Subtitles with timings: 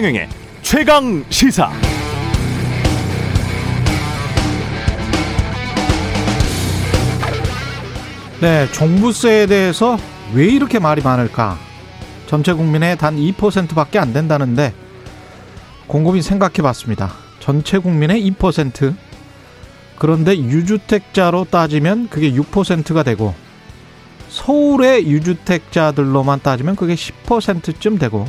[0.00, 0.28] 최경영의
[0.62, 1.70] 최강 시사.
[8.40, 9.98] 네, 종부세에 대해서
[10.32, 11.58] 왜 이렇게 말이 많을까?
[12.26, 14.72] 전체 국민의 단 2%밖에 안 된다는데
[15.86, 17.12] 곰곰이 생각해 봤습니다.
[17.38, 18.96] 전체 국민의 2%.
[19.98, 23.34] 그런데 유주택자로 따지면 그게 6%가 되고
[24.30, 28.26] 서울의 유주택자들로만 따지면 그게 10%쯤 되고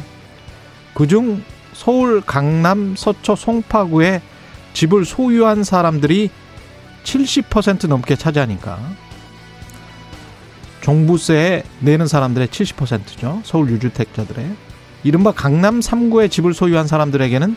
[0.95, 1.41] 그중
[1.73, 4.21] 서울 강남 서초 송파구에
[4.73, 6.30] 집을 소유한 사람들이
[7.03, 8.80] 70% 넘게 차지하니까
[10.81, 13.41] 종부세 내는 사람들의 70%죠.
[13.44, 14.45] 서울 유주택자들의.
[15.03, 17.55] 이른바 강남 3구에 집을 소유한 사람들에게는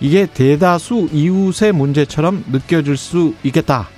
[0.00, 3.88] 이게 대다수 이웃의 문제처럼 느껴질 수 있겠다.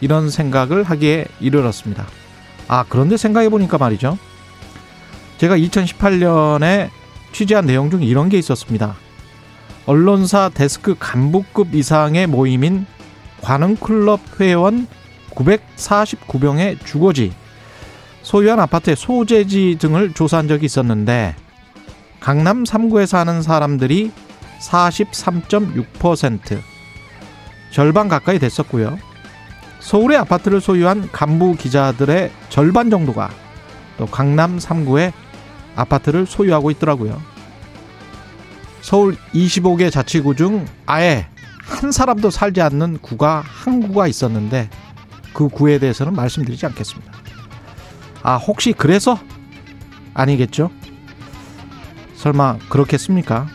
[0.00, 2.06] 이런 생각을 하기에 이르렀습니다.
[2.68, 4.18] 아, 그런데 생각해 보니까 말이죠.
[5.38, 6.90] 제가 2018년에
[7.34, 8.94] 취재한 내용 중 이런 게 있었습니다.
[9.86, 12.86] 언론사 데스크 간부급 이상의 모임인
[13.42, 14.86] 관흥클럽 회원
[15.30, 17.32] 949명의 주거지,
[18.22, 21.34] 소유한 아파트의 소재지 등을 조사한 적이 있었는데
[22.20, 24.12] 강남 3구에 사는 사람들이
[24.60, 26.60] 43.6%
[27.72, 28.96] 절반 가까이 됐었고요.
[29.80, 33.28] 서울의 아파트를 소유한 간부 기자들의 절반 정도가
[33.98, 35.12] 또 강남 3구에
[35.76, 37.20] 아파트를 소유하고 있더라고요.
[38.80, 41.26] 서울 25개 자치구 중 아예
[41.62, 44.68] 한 사람도 살지 않는 구가 한 구가 있었는데
[45.32, 47.12] 그 구에 대해서는 말씀드리지 않겠습니다.
[48.22, 49.18] 아, 혹시 그래서?
[50.14, 50.70] 아니겠죠?
[52.16, 53.48] 설마 그렇겠습니까?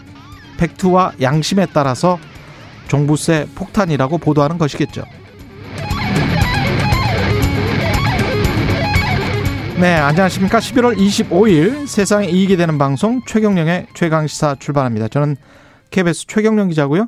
[0.57, 2.19] 팩트와 양심에 따라서
[2.87, 5.05] 종부세 폭탄이라고 보도하는 것이겠죠.
[9.79, 10.59] 네, 안녕하십니까.
[10.59, 15.07] 11월 25일 세상에 이익이 되는 방송 최경령의 최강시사 출발합니다.
[15.07, 15.37] 저는
[15.89, 17.07] KBS 최경령 기자고요.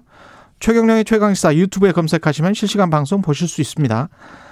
[0.61, 4.07] 최경령의 최강시사 유튜브에 검색하시면 실시간 방송 보실 수 있습니다.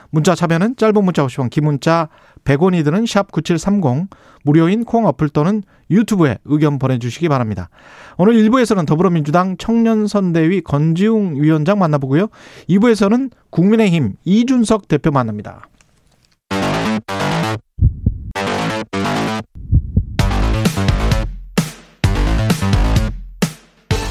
[0.09, 2.09] 문자 참여는 짧은 문자 50원, 긴 문자
[2.43, 4.09] 100원이 드는 샵 9730,
[4.43, 7.69] 무료인 콩 어플 또는 유튜브에 의견 보내주시기 바랍니다.
[8.17, 12.27] 오늘 1부에서는 더불어민주당 청년선대위 건지웅 위원장 만나보고요.
[12.67, 15.69] 2부에서는 국민의힘 이준석 대표 만납니다.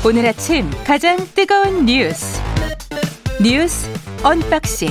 [0.09, 2.41] 오늘 아침 가장 뜨거운 뉴스
[3.43, 3.91] 뉴스
[4.25, 4.89] 언박싱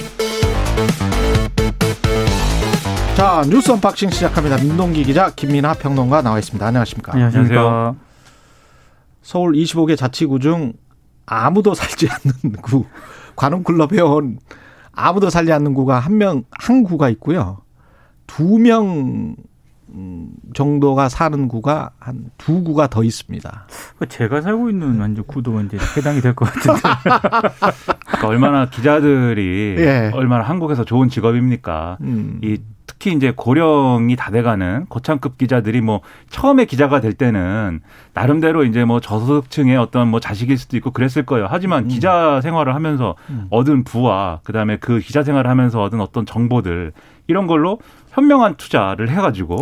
[3.16, 4.58] 자 뉴스 언박싱 시작합니다.
[4.58, 6.64] 민동기 기자 김민아 평론가 나와 있습니다.
[6.64, 7.14] 안녕하십니까?
[7.14, 7.96] 안녕하십니까.
[9.24, 10.74] 서울 25개 자치구 중
[11.26, 12.86] 아무도 살지 않는 구
[13.36, 14.38] 관음클럽 회원
[14.92, 17.58] 아무도 살지 않는 구가 한 명 한 구가 있고요.
[18.28, 19.36] 두 명
[20.54, 23.68] 정도가 사는 구가 한 두 구가 더 있습니다.
[24.10, 26.80] 제가 살고 있는 완전 구도 이제 해당이 될 것 같은데.
[28.08, 30.12] 그러니까 얼마나 기자들이 예.
[30.14, 31.98] 얼마나 한국에서 좋은 직업입니까?
[32.02, 32.40] 음.
[32.44, 37.82] 이 특히 이제 고령이 다 돼가는 거창급 기자들이 뭐 처음에 기자가 될 때는
[38.14, 41.48] 나름대로 이제 뭐 저소득층의 어떤 뭐 자식일 수도 있고 그랬을 거예요.
[41.50, 41.88] 하지만 음.
[41.90, 43.48] 기자 생활을 하면서 음.
[43.50, 46.94] 얻은 부와 그다음에 그 기자 생활을 하면서 얻은 어떤 정보들
[47.28, 47.80] 이런 걸로
[48.18, 49.62] 현명한 투자를 해가지고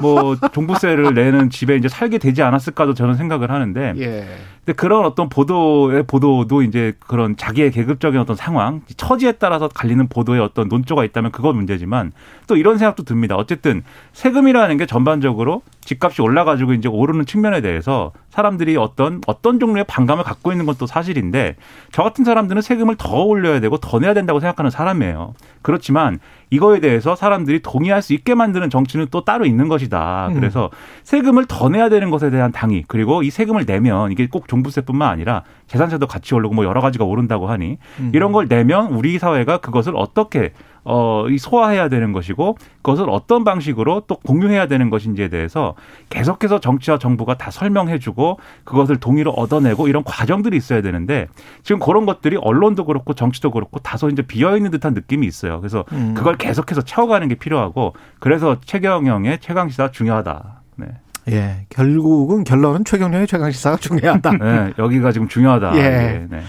[0.00, 4.26] 뭐 종부세를 내는 집에 이제 살게 되지 않았을까도 저는 생각을 하는데 예.
[4.64, 10.40] 근데 그런 어떤 보도의 보도도 이제 그런 자기의 계급적인 어떤 상황, 처지에 따라서 갈리는 보도의
[10.40, 12.12] 어떤 논조가 있다면 그건 문제지만
[12.46, 13.36] 또 이런 생각도 듭니다.
[13.36, 13.82] 어쨌든
[14.12, 20.52] 세금이라는 게 전반적으로 집값이 올라가지고 이제 오르는 측면에 대해서 사람들이 어떤 어떤 종류의 반감을 갖고
[20.52, 21.56] 있는 건또 사실인데
[21.90, 25.34] 저 같은 사람들은 세금을 더 올려야 되고 더 내야 된다고 생각하는 사람이에요.
[25.62, 30.28] 그렇지만 이거에 대해서 사람들이 동의할 수 있게 만드는 정치는 또 따로 있는 것이다.
[30.28, 30.34] 음.
[30.34, 30.70] 그래서
[31.04, 35.44] 세금을 더 내야 되는 것에 대한 당위 그리고 이 세금을 내면 이게 꼭 종부세뿐만 아니라
[35.68, 38.10] 재산세도 같이 오르고 뭐 여러 가지가 오른다고 하니 음.
[38.12, 40.52] 이런 걸 내면 우리 사회가 그것을 어떻게
[40.82, 45.74] 어, 이 소화해야 되는 것이고 그것을 어떤 방식으로 또 공유해야 되는 것인지에 대해서
[46.08, 51.28] 계속해서 정치와 정부가 다 설명해주고 그것을 동의를 얻어내고 이런 과정들이 있어야 되는데
[51.62, 55.60] 지금 그런 것들이 언론도 그렇고 정치도 그렇고 다소 이제 비어 있는 듯한 느낌이 있어요.
[55.60, 56.14] 그래서 음.
[56.16, 60.62] 그걸 계속해서 채워가는 게 필요하고 그래서 최경영의 최강시사 중요하다.
[60.76, 60.86] 네.
[61.28, 61.66] 예.
[61.68, 64.30] 결국은 결론은 최경련의 최강 시사가 중요하다.
[64.38, 65.76] 네, 여기가 지금 중요하다.
[65.76, 65.80] 예.
[65.80, 66.42] 예, 네.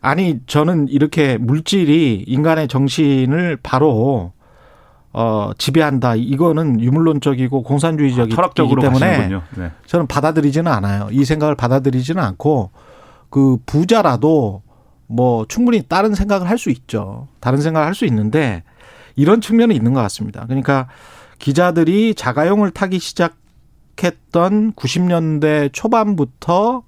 [0.00, 4.32] 아니 저는 이렇게 물질이 인간의 정신을 바로
[5.12, 6.16] 어 지배한다.
[6.16, 9.28] 이거는 유물론적이고 공산주의적이기 철학적으로 때문에.
[9.56, 9.70] 네.
[9.86, 11.08] 저는 받아들이지는 않아요.
[11.10, 12.70] 이 생각을 받아들이지는 않고
[13.30, 14.62] 그 부자라도
[15.06, 17.28] 뭐 충분히 다른 생각을 할 수 있죠.
[17.40, 18.62] 다른 생각을 할 수 있는데
[19.16, 20.44] 이런 측면이 있는 것 같습니다.
[20.46, 20.88] 그러니까
[21.38, 23.36] 기자들이 자가용을 타기 시작
[24.02, 26.82] 했던 90년대 초반부터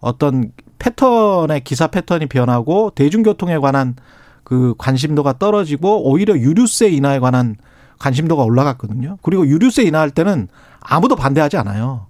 [0.00, 3.96] 어떤 패턴의 기사 패턴이 변하고 대중교통에 관한
[4.44, 7.56] 그 관심도가 떨어지고 오히려 유류세 인하에 관한
[7.98, 9.18] 관심도가 올라갔거든요.
[9.22, 10.48] 그리고 유류세 인하할 때는
[10.80, 12.06] 아무도 반대하지 않아요.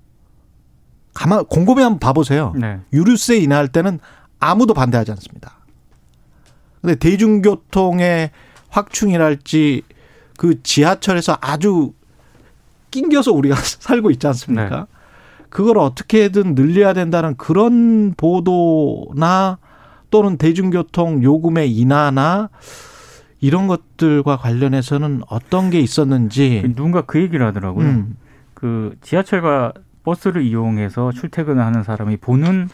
[1.15, 2.53] 가만 곰곰이 한번 봐보세요.
[2.57, 2.79] 네.
[2.93, 3.99] 유류세 인하할 때는
[4.39, 5.59] 아무도 반대하지 않습니다.
[6.81, 8.31] 근데 대중교통의
[8.69, 9.83] 확충이랄지
[10.37, 11.93] 그 지하철에서 아주
[12.91, 14.69] 낑겨서 우리가 살고 있지 않습니까?
[14.69, 14.85] 네.
[15.49, 19.59] 그걸 어떻게든 늘려야 된다는 그런 보도나
[20.11, 22.51] 또는 대중교통 요금의 인하나
[23.41, 27.87] 이런 것들과 관련해서는 어떤 게 있었는지 누군가 그 얘기를 하더라고요.
[27.87, 28.17] 음.
[28.55, 32.69] 그 지하철과 버스를 이용해서 출퇴근을 하는 사람이 보는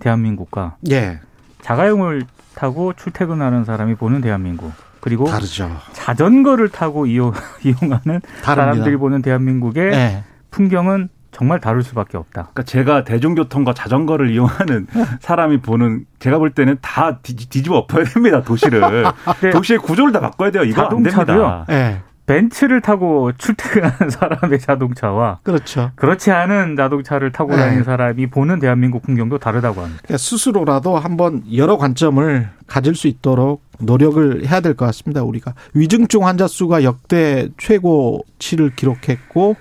[0.00, 1.20] 대한민국과 예.
[1.60, 2.24] 자가용을
[2.54, 4.72] 타고 출퇴근하는 사람이 보는 대한민국
[5.08, 5.70] 그리고 다르죠.
[5.92, 7.32] 자전거를 타고 이용,
[7.64, 8.54] 이용하는 다릅니다.
[8.54, 10.24] 사람들이 보는 대한민국의 예.
[10.50, 12.48] 풍경은 정말 다를 수밖에 없다.
[12.52, 14.86] 그러니까 제가 대중교통과 자전거를 이용하는
[15.20, 19.04] 사람이 보는 제가 볼 때는 다 뒤 집어 엎어야 됩니다 도시를
[19.40, 19.50] 네.
[19.50, 20.64] 도시의 구조를 다 바꿔야 돼요.
[20.64, 21.64] 이거 안 됩니다.
[21.68, 22.00] 네.
[22.28, 25.90] 벤츠를 타고 출퇴근하는 사람의 자동차와 그렇죠.
[25.96, 27.62] 그렇지 않은 자동차를 타고 네.
[27.62, 30.00] 다니는 사람이 보는 대한민국 풍경도 다르다고 합니다.
[30.04, 35.22] 그러니까 스스로라도 한번 여러 관점을 가질 수 있도록 노력을 해야 될 것 같습니다.
[35.22, 39.56] 우리가 위중증 환자 수가 역대 최고치를 기록했고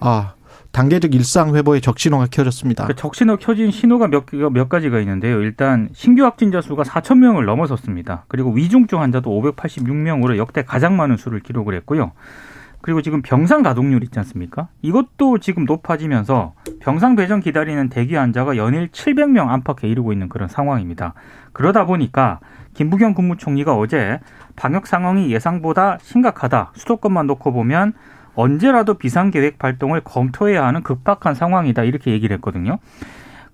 [0.00, 0.32] 아
[0.76, 2.86] 단계적 일상 회복의 적신호가 켜졌습니다.
[2.86, 5.40] 그 적신호 켜진 신호가 몇, 몇 가지가 있는데요.
[5.40, 8.26] 일단 신규 확진자 수가 4천 명을 넘어섰습니다.
[8.28, 12.12] 그리고 위중증 환자도 586명으로 역대 가장 많은 수를 기록을 했고요.
[12.82, 14.68] 그리고 지금 병상 가동률 있지 않습니까?
[14.82, 21.14] 이것도 지금 높아지면서 병상 배정 기다리는 대기 환자가 연일 700명 안팎에 이르고 있는 그런 상황입니다.
[21.54, 22.40] 그러다 보니까
[22.74, 24.20] 김부겸 국무총리가 어제
[24.56, 26.72] 방역 상황이 예상보다 심각하다.
[26.74, 27.94] 수도권만 놓고 보면
[28.36, 32.78] 언제라도 비상계획 발동을 검토해야 하는 급박한 상황이다 이렇게 얘기를 했거든요.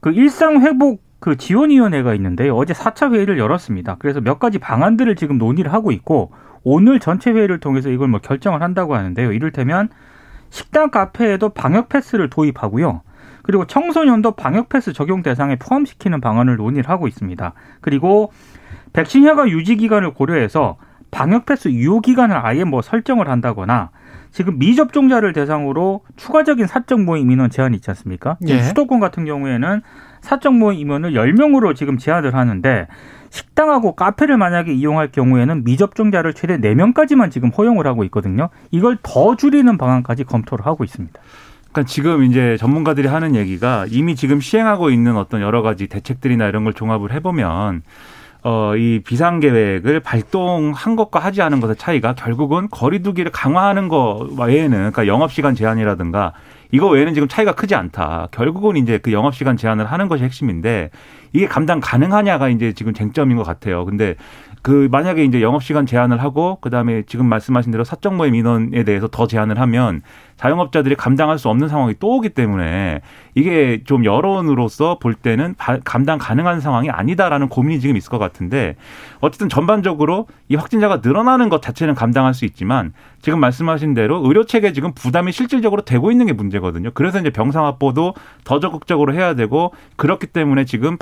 [0.01, 2.57] 그 일상 회복 그 지원위원회가 있는데요.
[2.57, 3.97] 어제 4차 회의를 열었습니다.
[4.01, 6.33] 그래서 몇 가지 방안들을 지금 논의를 하고 있고
[6.65, 9.33] 오늘 전체 회의를 통해서 이걸 뭐 결정을 한다고 하는데요.
[9.33, 9.89] 이를테면
[10.51, 13.03] 식당 카페에도 방역 패스를 도입하고요.
[13.43, 17.53] 그리고 청소년도 방역 패스 적용 대상에 포함시키는 방안을 논의를 하고 있습니다.
[17.81, 18.33] 그리고
[18.93, 20.77] 백신 효과 유지 기간을 고려해서
[21.11, 23.91] 방역 패스 유효 기간을 아예 뭐 설정을 한다거나
[24.33, 28.39] 지금 미접종자를 대상으로 추가적인 사적 모임 인원 제한이 있지 않습니까?
[28.49, 28.63] 예.
[28.63, 29.83] 수도권 같은 경우에는
[30.23, 32.89] 사적 모임 인원을 10명으로 지금 제한을 하는데
[33.29, 38.49] 식당하고 카페를 만약에 이용할 경우에는 미접종자를 최대 4명까지만 지금 허용을 하고 있거든요.
[38.71, 41.21] 이걸 더 줄이는 방안까지 검토를 하고 있습니다.
[41.73, 46.65] 그러니까 지금 이제 전문가들이 하는 얘기가 이미 지금 시행하고 있는 어떤 여러 가지 대책들이나 이런
[46.65, 47.83] 걸 종합을 해보면
[48.45, 54.71] 어, 이 비상 계획을 발동한 것과 하지 않은 것의 차이가 결국은 거리두기를 강화하는 거 외에는
[54.71, 56.33] 그러니까 영업 시간 제한이라든가
[56.73, 58.29] 이거 외에는 지금 차이가 크지 않다.
[58.33, 60.91] 결국은 이제 그 영업 시간 제한을 하는 것이 핵심인데
[61.33, 63.85] 이게 감당 가능하냐가 이제 지금 쟁점인 것 같아요.
[63.85, 64.17] 근데
[64.63, 69.07] 그 만약에 이제 영업 시간 제한을 하고 그다음에 지금 말씀하신 대로 사적 모임 인원에 대해서
[69.07, 70.03] 더 제한을 하면
[70.43, 73.01] 자영업자들이 감당할 수 없는 상황이 또 오기 때문에
[73.37, 75.55] 이게 좀 여론으로서 볼 때는
[75.85, 78.75] 감당 가능한 상황이 아니다라는 고민이 지금 있을 것 같은데
[79.21, 84.73] 어쨌든 전반적으로 이 확진자가 늘어나는 것 자체는 감당할 수 있지만 지금 말씀하신 대로 의료 체계
[84.73, 86.91] 지금 부담이 실질적으로 되고 있는 게 문제거든요.
[86.93, 90.97] 그래서 이제 병상 확보도 더 적극적으로 해야 되고 그렇기 때문에 지금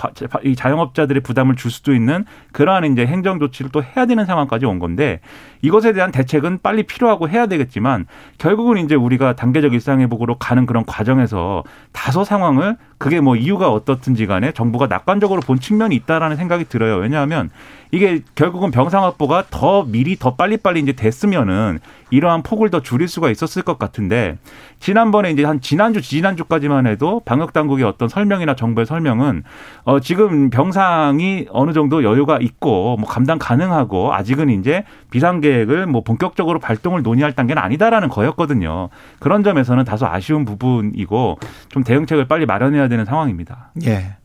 [0.45, 4.79] 이 자영업자들의 부담을 줄 수도 있는 그러한 이제 행정 조치를 또 해야 되는 상황까지 온
[4.79, 5.21] 건데
[5.63, 8.07] 이것에 대한 대책은 빨리 필요하고 해야 되겠지만
[8.39, 14.53] 결국은 이제 우리가 단계적 일상회복으로 가는 그런 과정에서 다소 상황을 그게 뭐 이유가 어떻든지 간에
[14.53, 16.97] 정부가 낙관적으로 본 측면이 있다라는 생각이 들어요.
[16.97, 17.49] 왜냐하면
[17.93, 21.81] 이게 결국은 병상 확보가 더 미리 더 빨리빨리 이제 됐으면은
[22.11, 24.37] 이러한 폭을 더 줄일 수가 있었을 것 같은데
[24.81, 29.45] 지난번에 이제 한 지난주 지난주까지만 해도 방역 당국의 어떤 설명이나 정부의 설명은
[29.85, 36.03] 어 지금 병상이 어느 정도 여유가 있고 뭐 감당 가능하고 아직은 이제 비상 계획을 뭐
[36.03, 38.89] 본격적으로 발동을 논의할 단계는 아니다라는 거였거든요.
[39.21, 41.39] 그런 점에서는 다소 아쉬운 부분이고
[41.71, 43.73] 좀 대응책을 빨리 마련해야 되는 상황입니다.
[43.87, 44.17] 예.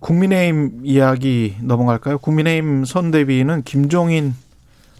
[0.00, 2.18] 국민의힘 이야기 넘어갈까요?
[2.18, 4.34] 국민의힘 선대위는 김종인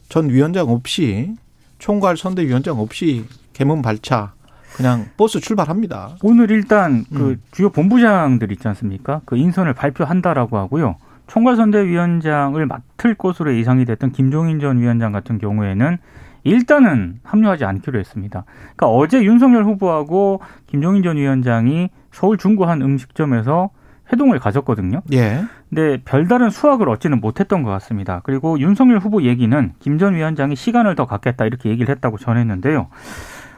[0.08, 1.34] 전 위원장 없이
[1.78, 4.32] 총괄 선대위원장 없이 개문 발차
[4.76, 6.16] 그냥 버스 출발합니다.
[6.22, 7.42] 오늘 일단 그 음.
[7.52, 9.20] 주요 본부장들 있지 않습니까?
[9.24, 10.96] 그 인선을 발표한다라고 하고요.
[11.26, 15.98] 총괄 선대위원장을 맡을 것으로 예상이 됐던 김종인 전 위원장 같은 경우에는
[16.42, 18.44] 일단은 합류하지 않기로 했습니다.
[18.76, 23.70] 그러니까 어제 윤석열 후보하고 김종인 전 위원장이 서울 중구 한 음식점에서
[24.12, 25.02] 회동을 가졌거든요.
[25.12, 25.44] 예.
[25.68, 28.20] 근데 별다른 수확을 얻지는 못했던 것 같습니다.
[28.22, 32.88] 그리고 윤석열 후보 얘기는 김 전 위원장이 시간을 더 갖겠다 이렇게 얘기를 했다고 전했는데요.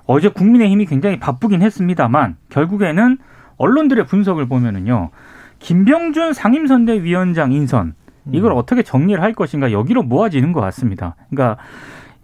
[0.07, 3.19] 어제 국민의힘이 굉장히 바쁘긴 했습니다만 결국에는
[3.59, 5.11] 언론들의 분석을 보면은요.
[5.59, 7.95] 김병준 상임선대위원장 인선
[8.33, 8.57] 이걸 음.
[8.57, 11.17] 어떻게 정리를 할 것인가 여기로 모아지는 것 같습니다.
[11.31, 11.59] 그러니까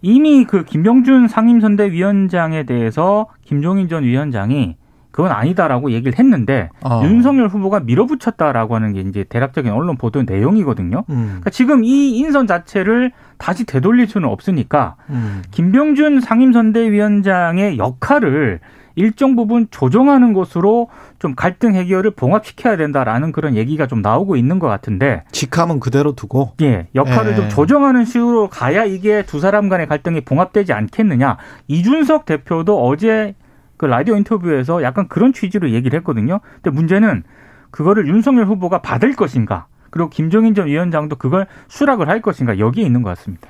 [0.01, 4.77] 이미 그 김병준 상임선대위원장에 대해서 김종인 전 위원장이
[5.13, 7.01] 그건 아니다라고 얘기를 했는데 어.
[7.05, 11.03] 윤석열 후보가 밀어붙였다라고 하는 게 이제 대략적인 언론 보도 내용이거든요.
[11.07, 11.25] 음.
[11.27, 15.43] 그러니까 지금 이 인선 자체를 다시 되돌릴 수는 없으니까 음.
[15.51, 18.59] 김병준 상임선대위원장의 역할을
[18.95, 20.89] 일정 부분 조정하는 것으로
[21.19, 26.53] 좀 갈등 해결을 봉합시켜야 된다라는 그런 얘기가 좀 나오고 있는 것 같은데 직함은 그대로 두고
[26.61, 27.35] 예, 역할을 예.
[27.35, 31.37] 좀 조정하는 식으로 가야 이게 두 사람 간의 갈등이 봉합되지 않겠느냐.
[31.67, 33.35] 이준석 대표도 어제
[33.77, 36.39] 그 라디오 인터뷰에서 약간 그런 취지로 얘기를 했거든요.
[36.61, 37.23] 근데 문제는
[37.71, 39.67] 그거를 윤석열 후보가 받을 것인가.
[39.89, 43.47] 그리고 김종인 전 위원장도 그걸 수락을 할 것인가 여기에 있는 것 같습니다.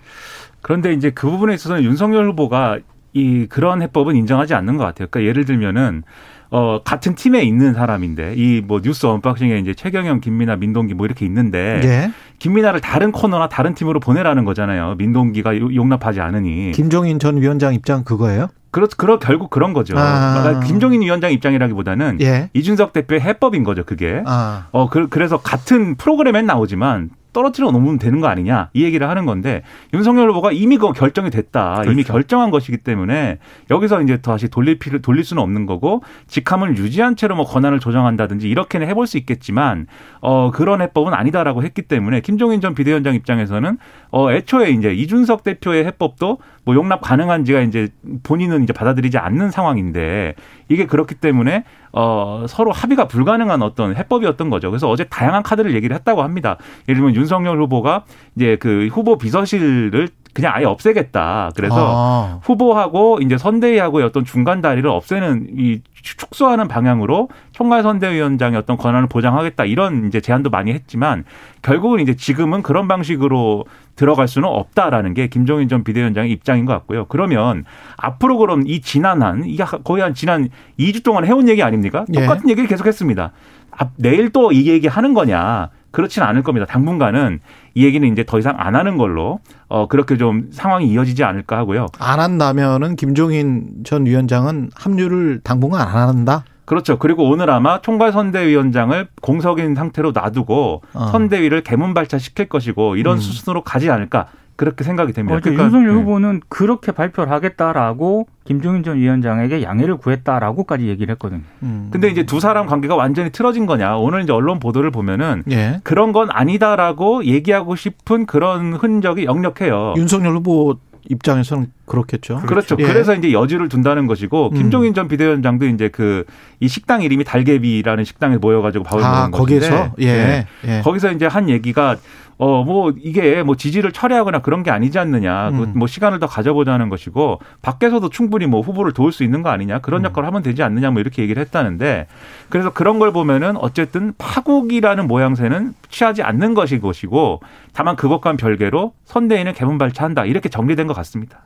[0.61, 2.79] 그런데 이제 그 부분에 있어서는 윤석열 후보가
[3.13, 5.07] 이 그런 해법은 인정하지 않는 것 같아요.
[5.11, 6.03] 그러니까 예를 들면은
[6.49, 11.25] 어 같은 팀에 있는 사람인데 이 뭐 뉴스 언박싱에 이제 최경영, 김민아, 민동기 뭐 이렇게
[11.25, 12.11] 있는데 예.
[12.39, 14.95] 김민아를 다른 코너나 다른 팀으로 보내라는 거잖아요.
[14.97, 16.71] 민동기가 요- 용납하지 않으니.
[16.73, 18.47] 김종인 전 위원장 입장 그거예요?
[18.73, 19.93] 그렇 그러 결국 그런 거죠.
[19.97, 20.41] 아.
[20.41, 22.49] 그러니까 김종인 위원장 입장이라기보다는 예.
[22.53, 23.83] 이준석 대표의 해법인 거죠.
[23.85, 24.23] 그게.
[24.25, 24.67] 아.
[24.71, 29.63] 어, 그, 그래서 같은 프로그램엔 나오지만 떨어뜨려 놓으면 되는 거 아니냐 이 얘기를 하는 건데
[29.93, 32.13] 윤석열 후보가 이미 그거 결정이 됐다 이미 그렇죠.
[32.13, 37.35] 결정한 것이기 때문에 여기서 이제 다시 돌릴 필요 돌릴 수는 없는 거고 직함을 유지한 채로
[37.35, 39.87] 뭐 권한을 조정한다든지 이렇게는 해볼 수 있겠지만
[40.21, 43.77] 어 그런 해법은 아니다라고 했기 때문에 김종인 전 비대위원장 입장에서는
[44.11, 47.89] 어 애초에 이제 이준석 대표의 해법도 뭐 용납 가능한지가 이제
[48.23, 50.35] 본인은 이제 받아들이지 않는 상황인데
[50.69, 54.69] 이게 그렇기 때문에 어 서로 합의가 불가능한 어떤 해법이었던 거죠.
[54.71, 56.57] 그래서 어제 다양한 카드를 얘기를 했다고 합니다.
[56.87, 58.03] 예를 들면 윤석열 후보가
[58.35, 61.51] 이제 그 후보 비서실을 그냥 아예 없애겠다.
[61.55, 62.39] 그래서 아.
[62.41, 69.63] 후보하고 이제 선대위하고의 어떤 중간 다리를 없애는 이 축소하는 방향으로 총괄 선대위원장의 어떤 권한을 보장하겠다
[69.65, 71.23] 이런 이제 제안도 많이 했지만
[71.61, 73.65] 결국은 이제 지금은 그런 방식으로
[73.95, 77.05] 들어갈 수는 없다라는 게 김종인 전 비대위원장의 입장인 것 같고요.
[77.05, 77.63] 그러면
[77.95, 80.49] 앞으로 그럼 이 지난한 이게 거의 한 지난
[80.79, 82.05] 2주 동안 해온 얘기 아닙니까?
[82.15, 82.21] 예.
[82.21, 83.31] 똑같은 얘기를 계속했습니다.
[83.77, 85.69] 앞- 내일 또 이 얘기 하는 거냐?
[85.93, 86.65] 그렇진 않을 겁니다.
[86.65, 87.39] 당분간은
[87.75, 91.85] 이 얘기는 이제 더 이상 안 하는 걸로 어 그렇게 좀 상황이 이어지지 않을까 하고요.
[91.99, 96.43] 안 한다면은 김종인 전 위원장은 합류를 당분간 안 한다.
[96.65, 96.97] 그렇죠.
[96.97, 101.07] 그리고 오늘 아마 총괄 선대위원장을 공석인 상태로 놔두고 어.
[101.07, 103.19] 선대위를 개문발차 시킬 것이고 이런 음.
[103.19, 104.27] 수순으로 가지 않을까
[104.63, 105.35] 그렇게 생각이 됩니다.
[105.35, 105.93] 어, 그러니까 윤석열 네.
[105.99, 111.41] 후보는 그렇게 발표를 하겠다라고 김종인 전 위원장에게 양해를 구했다라고까지 얘기를 했거든요.
[111.63, 111.89] 음.
[111.91, 113.97] 근데 이제 두 사람 관계가 완전히 틀어진 거냐?
[113.97, 115.81] 오늘 이제 언론 보도를 보면은 예.
[115.83, 119.95] 그런 건 아니다라고 얘기하고 싶은 그런 흔적이 역력해요.
[119.97, 120.77] 윤석열 후보
[121.09, 122.37] 입장에서는 그렇겠죠.
[122.45, 122.77] 그렇죠.
[122.79, 122.83] 예.
[122.83, 124.57] 그래서 이제 여지를 둔다는 것이고 음.
[124.57, 126.23] 김종인 전 비대위원장도 이제 그
[126.63, 130.05] 이 식당 이름이 달개비라는 식당에 모여가지고 밥을 아 먹는 것인데 거기에서 예.
[130.05, 130.47] 네.
[130.65, 130.81] 예.
[130.81, 131.97] 거기서 이제 한 얘기가
[132.37, 135.51] 어 뭐 이게 뭐 지지를 철회하거나 그런 게 아니지 않느냐.
[135.51, 135.73] 그 음.
[135.75, 139.79] 뭐 시간을 더 가져보자는 것이고 밖에서도 충분히 뭐 후보를 도울 수 있는 거 아니냐.
[139.79, 140.05] 그런 음.
[140.05, 140.91] 역할을 하면 되지 않느냐.
[140.91, 142.07] 뭐 이렇게 얘기를 했다는데
[142.49, 147.41] 그래서 그런 걸 보면은 어쨌든 파국이라는 모양새는 취하지 않는 것이 것이고
[147.73, 150.25] 다만 그것과는 별개로 선대위는 개문발차한다.
[150.25, 151.39] 이렇게 정리된 것 같습니다.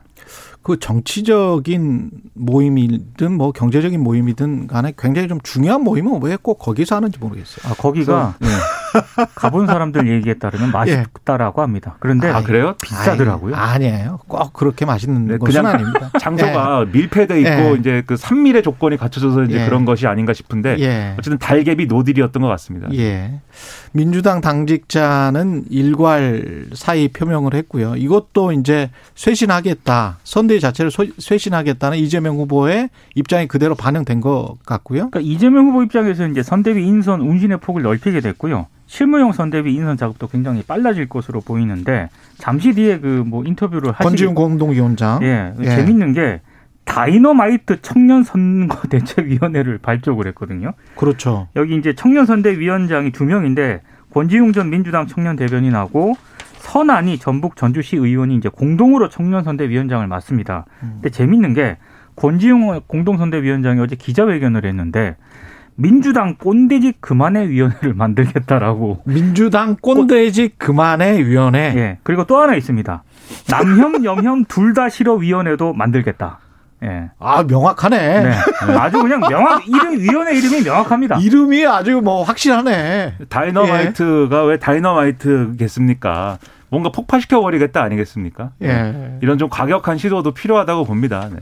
[0.62, 7.18] 그 정치적인 모임이든 뭐 경제적인 모임이든 간에 굉장히 좀 중요한 모임은 왜 꼭 거기서 하는지
[7.18, 7.72] 모르겠어요.
[7.72, 8.34] 아, 거기가
[9.34, 11.96] 가본 사람들 얘기에 따르면 맛있다라고 합니다.
[12.00, 12.74] 그런데 아 그래요?
[12.82, 13.54] 비싸더라고요.
[13.54, 14.20] 아니, 아니에요.
[14.26, 16.10] 꼭 그렇게 맛있는 네, 것은 그냥 아닙니다.
[16.20, 17.76] 장소가 밀폐돼 있고 예.
[17.78, 19.64] 이제 그 산밀의 조건이 갖춰져서 이제 예.
[19.66, 21.14] 그런 것이 아닌가 싶은데 예.
[21.18, 22.88] 어쨌든 달개비 노딜이었던 것 같습니다.
[22.94, 23.40] 예.
[23.92, 27.94] 민주당 당직자는 일괄 사의 표명을 했고요.
[27.96, 30.18] 이것도 이제 쇄신하겠다.
[30.24, 35.10] 선대위 자체를 소- 쇄신하겠다는 이재명 후보의 입장이 그대로 반영된 것 같고요.
[35.10, 38.66] 그러니까 이재명 후보 입장에서 이제 선대위 인선 운신의 폭을 넓히게 됐고요.
[38.88, 44.34] 실무용 선대위 인선 작업도 굉장히 빨라질 것으로 보이는데 잠시 뒤에 그 뭐 인터뷰를 하시게 권지훈
[44.34, 45.22] 공동위원장.
[45.22, 45.64] 예, 예.
[45.64, 46.40] 재밌는 게
[46.84, 50.72] 다이너마이트 청년 선거 대책위원회를 발족을 했거든요.
[50.96, 51.48] 그렇죠.
[51.54, 53.82] 여기 이제 청년 선대위원장이 두 명인데
[54.14, 56.14] 권지웅 전 민주당 청년 대변인하고
[56.60, 60.64] 선안이 전북 전주시 의원이 이제 공동으로 청년 선대위원장을 맡습니다.
[60.80, 61.76] 근데 재밌는 게
[62.16, 65.16] 권지웅 공동선대위원장이 어제 기자회견을 했는데
[65.80, 69.02] 민주당 꼰대지 그만의 위원회를 만들겠다라고.
[69.04, 71.72] 민주당 꼰대지 그만해 위원회.
[71.76, 71.98] 예.
[72.02, 73.04] 그리고 또 하나 있습니다.
[73.48, 76.40] 남혐, 염혐 둘 다 싫어 위원회도 만들겠다.
[76.82, 77.10] 예.
[77.20, 78.22] 아 명확하네.
[78.22, 78.32] 네.
[78.76, 81.18] 아주 그냥 명확 이름 위원회 이름이 명확합니다.
[81.18, 83.14] 이름이 아주 뭐 확실하네.
[83.28, 86.38] 다이너마이트가 왜 다이너마이트겠습니까?
[86.70, 88.50] 뭔가 폭파시켜 버리겠다 아니겠습니까?
[88.62, 89.18] 예.
[89.22, 91.28] 이런 좀 과격한 시도도 필요하다고 봅니다.
[91.32, 91.38] 네.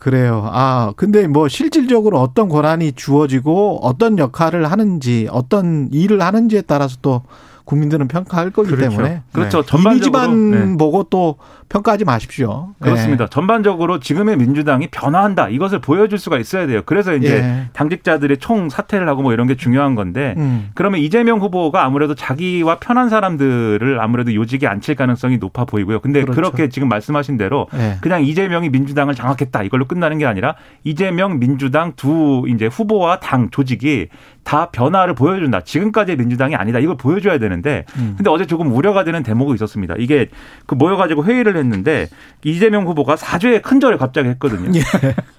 [0.00, 0.48] 그래요.
[0.50, 7.22] 아, 근데 뭐 실질적으로 어떤 권한이 주어지고 어떤 역할을 하는지 어떤 일을 하는지에 따라서 또
[7.66, 8.96] 국민들은 평가할 거기 그렇죠.
[8.96, 9.60] 때문에 그렇죠.
[9.60, 9.66] 네.
[9.66, 10.78] 전반적으로, 이미지만 네.
[10.78, 11.36] 보고 또
[11.70, 12.74] 평가하지 마십시오.
[12.80, 13.28] 그렇습니다.
[13.28, 16.82] 전반적으로 지금의 민주당이 변화한다 이것을 보여줄 수가 있어야 돼요.
[16.84, 17.68] 그래서 이제 예.
[17.72, 20.70] 당직자들의 총 사퇴를 하고 뭐 이런 게 중요한 건데 음.
[20.74, 26.00] 그러면 이재명 후보가 아무래도 자기와 편한 사람들을 아무래도 요직에 앉힐 가능성이 높아 보이고요.
[26.00, 26.34] 근데 그렇죠.
[26.34, 27.98] 그렇게 지금 말씀하신 대로 예.
[28.00, 34.08] 그냥 이재명이 민주당을 장악했다 이걸로 끝나는 게 아니라 이재명 민주당 두 이제 후보와 당 조직이
[34.42, 35.60] 다 변화를 보여준다.
[35.60, 36.80] 지금까지의 민주당이 아니다.
[36.80, 38.14] 이걸 보여줘야 되는데 음.
[38.16, 39.94] 근데 어제 조금 우려가 되는 대목이 있었습니다.
[39.98, 40.28] 이게
[40.66, 42.08] 그 모여가지고 회의를 했는데
[42.44, 44.70] 이재명 후보가 사죄의 큰절을 갑자기 했거든요.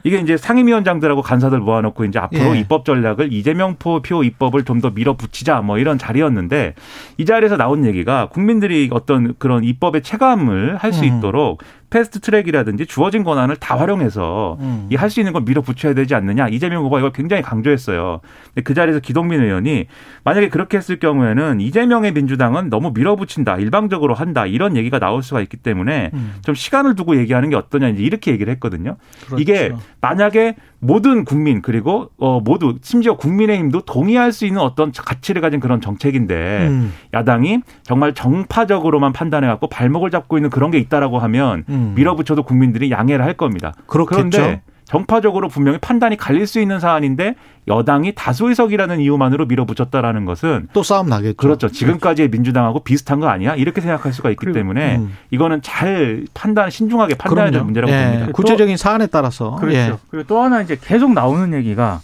[0.03, 2.59] 이게 이제 상임위원장들하고 간사들 모아놓고 이제 앞으로 예.
[2.59, 6.73] 입법 전략을 이재명 표 입법을 좀 더 밀어붙이자 뭐 이런 자리였는데
[7.17, 11.19] 이 자리에서 나온 얘기가 국민들이 어떤 그런 입법의 체감을 할수 음.
[11.19, 14.87] 있도록 패스트 트랙이라든지 주어진 권한을 다 활용해서 음.
[14.89, 18.21] 이할 수 있는 걸 밀어붙여야 되지 않느냐 이재명 후보가 이걸 굉장히 강조했어요.
[18.45, 19.85] 근데 그 자리에서 기동민 의원이
[20.23, 25.57] 만약에 그렇게 했을 경우에는 이재명의 민주당은 너무 밀어붙인다 일방적으로 한다 이런 얘기가 나올 수가 있기
[25.57, 26.35] 때문에 음.
[26.43, 28.95] 좀 시간을 두고 얘기하는 게 어떠냐 이제 이렇게 얘기를 했거든요.
[29.25, 29.41] 그렇죠.
[29.41, 35.59] 이게 만약에 모든 국민 그리고 어 모두 심지어 국민의힘도 동의할 수 있는 어떤 가치를 가진
[35.59, 36.93] 그런 정책인데 음.
[37.13, 41.93] 야당이 정말 정파적으로만 판단해 갖고 발목을 잡고 있는 그런 게 있다라고 하면 음.
[41.95, 43.73] 밀어붙여도 국민들이 양해를 할 겁니다.
[43.85, 44.29] 그렇겠죠.
[44.29, 44.61] 그런데
[44.91, 47.35] 정파적으로 분명히 판단이 갈릴 수 있는 사안인데
[47.69, 51.37] 여당이 다수 의석이라는 이유만으로 밀어붙였다라는 것은 또 싸움 나겠죠.
[51.37, 51.69] 그렇죠.
[51.69, 53.55] 지금까지의 민주당하고 비슷한 거 아니야?
[53.55, 55.15] 이렇게 생각할 수가 있기 그리고, 때문에 음.
[55.29, 57.63] 이거는 잘 판단, 신중하게 판단해야 될.
[57.63, 58.03] 문제라고 예.
[58.03, 58.31] 봅니다.
[58.33, 59.77] 구체적인 사안에 따라서 그렇죠.
[59.77, 59.93] 예.
[60.09, 62.01] 그리고 또 하나 이제 계속 나오는 얘기가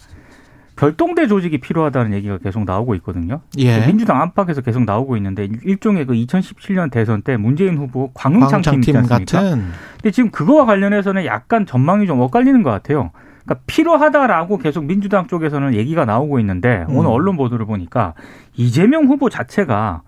[0.77, 3.41] 별동대 조직이 필요하다는 얘기가 계속 나오고 있거든요.
[3.57, 3.86] 예.
[3.86, 8.93] 민주당 안팎에서 계속 나오고 있는데 일종의 그 2017년 대선 때 문재인 후보 광흥창 팀 있지
[8.93, 9.41] 광장팀 않습니까?
[9.41, 13.12] 같은 근데 지금 그거와 관련해서는 약간 전망이 좀 엇갈리는 것 같아요.
[13.43, 16.96] 그러니까 필요하다라고 계속 민주당 쪽에서는 얘기가 나오고 있는데 음.
[16.98, 18.13] 오늘 언론 보도를 보니까
[18.55, 20.03] 이재명 후보 자체가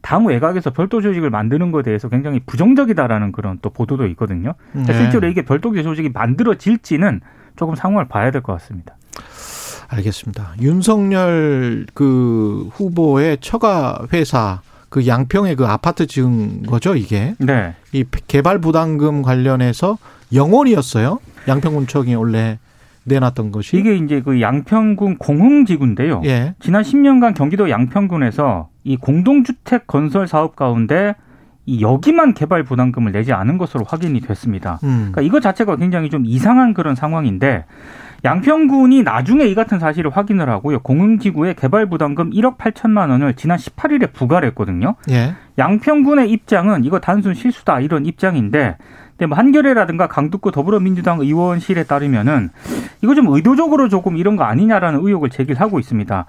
[0.00, 4.54] 당 외곽에서 별도 조직을 만드는 것에 대해서 굉장히 부정적이다라는 그런 또 보도도 있거든요.
[4.72, 4.92] 네.
[4.92, 7.20] 실제로 이게 별도 조직이 만들어질지는
[7.56, 8.96] 조금 상황을 봐야 될 것 같습니다.
[9.94, 10.54] 알겠습니다.
[10.60, 17.34] 윤석열 그 후보의 처가 회사 그 양평에 그 아파트 지은 거죠, 이게.
[17.38, 17.74] 네.
[17.92, 19.98] 이 개발 부담금 관련해서
[20.32, 21.18] 영원이었어요.
[21.48, 22.58] 양평군청이 원래
[23.04, 23.76] 내놨던 것이.
[23.76, 26.22] 이게 이제 그 양평군 공흥지구인데요.
[26.24, 26.54] 예.
[26.60, 31.14] 지난 10년간 경기도 양평군에서 이 공동주택 건설 사업 가운데
[31.66, 34.78] 이 여기만 개발 부담금을 내지 않은 것으로 확인이 됐습니다.
[34.84, 35.10] 음.
[35.12, 37.64] 그러니까 이거 자체가 굉장히 좀 이상한 그런 상황인데
[38.24, 40.80] 양평군이 나중에 이 같은 사실을 확인을 하고요.
[40.80, 44.94] 공흥지구에 개발 부담금 1억 8천만 원을 지난 18일에 부과를 했거든요.
[45.10, 45.34] 예.
[45.58, 48.78] 양평군의 입장은 이거 단순 실수다 이런 입장인데
[49.10, 52.48] 근데 뭐 한겨레라든가 강북구 더불어민주당 의원실에 따르면은
[53.02, 56.24] 이거 좀 의도적으로 조금 이런 거 아니냐라는 의혹을 제기하고 있습니다.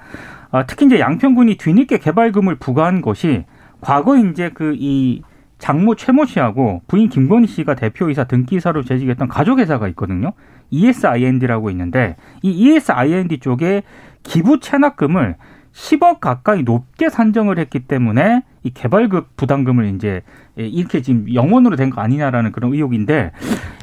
[0.51, 3.45] 아, 특히 이제 양평군이 뒤늦게 개발금을 부과한 것이
[3.81, 5.23] 과거 이제 그이
[5.57, 10.33] 장모 최모 씨하고 부인 김건희 씨가 대표이사 등기사로 재직했던 가족회사가 있거든요.
[10.71, 13.83] ESIND라고 있는데 이 ESIND 쪽에
[14.23, 15.35] 기부 체납금을
[15.73, 20.21] 10억 가까이 높게 산정을 했기 때문에 이 개발급 부담금을 이제
[20.55, 23.31] 이렇게 지금 영원으로 된 거 아니냐라는 그런 의혹인데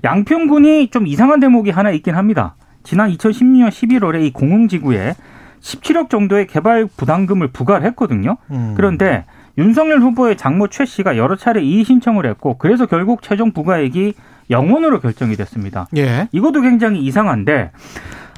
[0.02, 2.56] 양평 군이 좀 이상한 대목이 하나 있긴 합니다.
[2.82, 5.14] 지난 2016년 11월에 이 공흥지구에
[5.60, 8.38] 17억 정도의 개발 부담금을 부과를 했거든요.
[8.50, 8.72] 음.
[8.76, 9.24] 그런데
[9.58, 14.14] 윤석열 후보의 장모 최 씨가 여러 차례 이의 신청을 했고 그래서 결국 최종 부과액이
[14.52, 15.88] 영원으로 결정이 됐습니다.
[15.96, 16.28] 예.
[16.30, 17.72] 이것도 굉장히 이상한데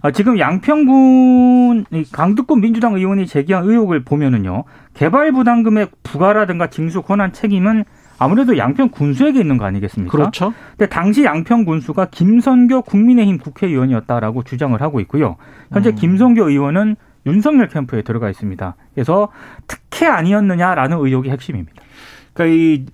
[0.02, 7.32] 아, 지금 양평군 이 강두권 민주당 의원이 제기한 의혹을 보면은요 개발 부담금의 부과라든가 징수 권한
[7.32, 7.84] 책임은
[8.18, 10.16] 아무래도 양평 군수에게 있는 거 아니겠습니까?
[10.16, 10.52] 그렇죠.
[10.76, 15.36] 근데 당시 양평 군수가 김선교 국민의힘 국회의원이었다라고 주장을 하고 있고요.
[15.72, 15.94] 현재 음.
[15.94, 16.96] 김선교 의원은
[17.26, 18.76] 윤석열 캠프에 들어가 있습니다.
[18.94, 19.28] 그래서
[19.66, 21.82] 특혜 아니었느냐라는 의혹이 핵심입니다.
[22.34, 22.86] 그러니까 이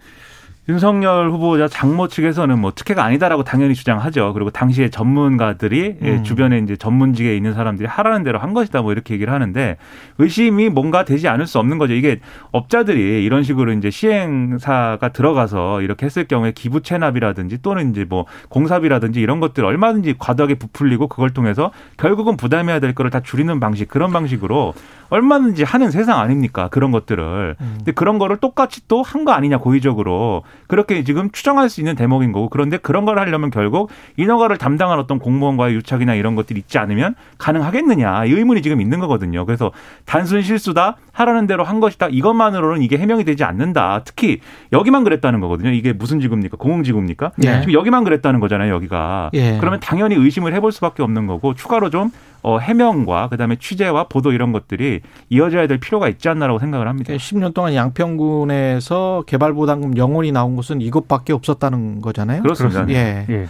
[0.71, 4.33] 윤석열 후보자 장모 측에서는 뭐 특혜가 아니다라고 당연히 주장하죠.
[4.35, 6.23] 그리고 당시에 전문가들이 예, 음.
[6.23, 9.77] 주변에 이제 전문직에 있는 사람들이 하라는 대로 한 것이다 뭐 이렇게 얘기를 하는데
[10.19, 11.95] 의심이 뭔가 되지 않을 수 없는 거죠.
[11.95, 12.21] 이게
[12.53, 19.21] 업자들이 이런 식으로 이제 시행사가 들어가서 이렇게 했을 경우에 기부 체납이라든지 또는 이제 뭐 공사비라든지
[19.21, 24.13] 이런 것들 얼마든지 과도하게 부풀리고 그걸 통해서 결국은 부담해야 될 거를 다 줄이는 방식 그런
[24.13, 24.75] 방식으로
[25.11, 26.69] 얼마든지 하는 세상 아닙니까?
[26.69, 27.57] 그런 것들을.
[27.61, 27.75] 음.
[27.79, 32.33] 근데 그런 거를 똑같이 또 한 거 아니냐 고의적으로 그렇게 지금 추정할 수 있는 대목인
[32.33, 37.15] 거고 그런데 그런 걸 하려면 결국 인허가를 담당한 어떤 공무원과의 유착이나 이런 것들이 있지 않으면
[37.39, 39.45] 가능하겠느냐 이 의문이 지금 있는 거거든요.
[39.47, 39.73] 그래서
[40.07, 44.03] 단순 실수다 하라는 대로 한 것이다 이것만으로는 이게 해명이 되지 않는다.
[44.05, 44.41] 특히
[44.73, 45.71] 여기만 그랬다는 거거든요.
[45.71, 46.57] 이게 무슨 지구입니까?
[46.57, 47.33] 공흥지구입니까?
[47.45, 47.61] 예.
[47.61, 48.73] 지금 여기만 그랬다는 거잖아요.
[48.75, 49.31] 여기가.
[49.35, 49.59] 예.
[49.59, 52.11] 그러면 당연히 의심을 해볼 수밖에 없는 거고 추가로 좀
[52.43, 57.13] 어, 해명과 그다음에 취재와 보도 이런 것들이 이어져야 될 필요가 있지 않나라고 생각을 합니다.
[57.13, 62.43] 10년 동안 양평군에서 개발부담금 0원이 나온 것은 이것밖에 없었다는 거잖아요.
[62.43, 62.87] 그렇습니다.
[62.89, 63.27] 예.
[63.29, 63.49] 예.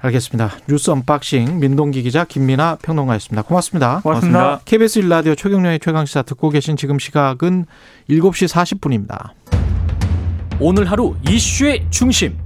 [0.00, 0.50] 알겠습니다.
[0.68, 3.42] 뉴스 언박싱 민동기 기자 김민아 평론가였습니다.
[3.42, 4.00] 고맙습니다.
[4.02, 4.60] 고맙습니다.
[4.64, 7.64] KBS 1라디오 최경영의 최강시사 듣고 계신 지금 시각은
[8.10, 9.30] 7시 40분입니다.
[10.60, 12.36] 오늘 하루 이슈의 중심.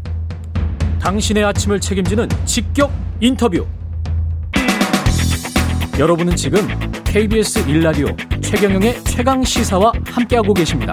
[1.00, 3.66] 당신의 아침을 책임지는 직격 인터뷰.
[5.98, 6.60] 여러분은 지금
[7.04, 8.06] KBS 일라디오
[8.40, 10.92] 최경영의 최강 시사와 함께하고 계십니다.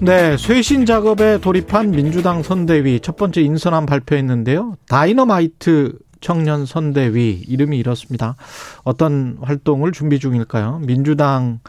[0.00, 4.76] 네, 쇄신 작업에 돌입한 민주당 선대위 첫 번째 인선안 발표했는데요.
[4.88, 8.36] 다이너마이트 청년 선대위 이름이 이렇습니다.
[8.82, 10.80] 어떤 활동을 준비 중일까요?
[10.86, 11.60] 민주당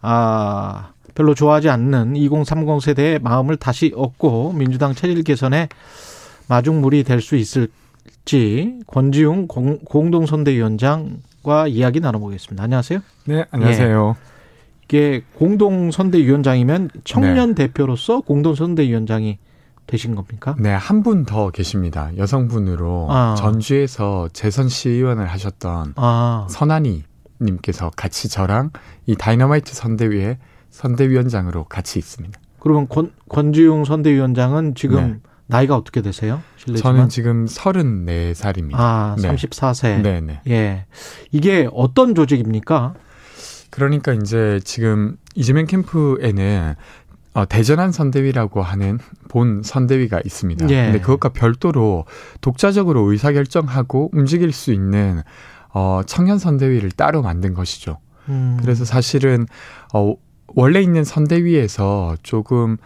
[0.00, 5.68] 아 별로 좋아하지 않는 2030 세대의 마음을 다시 얻고 민주당 체질 개선에
[6.48, 7.68] 마중물이 될 수 있을
[8.24, 12.62] 지 권지웅 공, 공동선대위원장과 이야기 나눠보겠습니다.
[12.64, 13.00] 안녕하세요.
[13.26, 14.16] 네, 안녕하세요.
[14.84, 19.38] 이게 공동선대위원장이면 청년 대표로서 공동선대위원장이
[19.86, 20.56] 되신 겁니까?
[20.58, 22.10] 네, 한 분 더 계십니다.
[22.16, 23.34] 여성분으로 아.
[23.38, 27.04] 전주에서 재선 시의원을 하셨던 아, 선한이
[27.40, 28.70] 님께서 같이 저랑
[29.06, 30.38] 이 다이너마이트 선대위의
[30.70, 32.38] 선대위원장으로 같이 있습니다.
[32.58, 35.30] 그러면 권, 권지웅 선대위원장은 지금 네.
[35.46, 36.42] 나이가 어떻게 되세요?
[36.56, 36.94] 실례지만.
[36.94, 38.74] 저는 지금 34살입니다.
[38.74, 39.34] 아, 네.
[39.34, 40.00] 34세.
[40.00, 40.40] 네, 네.
[40.48, 40.86] 예.
[41.30, 42.94] 이게 어떤 조직입니까?
[43.70, 46.74] 그러니까 이제 지금 이재명 캠프에는
[47.34, 50.68] 어, 대전한 선대위라고 하는 본 선대위가 있습니다.
[50.70, 50.84] 예.
[50.86, 52.06] 근데 그것과 별도로
[52.40, 55.22] 독자적으로 의사결정하고 움직일 수 있는
[55.74, 57.98] 어, 청년 선대위를 따로 만든 것이죠.
[58.30, 59.46] 음, 그래서 사실은
[59.92, 60.14] 어
[60.54, 62.78] 원래 있는 선대위에서 조금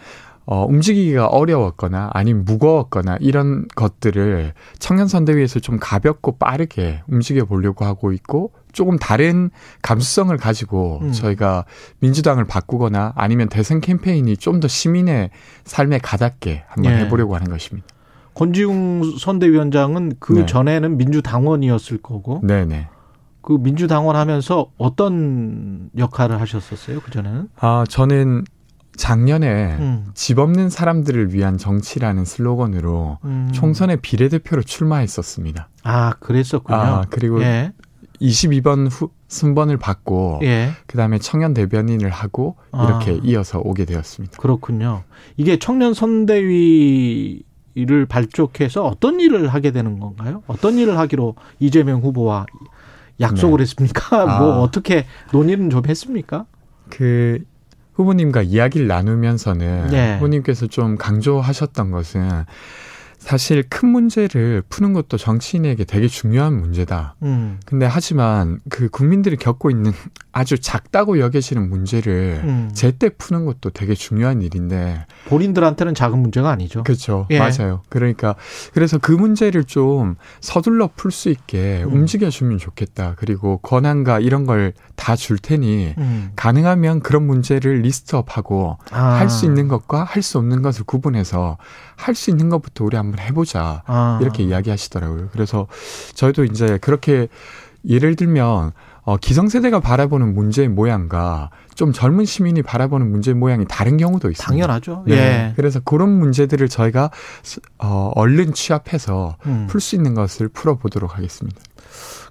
[0.52, 8.10] 어 움직이기가 어려웠거나 아니면 무거웠거나 이런 것들을 청년 선대위에서 좀 가볍고 빠르게 움직여 보려고 하고
[8.10, 9.50] 있고 조금 다른
[9.82, 11.12] 감수성을 가지고 음.
[11.12, 11.66] 저희가
[12.00, 15.30] 민주당을 바꾸거나 아니면 대선 캠페인이 좀 더 시민의
[15.64, 16.98] 삶에 가닿게 한번 예.
[16.98, 17.86] 해보려고 하는 것입니다.
[18.34, 20.46] 권지웅 선대위원장은 그 네.
[20.46, 22.88] 전에는 민주당원이었을 거고 네네.
[23.40, 27.00] 그 민주당원 하면서 어떤 역할을 하셨었어요?
[27.00, 27.48] 그 전에는?
[27.60, 28.44] 아 저는
[29.00, 33.48] 작년에 음, 집 없는 사람들을 위한 정치라는 슬로건으로 음.
[33.50, 35.70] 총선에 비례대표로 출마했었습니다.
[35.84, 36.78] 아, 그랬었군요.
[36.78, 37.72] 아, 그리고 예.
[38.20, 40.72] 22번 후, 순번을 받고 예.
[40.86, 43.20] 그다음에 청년 대변인을 하고 이렇게 아.
[43.24, 44.36] 이어서 오게 되었습니다.
[44.36, 45.02] 그렇군요.
[45.38, 47.42] 이게 청년 선대위
[47.76, 50.42] 를 발족해서 어떤 일을 하게 되는 건가요?
[50.48, 52.44] 어떤 일을 하기로 이재명 후보와
[53.20, 53.62] 약속을 네.
[53.62, 54.20] 했습니까?
[54.28, 54.40] 아.
[54.40, 56.46] 뭐 어떻게 논의는 좀 했습니까?
[56.90, 57.38] 그
[57.94, 60.14] 후보님과 이야기를 나누면서는 네.
[60.14, 62.44] 후보님께서 좀 강조하셨던 것은
[63.18, 67.16] 사실 큰 문제를 푸는 것도 정치인에게 되게 중요한 문제다.
[67.22, 67.60] 음.
[67.66, 69.92] 근데 하지만 그 국민들이 겪고 있는
[70.32, 72.70] 아주 작다고 여겨지는 문제를 음.
[72.72, 76.84] 제때 푸는 것도 되게 중요한 일인데 본인들한테는 작은 문제가 아니죠.
[76.84, 77.26] 그렇죠.
[77.30, 77.38] 예.
[77.38, 77.82] 맞아요.
[77.88, 78.36] 그러니까
[78.72, 81.92] 그래서 그 문제를 좀 서둘러 풀 수 있게 음.
[81.92, 83.14] 움직여주면 좋겠다.
[83.16, 86.32] 그리고 권한과 이런 걸 다 줄 테니 음.
[86.36, 89.02] 가능하면 그런 문제를 리스트업하고 아.
[89.18, 91.56] 할수 있는 것과 할 수 없는 것을 구분해서
[91.96, 93.82] 할 수 있는 것부터 우리 한번 해보자.
[93.86, 94.18] 아.
[94.20, 95.30] 이렇게 이야기하시더라고요.
[95.32, 95.66] 그래서
[96.14, 97.28] 저희도 이제 그렇게
[97.88, 98.72] 예를 들면
[99.10, 104.48] 어, 기성세대가 바라보는 문제의 모양과 좀 젊은 시민이 바라보는 문제의 모양이 다른 경우도 있습니다.
[104.48, 105.02] 당연하죠.
[105.04, 105.14] 네.
[105.16, 105.52] 예.
[105.56, 107.10] 그래서 그런 문제들을 저희가
[107.78, 109.66] 어, 얼른 취합해서 음.
[109.68, 111.60] 풀수 있는 것을 풀어보도록 하겠습니다.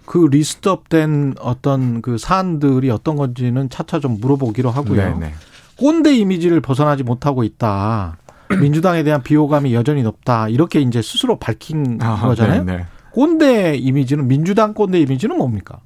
[0.06, 5.20] 그 리스트업된 어떤 그 사안들이 어떤 건지는 차차 좀 물어보기로 하고요.
[5.20, 5.34] 네, 네.
[5.76, 8.15] 꼰대 이미지를 벗어나지 못하고 있다.
[8.62, 10.48] 민주당에 대한 비호감이 여전히 높다.
[10.48, 12.63] 이렇게 이제 스스로 밝힌 아, 거잖아요.
[12.63, 12.86] 네, 네.
[13.12, 15.80] 꼰대 이미지는 민주당 꼰대 이미지는 뭡니까?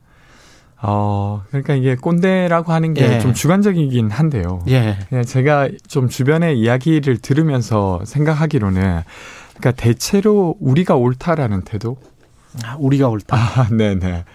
[0.85, 3.19] 어, 그러니까 이게 꼰대라고 하는 게 예.
[3.19, 4.61] 좀 주관적이긴 한데요.
[4.67, 4.97] 예.
[5.07, 9.01] 그냥 제가 좀 주변의 이야기를 들으면서 생각하기로는
[9.55, 11.97] 그러니까 대체로 우리가 옳다라는 태도.
[12.65, 13.35] 아, 우리가 옳다.
[13.35, 14.25] 아, 네네.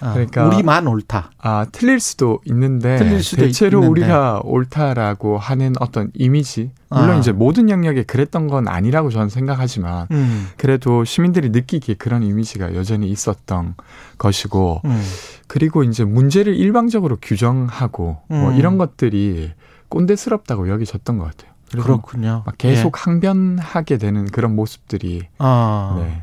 [0.00, 1.30] 아, 그러니까 우리만 옳다.
[1.38, 4.00] 아, 틀릴 수도 있는데 틀릴 수도 대체로 있는데.
[4.02, 7.16] 우리가 옳다라고 하는 어떤 이미지 물론 아.
[7.16, 10.48] 이제 모든 영역에 그랬던 건 아니라고 저는 생각하지만 음.
[10.56, 13.74] 그래도 시민들이 느끼기에 그런 이미지가 여전히 있었던
[14.18, 15.02] 것이고 음.
[15.46, 18.56] 그리고 이제 문제를 일방적으로 규정하고 뭐 음.
[18.56, 19.52] 이런 것들이
[19.88, 21.50] 꼰대스럽다고 여겨졌던 것 같아요.
[21.70, 22.42] 그렇군요.
[22.46, 23.00] 막 계속 예.
[23.00, 25.94] 항변하게 되는 그런 모습들이 아.
[25.98, 26.22] 네.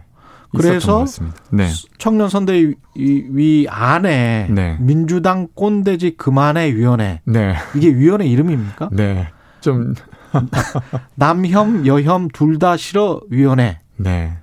[0.58, 1.06] 그래서.
[1.52, 1.68] 네.
[1.98, 4.78] 청년 선대위 안에 네.
[4.80, 7.56] 민주당 꼰대지 그만해 위원회 네.
[7.76, 8.90] 이게 위원회 이름입니까?
[8.92, 9.28] 네.
[9.62, 9.94] 좀
[11.16, 13.80] 남혐 여혐 둘 다 싫어 위원회.
[13.98, 14.38] 네.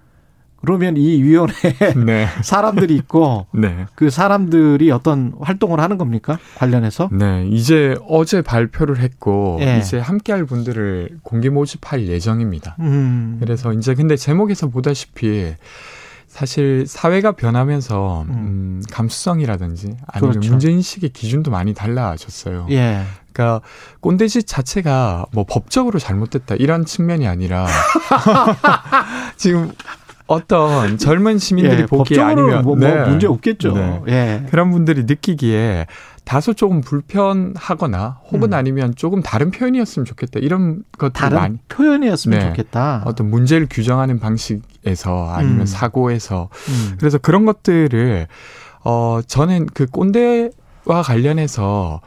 [0.61, 2.27] 그러면 이 위원회에 네.
[2.43, 3.85] 사람들이 있고 네.
[3.95, 6.39] 그 사람들이 어떤 활동을 하는 겁니까?
[6.57, 7.11] 관련해서?
[7.13, 9.77] 네, 이제 어제 발표를 했고 예.
[9.79, 12.77] 이제 함께할 분들을 공개 모집할 예정입니다.
[12.81, 13.37] 음.
[13.41, 15.53] 그래서 이제 근데 제목에서 보다시피
[16.35, 20.51] 사실 사회가 변하면서 음, 감수성이라든지 아니면 그렇죠.
[20.51, 22.67] 문제 인식의 기준도 많이 달라졌어요.
[22.71, 23.03] 예.
[23.33, 23.65] 그러니까
[24.01, 27.69] 꼰대짓 자체가 뭐 법적으로 잘못됐다 이런 측면이 아니라
[29.39, 29.71] 지금
[30.27, 33.73] 어떤 젊은 시민들이 예, 보기에 아니면 뭐, 뭐 문제 없겠죠.
[33.73, 34.03] 네.
[34.09, 34.47] 예.
[34.51, 35.87] 그런 분들이 느끼기에
[36.25, 38.55] 다소 조금 불편하거나 혹은 음.
[38.55, 42.47] 아니면 조금 다른 표현이었으면 좋겠다 이런 것들 다른 많이 표현이었으면 네.
[42.49, 43.03] 좋겠다.
[43.05, 45.67] 어떤 문제를 규정하는 방식에서 아니면 음.
[45.67, 46.97] 사고에서 음.
[46.99, 48.27] 그래서 그런 것들을
[48.85, 52.01] 어 저는 그 꼰대와 관련해서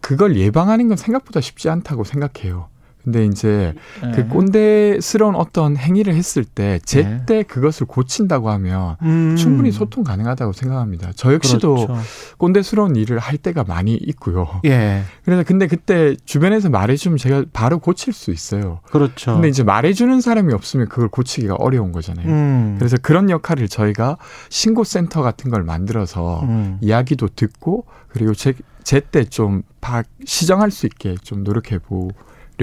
[0.00, 2.68] 그걸 예방하는 건 생각보다 쉽지 않다고 생각해요.
[3.04, 4.10] 근데 이제 예.
[4.12, 9.36] 그 꼰대스러운 어떤 행위를 했을 때 제때 그것을 고친다고 하면 음.
[9.36, 11.10] 충분히 소통 가능하다고 생각합니다.
[11.16, 12.02] 저 역시도 그렇죠.
[12.38, 14.60] 꼰대스러운 일을 할 때가 많이 있고요.
[14.64, 15.02] 예.
[15.24, 18.80] 그래서 근데 그때 주변에서 말해주면 제가 바로 고칠 수 있어요.
[18.90, 19.34] 그렇죠.
[19.34, 22.26] 근데 이제 말해주는 사람이 없으면 그걸 고치기가 어려운 거잖아요.
[22.28, 22.76] 음.
[22.78, 24.16] 그래서 그런 역할을 저희가
[24.48, 26.78] 신고센터 같은 걸 만들어서 음.
[26.80, 32.10] 이야기도 듣고 그리고 제, 제때 좀 바, 시정할 수 있게 좀 노력해 보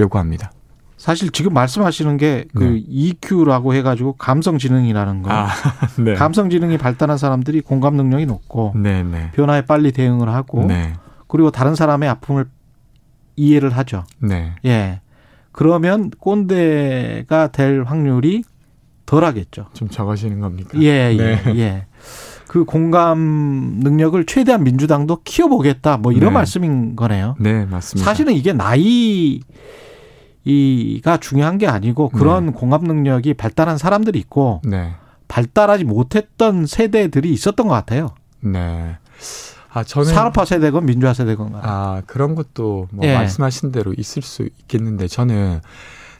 [0.00, 0.52] 려고 합니다.
[0.96, 2.84] 사실 지금 말씀하시는 게그 네.
[2.86, 5.30] EQ라고 해가지고 감성지능이라는 거.
[6.04, 6.14] 네.
[6.14, 9.30] 감성지능이 발달한 사람들이 공감 능력이 높고 네 네.
[9.32, 10.92] 변화에 빨리 대응을 하고 네.
[11.26, 12.46] 그리고 다른 사람의 아픔을
[13.36, 14.04] 이해를 하죠.
[14.18, 14.52] 네.
[14.66, 15.00] 예.
[15.52, 18.44] 그러면 꼰대가 될 확률이
[19.06, 19.66] 덜하겠죠.
[19.72, 20.78] 좀 적어지는 겁니까?
[20.80, 21.42] 예, 예, 네.
[21.56, 21.86] 예.
[22.46, 23.18] 그 공감
[23.80, 25.96] 능력을 최대한 민주당도 키워보겠다.
[25.96, 26.34] 뭐 이런 네.
[26.34, 27.36] 말씀인 거네요.
[27.40, 28.04] 네, 맞습니다.
[28.04, 29.40] 사실은 이게 나이
[31.02, 34.94] 가 중요한 게 아니고 그런 공감 능력이 발달한 사람들이 있고 네.
[35.28, 38.08] 발달하지 못했던 세대들이 있었던 것 같아요.
[38.40, 38.96] 네.
[39.72, 41.52] 아, 저는 산업화 세대건 민주화 세대건.
[41.62, 43.14] 아, 그런 것도 뭐 예.
[43.14, 45.60] 말씀하신 대로 있을 수 있겠는데 저는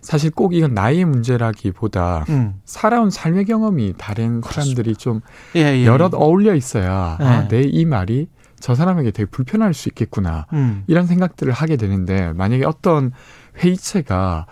[0.03, 2.55] 사실 꼭 이건 나이의 문제라기보다 음.
[2.65, 5.21] 살아온 삶의 경험이 다른 사람들이 좀
[5.57, 5.85] 예, 예.
[5.87, 7.25] 여럿 어울려 있어야 예.
[7.25, 8.29] 아, 내 이 말이
[8.61, 10.47] 저 사람에게 되게 불편할 수 있겠구나.
[10.53, 10.85] 음.
[10.87, 13.13] 이런 생각들을 하게 되는데 만약에 어떤
[13.59, 14.47] 회의체가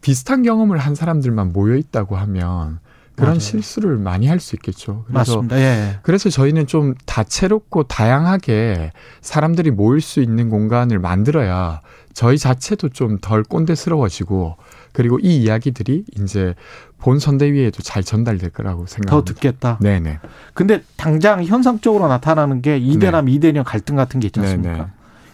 [0.00, 2.78] 비슷한 경험을 한 사람들만 모여 있다고 하면
[3.16, 3.38] 그런 맞아요.
[3.40, 5.04] 실수를 많이 할 수 있겠죠.
[5.06, 5.56] 그래서 맞습니다.
[5.58, 5.98] 예.
[6.02, 11.80] 그래서 저희는 좀 다채롭고 다양하게 사람들이 모일 수 있는 공간을 만들어야
[12.12, 14.56] 저희 자체도 좀 덜 꼰대스러워지고
[14.94, 16.54] 그리고 이 이야기들이 이제
[16.98, 19.34] 본 선대위에도 잘 전달될 거라고 더 생각합니다.
[19.34, 19.78] 듣겠다.
[19.82, 20.20] 네네.
[20.54, 24.72] 근데 당장 현상적으로 나타나는 게 이대남 이대녀 갈등 같은 게 있지 않습니까?
[24.72, 24.86] 네네.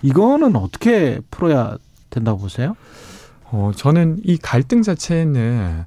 [0.03, 1.77] 이거는 어떻게 풀어야
[2.09, 2.75] 된다고 보세요?
[3.45, 5.85] 어, 저는 이 갈등 자체는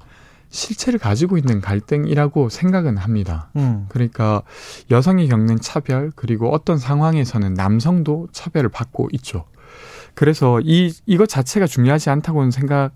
[0.50, 3.50] 실체를 가지고 있는 갈등이라고 생각은 합니다.
[3.56, 3.88] 음.
[3.90, 4.44] 그러니까
[4.92, 9.46] 여성이 겪는 차별 그리고 어떤 상황에서는 남성도 차별을 받고 있죠.
[10.14, 12.92] 그래서 이 이것 자체가 중요하지 않다고는 생각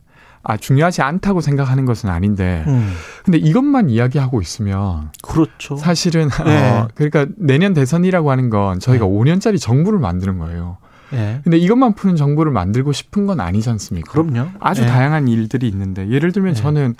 [0.49, 2.93] 아 중요하지 않다고 생각하는 것은 아닌데 음.
[3.25, 5.75] 근데 이것만 이야기하고 있으면 그렇죠.
[5.75, 6.71] 사실은 네.
[6.71, 9.11] 어, 그러니까 내년 대선이라고 하는 건 저희가 네.
[9.11, 10.77] 5년짜리 정부를 만드는 거예요.
[11.11, 11.41] 예.
[11.43, 14.09] 근데 이것만 푸는 정부를 만들고 싶은 건 아니지 않습니까?
[14.09, 14.51] 그럼요.
[14.61, 14.85] 아주 예.
[14.85, 16.61] 다양한 일들이 있는데 예를 들면 네.
[16.61, 16.95] 저는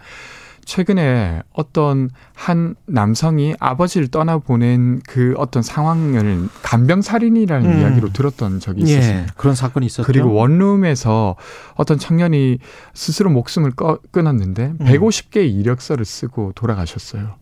[0.67, 7.79] 최근에 어떤 한 남성이 아버지를 떠나보낸 그 어떤 상황을 간병살인이라는 음.
[7.79, 8.97] 이야기로 들었던 적이 예.
[8.97, 9.33] 있었습니다.
[9.37, 10.05] 그런 사건이 있었죠.
[10.05, 11.37] 그리고 원룸에서
[11.75, 12.59] 어떤 청년이
[12.93, 14.85] 스스로 목숨을 꺼, 끊었는데 음.
[14.85, 17.35] 150개의 이력서를 쓰고 돌아가셨어요.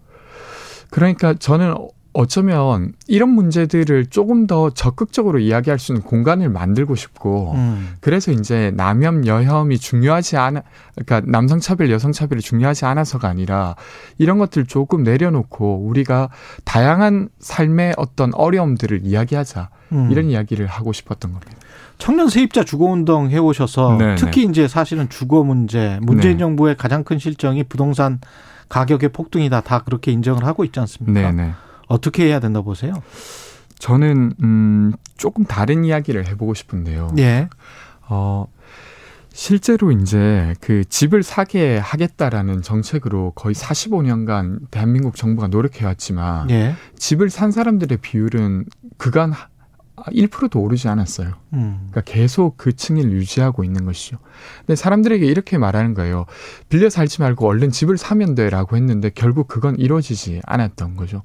[0.91, 1.73] 그러니까 저는
[2.15, 7.95] 어쩌면 이런 문제들을 조금 더 적극적으로 이야기할 수 있는 공간을 만들고 싶고 음.
[7.99, 10.61] 그래서 이제 남혐 여혐이 중요하지 않아
[10.95, 13.75] 그러니까 남성 차별 여성 차별이 중요하지 않아서가 아니라
[14.17, 16.29] 이런 것들 조금 내려놓고 우리가
[16.63, 20.09] 다양한 삶의 어떤 어려움들을 이야기하자 음.
[20.09, 21.51] 이런 이야기를 하고 싶었던 겁니다.
[21.97, 26.39] 청년 세입자 주거 운동 해 오셔서 네, 특히 이제 사실은 주거 문제, 문재인 네.
[26.39, 28.19] 정부의 가장 큰 실정이 부동산
[28.69, 29.61] 가격의 폭등이다.
[29.61, 31.31] 다 그렇게 인정을 하고 있지 않습니까?
[31.31, 31.51] 네네.
[31.87, 32.93] 어떻게 해야 된다 보세요?
[33.79, 37.13] 저는 음 조금 다른 이야기를 해보고 싶은데요.
[37.17, 37.49] 예.
[38.07, 38.47] 어
[39.33, 46.75] 실제로 이제 그 집을 사게 하겠다라는 정책으로 거의 45년간 대한민국 정부가 노력해왔지만 예.
[46.97, 48.65] 집을 산 사람들의 비율은
[48.97, 49.33] 그간
[49.95, 51.33] 1%도 오르지 않았어요.
[51.53, 51.89] 음.
[51.91, 54.17] 그러니까 계속 그 층을 유지하고 있는 것이죠.
[54.59, 56.25] 근데 사람들에게 이렇게 말하는 거예요.
[56.69, 61.23] 빌려 살지 말고 얼른 집을 사면 돼라고 했는데 결국 그건 이루어지지 않았던 거죠.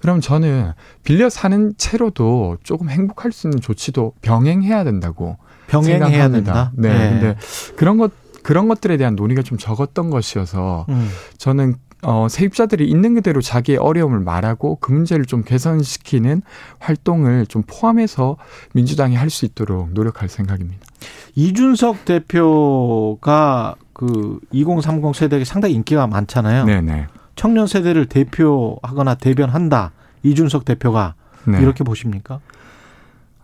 [0.00, 6.70] 그럼 저는 빌려 사는 채로도 조금 행복할 수 있는 조치도 병행해야 된다고 병행해야 생각합니다.
[6.70, 6.72] 된다.
[6.76, 7.10] 네.
[7.10, 7.36] 근데
[7.76, 11.08] 그런 것 그런 것들에 대한 논의가 좀 적었던 것이어서 음.
[11.38, 16.42] 저는 어, 세입자들이 있는 그대로 자기의 어려움을 말하고 그 문제를 좀 개선시키는
[16.78, 18.36] 활동을 좀 포함해서
[18.72, 20.80] 민주당이 할 수 있도록 노력할 생각입니다.
[21.36, 26.64] 이준석 대표가 그 2030 세대에 상당히 인기가 많잖아요.
[26.64, 27.06] 네네.
[27.36, 29.92] 청년 세대를 대표하거나 대변한다.
[30.22, 31.14] 이준석 대표가
[31.46, 31.60] 네.
[31.60, 32.40] 이렇게 보십니까?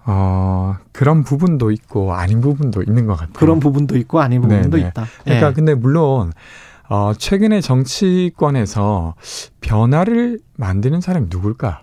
[0.04, 3.32] 어, 그런 부분도 있고 아닌 부분도 있는 것 같아요.
[3.34, 4.88] 그런 부분도 있고 아닌 부분도 네네.
[4.88, 5.06] 있다.
[5.24, 5.52] 그러니까 예.
[5.52, 6.32] 근데 물론
[6.88, 9.14] 어, 최근에 정치권에서
[9.60, 11.82] 변화를 만드는 사람이 누굴까?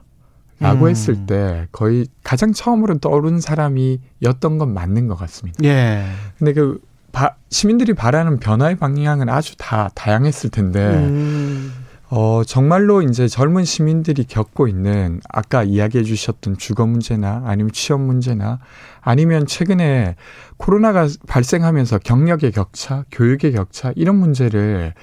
[0.60, 0.90] 라고 음.
[0.92, 5.62] 했을 때 거의 가장 처음으로 떠오른 사람이었던 건 맞는 것 같습니다.
[5.64, 6.06] 예.
[6.38, 6.80] 근데 그
[7.12, 11.74] 바- 시민들이 바라는 변화의 방향은 아주 다 다양했을 텐데 음.
[12.16, 18.60] 어 정말로 이제 젊은 시민들이 겪고 있는 아까 이야기해 주셨던 주거 문제나 아니면 취업 문제나
[19.02, 20.16] 아니면 최근에
[20.58, 24.94] 코로나가 발생하면서 경력의 격차, 교육의 격차 이런 문제를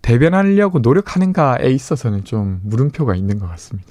[0.00, 3.90] 대변하려고 노력하는가에 있어서는 좀 물음표가 있는 것 같습니다.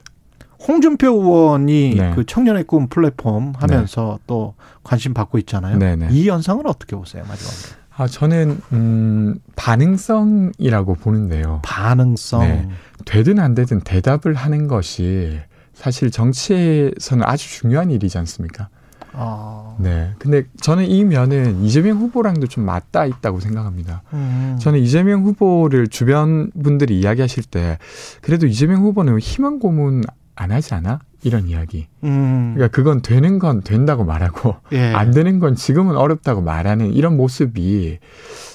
[0.68, 2.12] 홍준표 의원이 네.
[2.16, 5.78] 그 청년의 꿈 플랫폼 하면서 또 관심 받고 있잖아요.
[5.78, 6.08] 네네.
[6.10, 7.83] 이 현상은 어떻게 보세요, 마지막으로?
[7.96, 11.62] 아 저는 음 반응성이라고 보는데요.
[11.64, 12.42] 반응성.
[12.42, 12.70] 네.
[13.06, 15.40] 되든 안 되든 대답을 하는 것이
[15.74, 18.70] 사실 정치에서는 아주 중요한 일이지 않습니까?
[19.14, 19.76] 아.
[19.80, 20.12] 네.
[20.18, 24.02] 근데 저는 이 면은 이재명 후보랑도 좀 맞닿아 있다고 생각합니다.
[24.14, 24.58] 음.
[24.60, 27.78] 저는 이재명 후보를 주변 분들이 이야기하실 때
[28.22, 30.04] 그래도 이재명 후보는 희망 고문
[30.36, 31.00] 안 하지 않아?
[31.24, 31.88] 이런 이야기.
[32.04, 32.54] 음.
[32.56, 34.94] 그러니까 그건 되는 건 된다고 말하고 예.
[34.94, 38.00] 안 되는 건 지금은 어렵다고 말하는 이런 모습이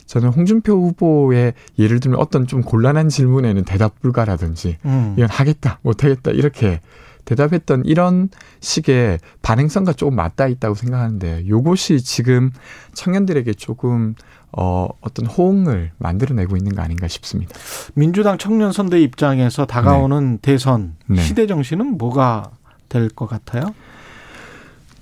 [0.06, 5.14] 저는 홍준표 후보의 예를 들면 어떤 좀 곤란한 질문에는 대답 불가라든지 음.
[5.16, 6.80] 이건 하겠다 못하겠다 이렇게
[7.24, 12.50] 대답했던 이런 식의 반응성과 조금 맞닿아 있다고 생각하는데 요것이 지금
[12.94, 14.14] 청년들에게 조금
[14.52, 17.54] 어, 어떤 호응을 만들어내고 있는 거 아닌가 싶습니다.
[17.94, 21.20] 민주당 청년 선대 입장에서 다가오는 대선 네.
[21.22, 22.50] 시대 정신은 뭐가
[22.88, 23.74] 될 것 같아요?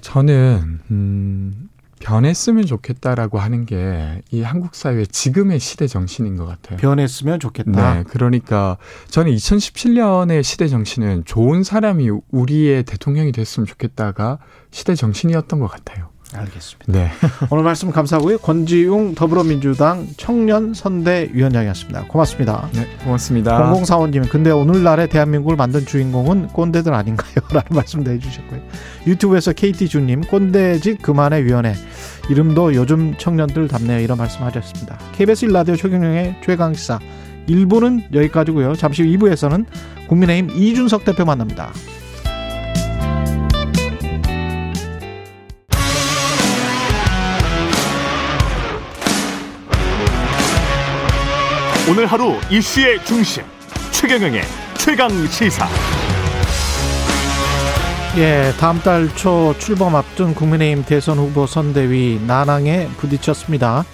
[0.01, 1.69] 저는 음,
[2.01, 6.79] 변했으면 좋겠다라고 하는 게 이 한국 사회 지금의 시대 정신인 것 같아요.
[6.79, 7.95] 변했으면 좋겠다.
[7.95, 8.77] 네, 그러니까
[9.09, 14.39] 저는 2017년의 시대 정신은 좋은 사람이 우리의 대통령이 됐으면 좋겠다가
[14.71, 16.09] 시대 정신이었던 것 같아요.
[16.35, 16.85] 알겠습니다.
[16.87, 17.11] 네,
[17.51, 18.39] 오늘 말씀 감사하고요.
[18.39, 22.05] 권지웅 더불어민주당 청년 선대위원장이었습니다.
[22.09, 22.69] 고맙습니다.
[22.73, 23.73] 네, 고맙습니다.
[23.73, 27.35] 0045님, 근데 오늘날의 대한민국을 만든 주인공은 꼰대들 아닌가요?
[27.51, 28.61] 라는 말씀도 해주셨고요.
[29.07, 31.75] 유튜브에서 KT주님, 꼰대짓 그만의 위원회.
[32.29, 34.01] 이름도 요즘 청년들 답네요.
[34.01, 34.99] 이런 말씀 하셨습니다.
[35.13, 36.99] KBS 1라디오 최경영의 최강시사
[37.49, 38.75] 1부는 여기까지고요.
[38.75, 39.65] 잠시 후 2부에서는
[40.09, 41.73] 국민의힘 이준석 대표 만납니다.
[51.89, 53.45] 오늘 하루 이슈의 중심
[53.93, 54.43] 최경영의
[54.77, 55.69] 최강 시사.
[58.19, 63.85] 예, 다음 달 초 출범 앞둔 국민의힘 대선 후보 선대위 난항에 부딪혔습니다.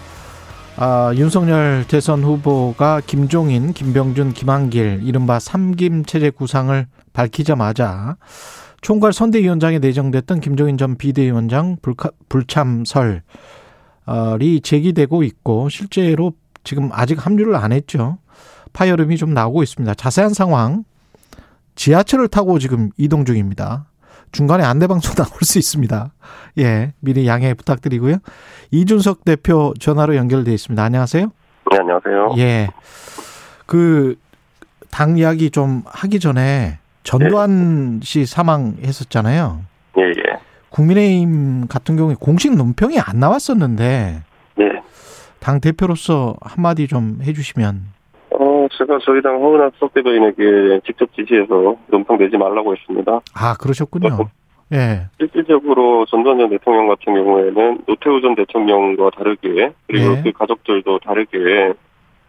[0.76, 8.16] 아, 윤석열 대선 후보가 김종인, 김병준, 김한길 이른바 삼김 체제 구상을 밝히자마자
[8.80, 11.76] 총괄 선대위원장에 내정됐던 김종인 전 비대위원장
[12.30, 13.20] 불참설이
[14.62, 16.32] 제기되고 있고 실제로
[16.64, 18.18] 지금 아직 합류를 안 했죠.
[18.72, 19.94] 파열음이 좀 나오고 있습니다.
[19.94, 20.84] 자세한 상황
[21.74, 23.86] 지하철을 타고 지금 이동 중입니다.
[24.32, 26.12] 중간에 안내방송 나올 수 있습니다.
[26.58, 28.16] 예, 미리 양해 부탁드리고요.
[28.70, 30.82] 이준석 대표 전화로 연결돼 있습니다.
[30.82, 31.26] 안녕하세요.
[31.70, 32.34] 네, 안녕하세요.
[32.38, 32.68] 예.
[33.66, 34.16] 그,
[34.90, 39.62] 당 이야기 좀 하기 전에 전두환 씨 사망했었잖아요.
[39.98, 40.40] 예, 예.
[40.70, 44.31] 국민의힘 같은 경우에 공식 논평이 안 나왔었는데, 예.
[45.42, 47.82] 당 대표로서 한마디 좀 해주시면.
[48.38, 53.20] 어, 제가 저희 당 허은하 수석대변인에게 직접 지시해서 논평 내지 말라고 했습니다.
[53.34, 54.30] 아, 그러셨군요.
[54.72, 55.08] 예.
[55.18, 60.22] 실질적으로 전두환 전 대통령 같은 경우에는 노태우 전 대통령과 다르게 그리고 네.
[60.22, 61.74] 그 가족들도 다르게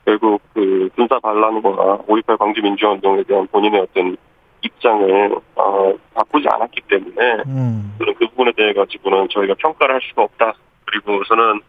[0.03, 4.17] 결국 그 군사 반란과 5.18 광주 민주화운동에 대한 본인의 어떤
[4.61, 7.93] 입장을 어, 바꾸지 않았기 때문에 음.
[7.99, 10.53] 저는 그 부분에 대해 가지고는 저희가 평가를 할 수가 없다.
[10.85, 11.61] 그리고 저는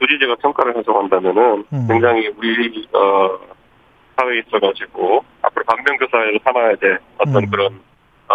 [0.00, 1.86] 굳이 제가 평가를 해석한다면은 음.
[1.88, 3.38] 굉장히 우리 어,
[4.16, 7.50] 사회에 있어가지고 앞으로 반면교사를 삼아야 될 어떤 음.
[7.50, 7.80] 그런
[8.28, 8.34] 어,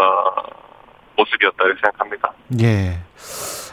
[1.18, 2.34] 모습이었다 이렇게 생각합니다.
[2.62, 3.00] 예.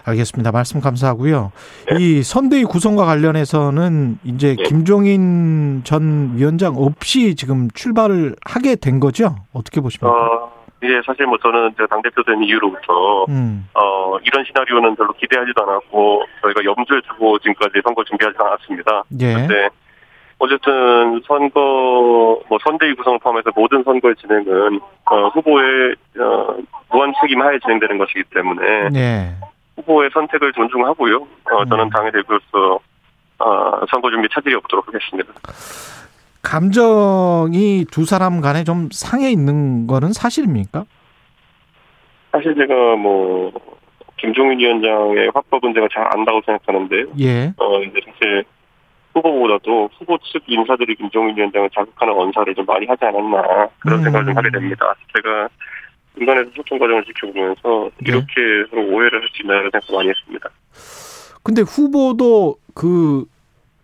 [0.04, 0.50] 알겠습니다.
[0.50, 1.52] 말씀 감사하고요.
[1.90, 1.96] 네.
[2.00, 4.62] 이 선대위 구성과 관련해서는 이제 네.
[4.64, 9.36] 김종인 전 위원장 없이 지금 출발을 하게 된 거죠?
[9.52, 10.10] 어떻게 보십니까?
[10.10, 10.51] 어,
[10.82, 13.68] 이게 사실 뭐 저는 제 당대표 된 이후로부터 음.
[13.74, 19.04] 어, 이런 시나리오는 별로 기대하지도 않았고 저희가 염두에 두고 지금까지 선거 준비하지 않았습니다.
[19.20, 19.34] 예.
[19.34, 19.68] 근데
[20.38, 26.56] 어쨌든 선거 뭐 선대위 구성을 포함해서 모든 선거의 진행은 어, 후보의 어,
[26.90, 29.34] 무한 책임 하에 진행되는 것이기 때문에 예.
[29.76, 31.16] 후보의 선택을 존중하고요.
[31.16, 31.90] 어, 저는 음.
[31.90, 32.80] 당의 대표로서
[33.38, 35.32] 어, 선거 준비 차질이 없도록 하겠습니다.
[36.42, 40.84] 감정이 두 사람 간에 좀 상해 있는 거는 사실입니까?
[42.32, 43.52] 사실 제가 뭐
[44.18, 47.06] 김종인 위원장의 확보 문제가 잘 안다고 생각하는데요.
[47.20, 47.52] 예.
[47.56, 48.44] 어, 이제 사실
[49.14, 54.04] 후보보다도 후보 측 인사들이 김종인 위원장을 자극하는 언사를 좀 많이 하지 않았나 그런 음.
[54.04, 54.94] 생각을 좀 하게 됩니다.
[55.14, 55.48] 제가
[56.18, 58.10] 인간에서 소통 과정을 지켜보면서 네.
[58.12, 58.32] 이렇게
[58.70, 60.48] 서로 오해를 할 수 있나라는 생각 많이 했습니다.
[61.42, 63.24] 근데 후보도 그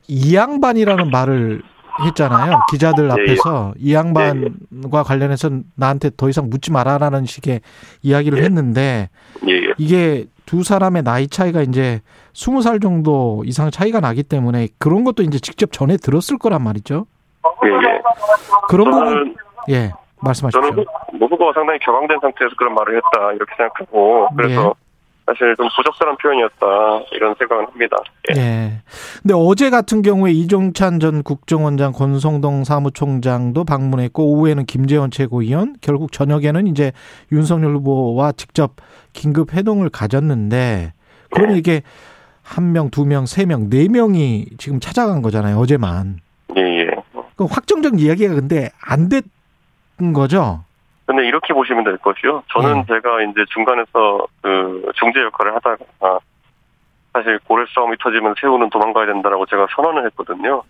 [0.08, 1.62] 이양반이라는 말을
[2.06, 2.60] 했잖아요.
[2.70, 7.60] 기자들 예, 앞에서 이 양반과 관련해서 나한테 더 이상 묻지 말아라는 식의
[8.02, 8.42] 이야기를 예.
[8.44, 9.10] 했는데
[9.48, 9.74] 예, 예.
[9.78, 12.00] 이게 두 사람의 나이 차이가 이제
[12.32, 17.06] 스무 살 정도 이상 차이가 나기 때문에 그런 것도 이제 직접 전해 들었을 거란 말이죠.
[17.64, 18.00] 예, 예.
[18.68, 19.36] 그런 부분 저는,
[19.70, 20.70] 예 저는 말씀하십시오.
[20.70, 20.84] 후,
[21.18, 24.87] 뭐 후보가 상당히 격앙된 상태에서 그런 말을 했다 이렇게 생각하고 그래서 예.
[25.28, 26.66] 사실 좀 부적절한 표현이었다
[27.12, 27.98] 이런 생각을 합니다.
[28.34, 28.40] 예.
[28.40, 28.72] 예.
[29.20, 36.66] 근데 어제 같은 경우에 이종찬 전 국정원장, 권성동 사무총장도 방문했고 오후에는 김재원 최고위원, 결국 저녁에는
[36.66, 36.92] 이제
[37.30, 38.76] 윤석열 후보와 직접
[39.12, 40.94] 긴급 회동을 가졌는데
[41.30, 41.58] 그러면 네.
[41.58, 41.82] 이게
[42.42, 45.58] 한 명, 두 명, 세 명, 네 명이 지금 찾아간 거잖아요.
[45.58, 46.20] 어제만.
[46.56, 46.86] 예, 예.
[47.36, 50.64] 그 확정적 이야기가 근데 안 됐던 거죠.
[51.08, 52.42] 근데 이렇게 보시면 될 것이요.
[52.52, 52.84] 저는 예.
[52.86, 56.18] 제가 이제 중간에서 그 중재 역할을 하다가
[57.14, 60.62] 사실 고래 싸움이 터지면 새우는 도망가야 된다라고 제가 선언을 했거든요.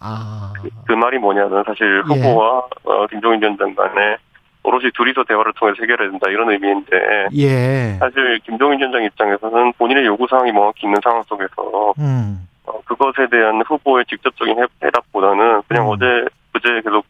[0.00, 0.54] 아,
[0.86, 2.14] 그 말이 뭐냐면 사실 예.
[2.14, 4.16] 후보와 어, 김종인 위원장 간에
[4.62, 7.96] 오롯이 둘이서 대화를 통해서 해결해야 된다 이런 의미인데 예.
[8.00, 13.60] 사실 김종인 위원장 입장에서는 본인의 요구 사항이 명확히 있는 상황 속에서 음, 어, 그것에 대한
[13.66, 15.90] 후보의 직접적인 해- 해답보다는 그냥 음.
[15.90, 16.24] 어제
[16.54, 17.04] 그제 계속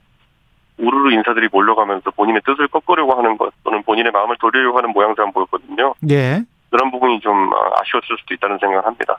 [0.78, 5.94] 우르르 인사들이 몰려가면서 본인의 뜻을 꺾으려고 하는 것 또는 본인의 마음을 돌리려고 하는 모양새만 보였거든요.
[6.10, 6.44] 예.
[6.74, 9.16] 그런 부분이 좀 아, 아쉬웠을 수도 있다는 생각을 합니다.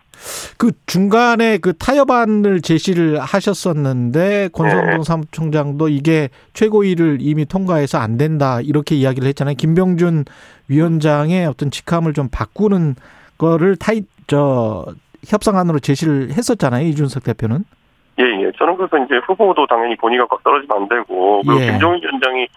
[0.57, 5.03] 그 중간에 그 타협안을 제시를 하셨었는데 권성동 네.
[5.03, 9.55] 사무총장도 이게 최고위를 이미 통과해서 안 된다 이렇게 이야기를 했잖아요.
[9.55, 10.25] 김병준
[10.67, 12.95] 위원장의 어떤 직함을 좀 바꾸는
[13.37, 14.85] 거를 타이 저
[15.25, 16.85] 협상안으로 제시를 했었잖아요.
[16.87, 17.63] 이준석 대표는.
[18.19, 18.51] 예, 예.
[18.57, 21.65] 저는 그래서 이제 후보도 당연히 본의가 떨어지면 안 되고 그리고 예.
[21.67, 22.47] 김종인 위원장이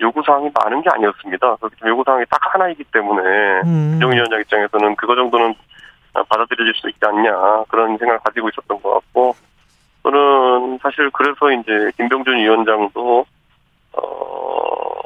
[0.00, 1.56] 요구사항이 많은 게 아니었습니다.
[1.56, 3.22] 그래서 요구사항이 딱 하나이기 때문에
[3.64, 3.90] 음.
[3.92, 5.54] 김종인 위원장 입장에서는 그거 정도는
[6.14, 9.36] 아, 받아들여질 수 있지 않냐 그런 생각을 가지고 있었던 것 같고
[10.02, 13.26] 저는 사실 그래서 이제 김병준 위원장도
[13.92, 15.00] 어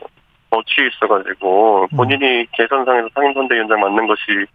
[0.50, 1.96] 어치에 있어가지고 음.
[1.96, 4.46] 본인이 개선상에서 상임선대위원장 맡는 것이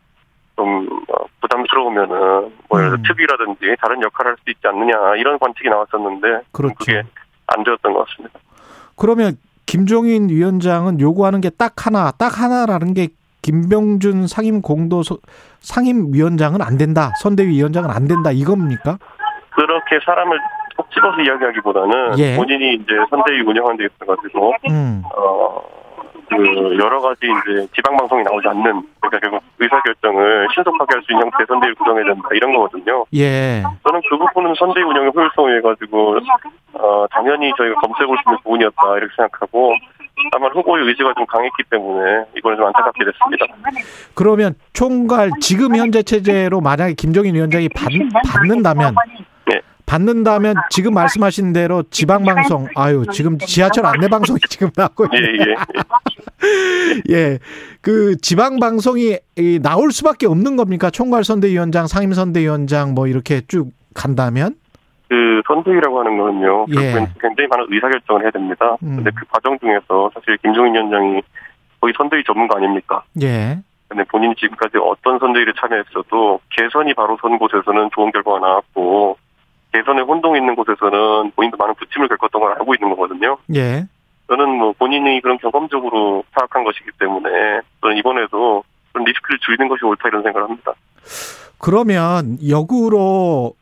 [0.56, 3.04] 좀 어, 부담스러우면은 뭐 음.
[3.08, 6.76] 특위라든지 다른 역할을 할 수 있지 않느냐 이런 관측이 나왔었는데 그렇죠.
[6.80, 7.04] 그게
[7.48, 8.40] 안 되었던 것 같습니다.
[8.96, 13.10] 그러면 김종인 위원장은 요구하는 게 딱 하나, 딱 하나라는 게
[13.42, 15.04] 김병준 상임 공도
[15.60, 17.12] 상임 위원장은 안 된다.
[17.22, 18.32] 선대위 위원장은 안 된다.
[18.32, 18.98] 이겁니까?
[19.52, 20.40] 그렇게 사람을
[20.78, 22.36] 꼭 집어서 이야기하기보다는 예.
[22.36, 25.04] 본인이 이제 선대위 운영하는 데 있어가지고 음.
[25.16, 25.62] 어,
[26.30, 31.12] 그 여러 가지 이제 지방 방송이 나오지 않는 그러니까 결국 의사 결정을 신속하게 할 수
[31.12, 33.06] 있는 형태의 선대위 구성해야 된다 이런 거거든요.
[33.14, 33.64] 예.
[33.86, 36.18] 저는 그 부분은 선대위 운영의 효율성에 가지고
[36.74, 39.74] 어, 당연히 저희가 볼수 있는 부분이었다 이렇게 생각하고
[40.32, 43.46] 다만 후보의 의지가 좀 강했기 때문에 이거는 좀 안타깝게 됐습니다.
[44.16, 47.90] 그러면 총괄 지금 현재 체제로 만약에 김종인 위원장이 받,
[48.26, 49.26] 받는다면 네.
[49.86, 55.20] 받는다면 지금 말씀하신 대로 지방 방송 아유 지금 지하철 안내 방송이 지금 나고 예.
[55.20, 55.56] 예.
[57.10, 57.40] 예.
[57.82, 60.90] 그 지방 방송이 이 나올 수밖에 없는 겁니까?
[60.90, 64.56] 총괄 선대위원장, 상임 선대위원장 뭐 이렇게 쭉 간다면?
[65.08, 66.66] 그 선대위라고 하는 거는요.
[66.70, 66.74] 예.
[66.74, 68.78] 결국엔 굉장히 많은 의사결정을 해야 됩니다.
[68.84, 68.98] 음.
[68.98, 71.22] 근데 그 과정 중에서 사실 김종인 위원장이
[71.80, 73.04] 거의 선대위 전문가 아닙니까?
[73.22, 73.60] 예.
[73.88, 79.18] 근데 본인이 지금까지 어떤 선대위를 참여했어도 개선이 바로 선 곳에서는 좋은 결과가 나왔고
[79.76, 83.38] 개선에 혼동이 있는 곳에서는 본인도 많은 부침을 겪었던 걸 알고 있는 거거든요.
[83.56, 83.86] 예.
[84.28, 90.08] 저는 뭐 본인이 그런 경험적으로 파악한 것이기 때문에 저는 이번에도 그런 리스크를 줄이는 것이 옳다
[90.08, 90.74] 이런 생각을 합니다.
[91.60, 93.54] 그러면 역으로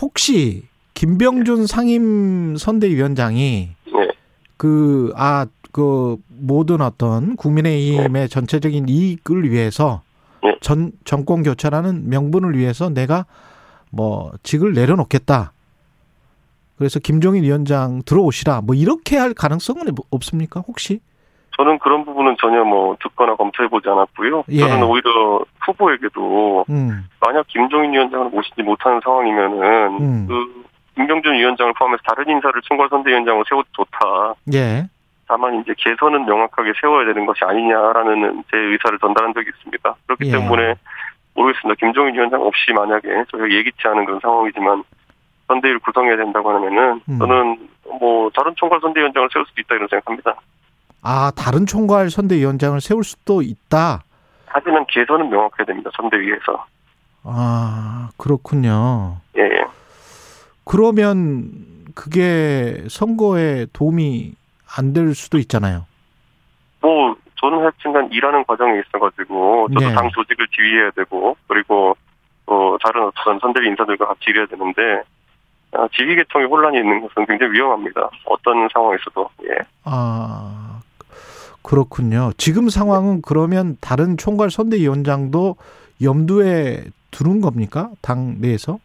[0.00, 4.08] 혹시 김병준 상임 선대위원장이 네.
[4.56, 10.02] 그, 아, 그, 모든 어떤 국민의힘의 전체적인 이익을 위해서
[10.42, 10.56] 네.
[10.60, 13.26] 전, 정권 교체라는 명분을 위해서 내가
[13.90, 15.52] 뭐, 직을 내려놓겠다.
[16.78, 18.62] 그래서 김종인 위원장 들어오시라.
[18.62, 20.60] 뭐, 이렇게 할 가능성은 없습니까?
[20.60, 21.00] 혹시?
[21.60, 24.44] 저는 그런 부분은 전혀 뭐 듣거나 검토해보지 않았고요.
[24.48, 24.60] 예.
[24.60, 30.26] 저는 오히려 후보에게도 음, 만약 김종인 위원장을 모시지 못하는 상황이면은 음.
[30.26, 30.64] 그
[30.94, 34.34] 김병준 위원장을 포함해서 다른 인사를 총괄선대위원장으로 세워도 좋다.
[34.54, 34.88] 예.
[35.28, 39.94] 다만 이제 개선은 명확하게 세워야 되는 것이 아니냐라는 제 의사를 전달한 적이 있습니다.
[40.06, 40.32] 그렇기 예.
[40.32, 40.74] 때문에
[41.34, 41.78] 모르겠습니다.
[41.78, 44.82] 김종인 위원장 없이 만약에 저희가 예기치 않은 그런 상황이지만
[45.48, 47.18] 선대위를 구성해야 된다고 하면은 음.
[47.18, 47.68] 저는
[48.00, 50.34] 뭐 다른 총괄 선대위원장을 세울 수도 있다 이런 생각합니다.
[51.02, 54.02] 아, 다른 총괄 선대위원장을 세울 수도 있다.
[54.46, 55.90] 하지만 개선은 명확해야 됩니다.
[55.96, 56.66] 선대위에서.
[57.24, 59.16] 아, 그렇군요.
[59.38, 59.64] 예, 예.
[60.64, 61.50] 그러면
[61.94, 64.34] 그게 선거에 도움이
[64.76, 65.84] 안 될 수도 있잖아요.
[66.80, 69.94] 뭐 저는 하여튼간 일하는 과정에 있어가지고 저도 네.
[69.94, 71.96] 당 조직을 지휘해야 되고 그리고
[72.46, 75.02] 어 다른 어떤 선대위 인사들과 같이 일해야 되는데
[75.72, 78.10] 아, 지휘 계통에 혼란이 있는 것은 굉장히 위험합니다.
[78.26, 79.58] 어떤 상황에서도 예.
[79.84, 80.80] 아,
[81.62, 82.32] 그렇군요.
[82.36, 85.56] 지금 상황은 그러면 다른 총괄 선대위원장도
[86.02, 87.90] 염두에 두는 겁니까?
[88.02, 88.78] 당 내에서?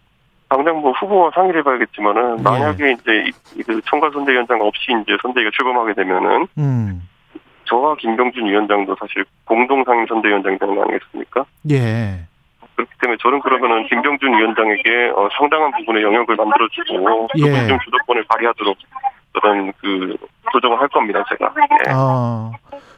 [0.49, 2.43] 당장 뭐 후보와 상의를 해봐야겠지만은 예.
[2.43, 7.01] 만약에 이제 이- 그 총괄 선대위원장 없이 이제 선대위가 출범하게 되면은 음,
[7.66, 11.45] 저와 김병준 위원장도 사실 공동 상임 선대위원장이 되는 거 아니겠습니까?
[11.72, 12.26] 예.
[12.76, 17.41] 그렇기 때문에 저는 그러면은 김병준 위원장에게 어, 상당한 부분의 영역을 만들어주고 예.
[17.41, 18.78] 또 공정 주도권을 발휘하도록
[19.34, 20.16] 그런 그
[20.51, 21.53] 조정을 할 겁니다 제가.
[21.88, 21.91] 예.
[21.91, 22.51] 아,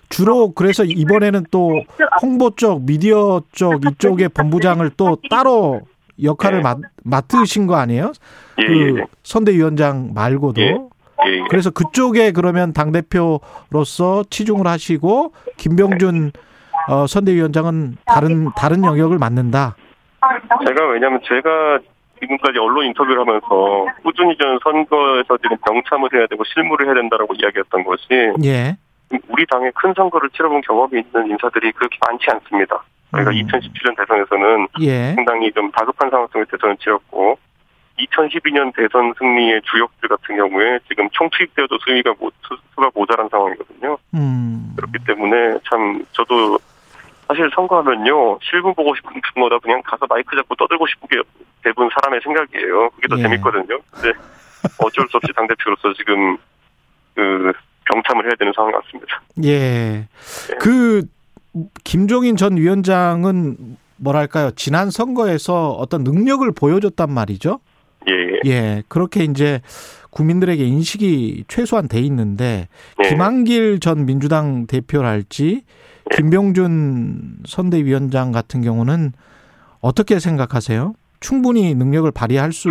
[0.10, 1.82] 주로 그래서 이번에는 또
[2.22, 5.82] 홍보 쪽, 미디어 쪽 이쪽의 본부장을 또 따로
[6.22, 6.62] 역할을 예.
[6.64, 8.12] 맡, 맡으신 거 아니에요?
[8.60, 9.06] 예, 그 예, 예.
[9.24, 10.90] 선대위원장 말고도.
[11.26, 11.30] 예.
[11.30, 11.44] 예, 예.
[11.50, 16.32] 그래서 그쪽에 그러면 당 대표로서 치중을 하시고 김병준
[16.90, 19.76] 어, 선대위원장은 다른 다른 영역을 맡는다.
[20.66, 21.80] 제가 왜냐하면 제가
[22.20, 27.84] 지금까지 언론 인터뷰를 하면서 꾸준히 저는 선거에서 지금 병참을 해야 되고 실무를 해야 된다라고 이야기했던
[27.84, 28.04] 것이
[28.44, 28.78] 예.
[29.30, 32.84] 우리 당의 큰 선거를 치러본 경험이 있는 인사들이 그렇게 많지 않습니다.
[33.12, 33.36] 저희가 음.
[33.36, 35.14] 2017년 대선에서는 예.
[35.16, 37.38] 상당히 좀 다급한 상황 속에 대선을 치렀고
[38.00, 43.98] 2012년 대선 승리의 주역들 같은 경우에 지금 총투입되어도 수위가 모, 수- 수가 모자란 상황이거든요.
[44.14, 44.74] 음.
[44.76, 46.60] 그렇기 때문에 참 저도
[47.28, 51.18] 사실 선거하면요 실무 보고 싶은 것보다 그냥 가서 마이크 잡고 떠들고 싶은 게
[51.64, 52.90] 대부분 사람의 생각이에요.
[52.92, 53.24] 그게 더 예.
[53.24, 53.80] 재밌거든요.
[53.92, 54.12] 근데
[54.84, 56.38] 어쩔 수 없이 당 대표로서 지금
[57.16, 57.52] 그
[57.86, 59.22] 병참을 해야 되는 상황 같습니다.
[59.44, 60.08] 예.
[60.60, 61.04] 그
[61.84, 64.52] 김종인 전 위원장은 뭐랄까요?
[64.52, 67.60] 지난 선거에서 어떤 능력을 보여줬단 말이죠.
[68.08, 68.40] 예, 예.
[68.52, 68.84] 예.
[68.88, 69.62] 그렇게 이제
[70.10, 72.68] 국민들에게 인식이 최소한 돼 있는데
[73.04, 73.10] 예.
[73.10, 75.64] 김한길 전 민주당 대표랄지
[76.16, 79.14] 김병준 선대위원장 같은 경우는
[79.82, 80.94] 어떻게 생각하세요?
[81.20, 82.70] 충분히 능력을 발휘할 수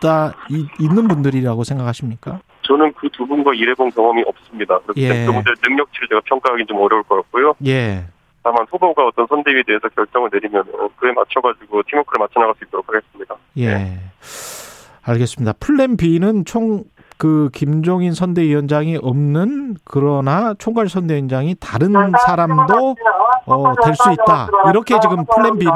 [0.00, 2.40] 있다 이- 있는 분들이라고 생각하십니까?
[2.62, 4.78] 저는 그 두 분과 일해본 경험이 없습니다.
[4.80, 5.08] 그렇기 예.
[5.26, 7.54] 때문에 능력치를 제가 평가하기 좀 어려울 것 같고요.
[7.66, 8.04] 예.
[8.42, 10.64] 다만 후보가 어떤 선대위에 대해서 결정을 내리면
[10.96, 13.34] 그에 맞춰가지고 팀워크를 맞춰 나갈 수 있도록 하겠습니다.
[13.58, 13.98] 예.
[15.04, 15.52] 알겠습니다.
[15.60, 16.84] 플랜 B는 총
[17.16, 21.92] 그 김종인 선대위원장이 없는 그러나 총괄 선대위원장이 다른
[22.26, 22.96] 사람도
[23.46, 24.48] 어, 될 수 있다.
[24.68, 25.72] 이렇게 지금 플랜 B는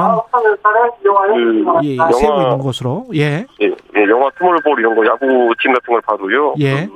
[1.03, 3.07] 그 예, 영화- 세우고 있는 것으로.
[3.15, 3.47] 예.
[3.61, 6.55] 예, 예, 영화 스몰볼 이런 거 야구팀 같은 걸 봐도요.
[6.59, 6.87] 예.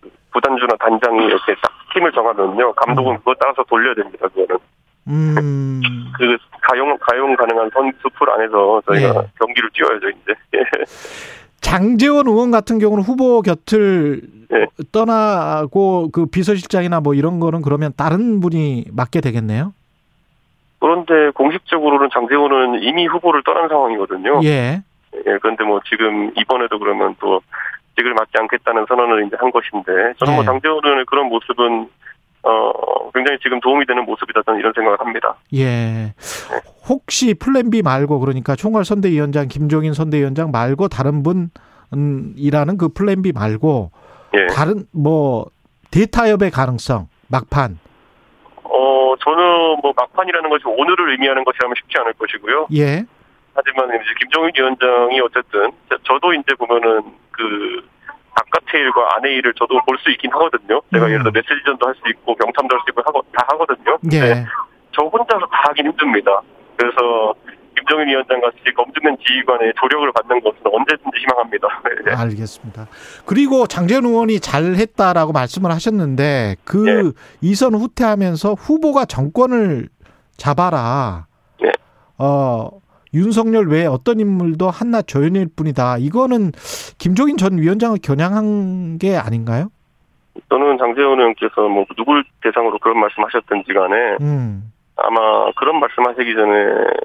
[0.00, 2.72] 그 구단주나 단장이 이렇게 딱 팀을 정하면요.
[2.72, 4.26] 감독은 그거 따라서 돌려야 됩니다.
[4.28, 4.56] 그거는
[5.08, 5.82] 음.
[6.16, 9.28] 그 가용 가용 가능한 선수 풀 안에서 저희가 예.
[9.38, 10.34] 경기를 뛰어야죠 이제.
[10.54, 10.62] 예.
[11.60, 14.20] 장재원 의원 같은 경우는 후보 곁을
[14.52, 14.66] 예.
[14.92, 19.72] 떠나고 그 비서실장이나 뭐 이런 거는 그러면 다른 분이 맡게 되겠네요.
[20.78, 24.40] 그런데 공식적으로는 장재호는 이미 후보를 떠난 상황이거든요.
[24.44, 24.82] 예.
[25.26, 27.40] 예, 그런데 뭐 지금 이번에도 그러면 또
[27.96, 30.46] 직을 맡지 않겠다는 선언을 이제 한 것인데 저는 뭐 예.
[30.46, 31.88] 장재호 의원의 그런 모습은
[32.44, 35.34] 어 굉장히 지금 도움이 되는 모습이다 저는 이런 생각을 합니다.
[35.54, 36.12] 예.
[36.88, 43.32] 혹시 플랜 B 말고 그러니까 총괄 선대위원장 김종인 선대위원장 말고 다른 분이라는 그 플랜 B
[43.32, 43.90] 말고
[44.36, 44.46] 예.
[44.48, 45.46] 다른 뭐
[45.90, 47.78] 대타협의 가능성 막판
[48.64, 49.42] 어 저는
[49.82, 52.66] 뭐 막판이라는 것이 오늘을 의미하는 것이라면 쉽지 않을 것이고요.
[52.74, 53.04] 예.
[53.54, 57.86] 하지만 이제 김종인 위원장이 어쨌든 저- 저도 이제 보면은 그
[58.34, 60.80] 바깥의 일과 안의 일을 저도 볼 수 있긴 하거든요.
[60.92, 61.10] 제가 음.
[61.10, 63.98] 예를 들어 메시지전도 할 수 있고 병참도 할 수 있고 하고 다 하거든요.
[64.12, 64.44] 예.
[64.92, 66.40] 저 혼자서 다 하긴 힘듭니다.
[66.76, 67.34] 그래서
[67.76, 71.68] 김종인 위원장 같이 검증된 지휘관의 조력을 받는 것은 언제든지 희망합니다.
[72.06, 72.12] 네.
[72.14, 72.86] 알겠습니다.
[73.26, 77.12] 그리고 장재현 의원이 잘했다라고 말씀을 하셨는데 그 예.
[77.40, 79.88] 이선 후퇴하면서 후보가 정권을
[80.36, 81.26] 잡아라.
[81.64, 81.72] 예.
[82.18, 82.68] 어
[83.14, 85.98] 윤석열 외에 어떤 인물도 한낱 조연일 뿐이다.
[85.98, 86.52] 이거는
[86.98, 89.68] 김종인 전 위원장을 겨냥한 게 아닌가요?
[90.48, 94.72] 저는 장재원 의원께서 뭐 누굴 대상으로 그런 말씀하셨든지 간에 음.
[94.96, 96.52] 아마 그런 말씀하시기 전에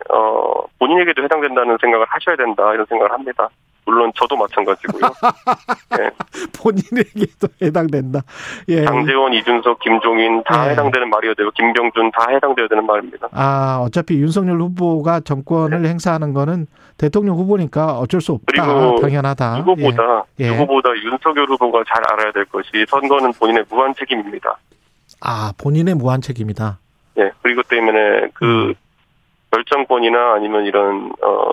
[0.10, 3.50] 어 본인에게도 해당된다는 생각을 하셔야 된다 이런 생각을 합니다.
[3.90, 5.02] 물론 저도 마찬가지고요.
[6.00, 6.12] 예.
[6.62, 8.22] 본인에게도 해당된다.
[8.68, 8.86] 예.
[8.86, 10.72] 장재원, 이준석, 김종인 다 네.
[10.72, 13.28] 해당되는 말이어야 되고 김병준 다 해당되어야 되는 말입니다.
[13.32, 16.68] 아, 어차피 윤석열 후보가 정권을 행사하는 거는
[16.98, 18.46] 대통령 후보니까 어쩔 수 없다.
[18.46, 19.58] 그리고 당연하다.
[19.58, 20.46] 누구보다 예.
[20.46, 20.52] 예.
[20.52, 24.58] 누구보다 윤석열 후보가 잘 알아야 될 것이 선거는 본인의 무한 책임입니다.
[25.22, 26.78] 아, 본인의 무한 책임이다.
[27.18, 27.32] 예.
[27.42, 28.74] 그리고 때문에 그 음.
[29.52, 31.52] 결정권이나 아니면 이런 어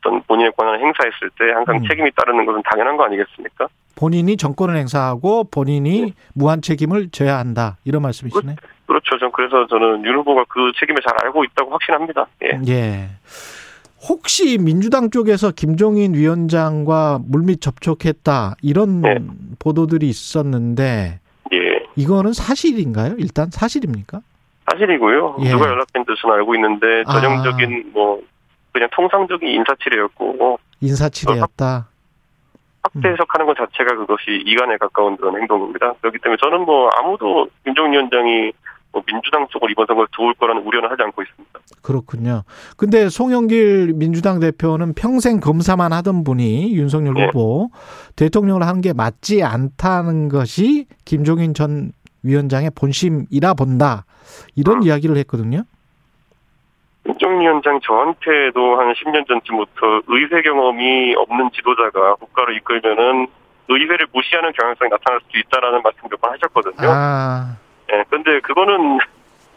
[0.00, 1.84] 어떤 본인의 권한을 행사했을 때 항상 음.
[1.86, 3.68] 책임이 따르는 것은 당연한 거 아니겠습니까?
[3.94, 7.76] 본인이 정권을 행사하고 본인이 무한 책임을 져야 한다.
[7.84, 8.56] 이런 말씀이시네.
[8.86, 9.18] 그렇죠.
[9.18, 12.26] 전 그래서 저는 윤 후보가 그 책임을 잘 알고 있다고 확신합니다.
[12.44, 12.60] 예.
[12.68, 13.08] 예.
[14.08, 19.18] 혹시 민주당 쪽에서 김종인 위원장과 물밑 접촉했다 이런 네.
[19.58, 21.20] 보도들이 있었는데
[21.52, 21.58] 예.
[21.96, 23.16] 이거는 사실인가요?
[23.18, 24.22] 일단 사실입니까?
[24.70, 25.36] 사실이고요.
[25.40, 25.50] 예.
[25.50, 27.20] 누가 연락된 뜻은 알고 있는데 아.
[27.20, 28.22] 전형적인 뭐
[28.72, 31.88] 그냥 통상적인 인사치레였고 인사치레였다.
[32.82, 33.12] 확대 음.
[33.12, 35.94] 해석하는 것 자체가 그것이 이간에 가까운 그런 행동입니다.
[36.00, 38.52] 그렇기 때문에 저는 뭐 아무도 김종인 위원장이
[38.92, 41.60] 뭐 민주당 쪽을 이번 선거에 도울 거라는 우려는 하지 않고 있습니다.
[41.82, 42.42] 그렇군요.
[42.76, 47.26] 근데 송영길 민주당 대표는 평생 검사만 하던 분이 윤석열 네.
[47.26, 47.70] 후보
[48.16, 51.92] 대통령을 하는 게 맞지 않다는 것이 김종인 전
[52.22, 54.04] 위원장의 본심이라 본다.
[54.56, 54.80] 이런 아.
[54.84, 55.64] 이야기를 했거든요.
[57.10, 63.26] 김종인 위원장 저한테도 한 10년 전쯤부터 의회 경험이 없는 지도자가 국가를 이끌면은
[63.68, 66.88] 의회를 무시하는 경향성이 나타날 수도 있다라는 말씀 몇 번 하셨거든요.
[66.90, 67.56] 아,
[67.92, 68.98] 예, 근데 그거는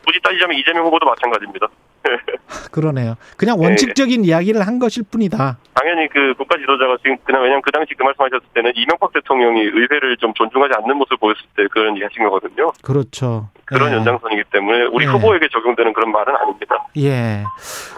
[0.05, 1.67] 굳이 따지자면 이재명 후보도 마찬가지입니다.
[2.71, 3.15] 그러네요.
[3.37, 3.67] 그냥 네.
[3.67, 5.57] 원칙적인 이야기를 한 것일 뿐이다.
[5.73, 10.17] 당연히 그 국가 지도자가 지금 그냥 왜냐면 그 당시 그 말씀하셨을 때는 이명박 대통령이 의회를
[10.17, 12.71] 좀 존중하지 않는 모습을 보였을 때 그런 얘기 하신 거거든요.
[12.81, 13.49] 그렇죠.
[13.65, 13.95] 그런 예.
[13.95, 15.11] 연장선이기 때문에 우리 네.
[15.11, 16.87] 후보에게 적용되는 그런 말은 아닙니다.
[16.97, 17.43] 예.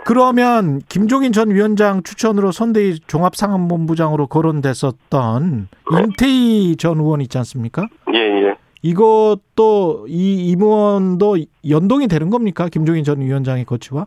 [0.05, 5.99] 그러면 김종인 전 위원장 추천으로 선대위 종합상황본부장으로 거론됐었던 네.
[5.99, 7.87] 임태희 전 의원 있지 않습니까?
[8.13, 8.55] 예, 예.
[8.85, 12.69] 이것도 이 임원도 연동이 되는 겁니까?
[12.71, 14.05] 김종인 전 위원장의 거치와?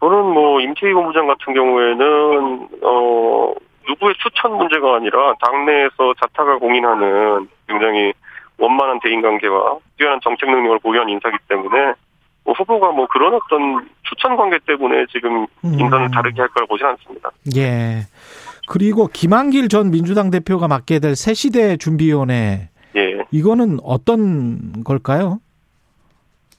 [0.00, 3.52] 저는 뭐 임태희 본부장 같은 경우에는 어
[3.86, 8.14] 누구의 추천 문제가 아니라 당내에서 자타가 공인하는 굉장히
[8.56, 11.92] 원만한 대인관계와 뛰어난 정책 능력을 보유한 인사기 때문에
[12.44, 15.78] 뭐 후보가 뭐 그런 어떤 추천 관계 때문에 지금 음.
[15.78, 17.30] 인선을 다르게 할 거라 보지는 않습니다.
[17.54, 18.06] 예.
[18.66, 22.73] 그리고 김한길 전 민주당 대표가 맡게 될 새시대 준비위원회 예.
[23.34, 25.40] 이거는 어떤 걸까요?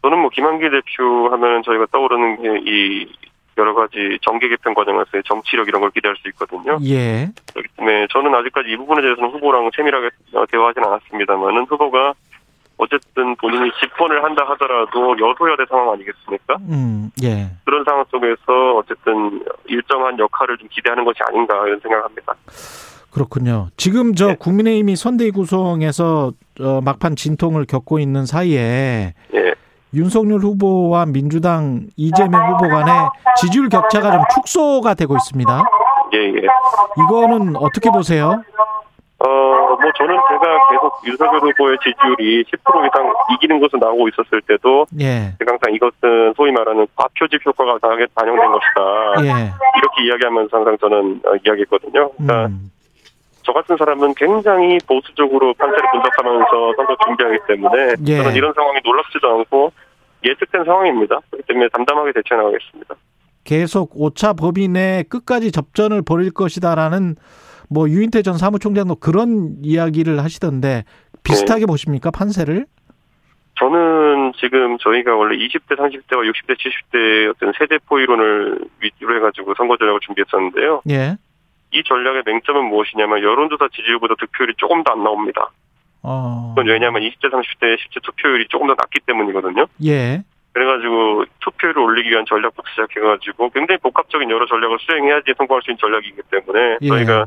[0.02, 3.08] 저는 뭐 김한길 대표 하면은 저희가 떠오르는 게 이
[3.58, 6.78] 여러 가지 정계 개편 과정에서의 정치력 이런 걸 기대할 수 있거든요.
[6.84, 7.30] 예.
[7.78, 12.14] 때문에 저는 아직까지 이 부분에 대해서는 후보랑 세밀하게 어, 대화하지는 않았습니다만은 후보가
[12.78, 16.58] 어쨌든 본인이 집권을 한다 하더라도 여소야대 상황 아니겠습니까?
[16.70, 17.48] 음, 예.
[17.64, 22.36] 그런 상황 속에서 어쨌든 일정한 역할을 좀 기대하는 것이 아닌가 이런 생각합니다.
[23.16, 23.70] 그렇군요.
[23.78, 24.36] 지금 저 네.
[24.36, 29.54] 국민의힘이 선대위 구성에서 어, 막판 진통을 겪고 있는 사이에 예.
[29.94, 32.94] 윤석열 후보와 민주당 이재명 후보 간의
[33.38, 35.64] 지지율 격차가 좀 축소가 되고 있습니다.
[36.14, 36.42] 예, 예.
[37.06, 38.44] 이거는 어떻게 보세요?
[39.20, 44.88] 어, 뭐 저는 제가 계속 윤석열 후보의 지지율이 10% 이상 이기는 것으로 나오고 있었을 때도
[45.00, 45.32] 예.
[45.40, 49.24] 제가 항상 이것은 소위 말하는 과표집 효과가 강하게 반영된 것이다.
[49.24, 49.52] 예.
[49.78, 52.12] 이렇게 이야기하면서 항상 저는 어, 이야기했거든요.
[52.18, 52.75] 그러니까 음.
[53.46, 58.18] 저 같은 사람은 굉장히 보수적으로 판세를 분석하면서 선거 준비하기 때문에 예.
[58.18, 59.72] 저는 이런 상황이 놀랍지도 않고
[60.24, 61.20] 예측된 상황입니다.
[61.30, 62.96] 그렇기 때문에 담담하게 대처해 나가겠습니다.
[63.44, 67.16] 계속 오차 범위 내 끝까지 접전을 벌일 것이다라는
[67.70, 70.84] 뭐 유인태 전 사무총장도 그런 이야기를 하시던데
[71.24, 72.66] 비슷하게 보십니까 판세를?
[73.58, 80.00] 저는 지금 저희가 원래 20대, 30대와 60대, 70대 어떤 세대 포이론을 위주로 해가지고 선거 전략을
[80.02, 80.82] 준비했었는데요.
[80.90, 81.18] 예.
[81.76, 85.50] 이 전략의 맹점은 무엇이냐면 여론조사 지지율보다 득표율이 조금 더 안 나옵니다.
[86.02, 86.54] 어.
[86.56, 89.66] 그건 왜냐하면 20대, 30대 실제 투표율이 조금 더 낮기 때문이거든요.
[89.84, 90.24] 예.
[90.54, 96.22] 그래가지고 투표율을 올리기 위한 전략부터 시작해가지고 굉장히 복합적인 여러 전략을 수행해야지 성공할 수 있는 전략이기
[96.32, 96.88] 때문에 예.
[96.88, 97.26] 저희가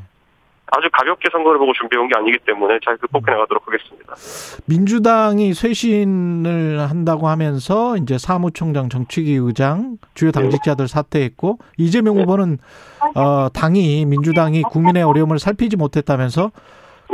[0.71, 4.15] 아주 가볍게 선거를 보고 준비해온 게 아니기 때문에 잘 극복해 나가도록 하겠습니다.
[4.67, 12.59] 민주당이 쇄신을 한다고 하면서 이제 사무총장, 정치기 의장, 주요 당직자들 사퇴했고 이재명 후보는
[13.15, 16.51] 어 당이 민주당이 국민의 어려움을 살피지 못했다면서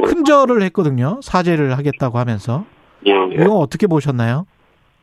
[0.04, 1.20] 큰절을 했거든요.
[1.22, 2.64] 사죄를 하겠다고 하면서
[3.06, 3.42] 예, 예.
[3.42, 4.46] 이거 어떻게 보셨나요?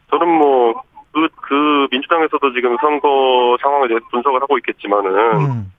[0.09, 0.73] 저는 뭐,
[1.13, 5.71] 그, 그, 민주당에서도 지금 선거 대해서 분석을 하고 있겠지만은, 음.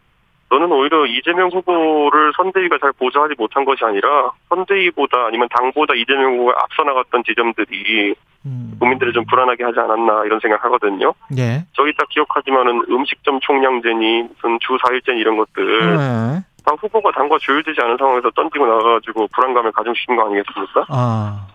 [0.53, 6.53] 저는 오히려 이재명 후보를 선대위가 잘 보좌하지 못한 것이 아니라, 선대위보다 아니면 당보다 이재명 후보가
[6.63, 8.77] 앞서 나갔던 지점들이 음.
[8.79, 11.15] 국민들을 좀 불안하게 하지 않았나 이런 생각 하거든요.
[11.39, 11.65] 예.
[11.73, 16.45] 저희 딱 기억하지만은 음식점 총량제니 무슨 주 4일제니 이런 것들, 네.
[16.67, 20.85] 당 후보가 당과 조율되지 않은 상황에서 던지고 나가가지고 불안감을 가중시킨 거 아니겠습니까?
[20.91, 21.47] 아.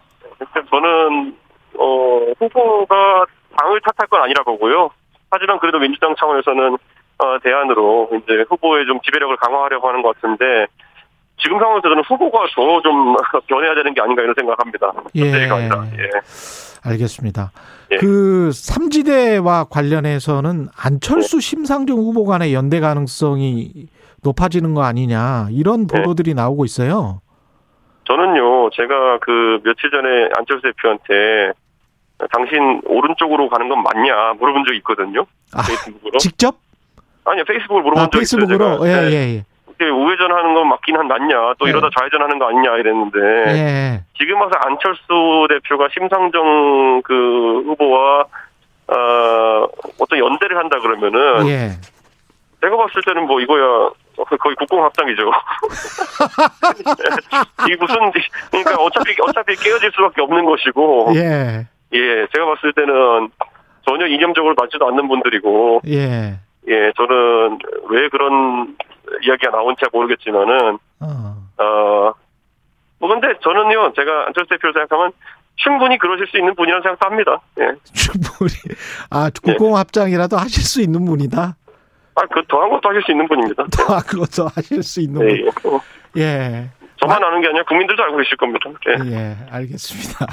[0.72, 1.36] 저는
[1.78, 3.26] 어 후보가
[3.58, 4.90] 당을 탓할 건 아니라 보고요.
[5.30, 6.78] 하지만 그래도 민주당 차원에서는
[7.20, 10.68] 어, 대안으로 이제 후보의 좀 지배력을 강화하려고 하는 것 같은데
[11.40, 13.16] 지금 상황에서 저는 후보가 더 좀
[13.48, 14.92] 변해야 되는 게 아닌가 이런 생각합니다.
[15.16, 15.22] 예.
[15.24, 16.10] 예.
[16.84, 17.52] 알겠습니다.
[17.92, 17.98] 예.
[17.98, 23.88] 그 삼지대와 관련해서는 안철수 심상정 후보 간의 연대 가능성이
[24.24, 26.02] 높아지는 거 아니냐 이런 네.
[26.02, 27.22] 보도들이 나오고 있어요.
[28.06, 31.52] 저는요, 제가 그 며칠 전에 안철수 대표한테
[32.32, 35.26] 당신 오른쪽으로 가는 건 맞냐 물어본 적이 있거든요.
[35.54, 35.62] 아.
[36.20, 36.56] 직접?
[37.28, 38.40] 아니요, 페이스북으로 물어본 아, 적이 있어요.
[38.40, 38.86] 페이스북으로?
[38.86, 38.90] 제가.
[38.90, 39.12] 예, 네.
[39.12, 39.44] 예, 예.
[39.68, 41.72] 이렇게 우회전 하는 건 맞긴 한 맞냐, 또 네.
[41.72, 43.20] 이러다 좌회전 하는 거 아니냐 이랬는데
[43.50, 44.04] 예.
[44.18, 48.26] 지금 와서 안철수 대표가 심상정 그 후보와
[48.88, 49.68] 어,
[50.00, 51.72] 어떤 연대를 한다 그러면은 예.
[52.62, 53.92] 제가 봤을 때는 뭐 이거야
[54.40, 55.30] 거의 국공합작이죠.
[57.68, 58.12] 이게 무슨
[58.50, 61.68] 그러니까 어차피 어차피 깨어질 수밖에 없는 것이고 예.
[61.94, 63.30] 예 제가 봤을 때는
[63.88, 66.40] 전혀 이념적으로 맞지도 않는 분들이고 예.
[66.68, 67.60] 예 저는
[67.90, 68.76] 왜 그런
[69.24, 71.36] 이야기가 나온지 모르겠지만은 어.
[71.58, 72.28] 어
[73.00, 75.12] 뭐 근데 저는요 제가 안철수 대표를 생각하면
[75.56, 77.42] 충분히 그러실 수 있는 분이라는 생각도 합니다.
[77.60, 77.72] 예.
[77.94, 78.54] 충분히
[79.10, 81.56] 아 국공합장이라도 하실 수 있는 분이다.
[82.16, 83.64] 아, 그 더한 것도 하실 수 있는 분입니다.
[83.72, 85.46] 더 그것도 하실 수 있는 예, 분.
[85.46, 85.76] 예.
[85.76, 85.82] 어,
[86.18, 86.70] 예.
[87.00, 88.70] 저만 아는 게 아니라 국민들도 알고 계실 겁니다.
[88.88, 89.12] 예.
[89.12, 90.26] 예, 알겠습니다.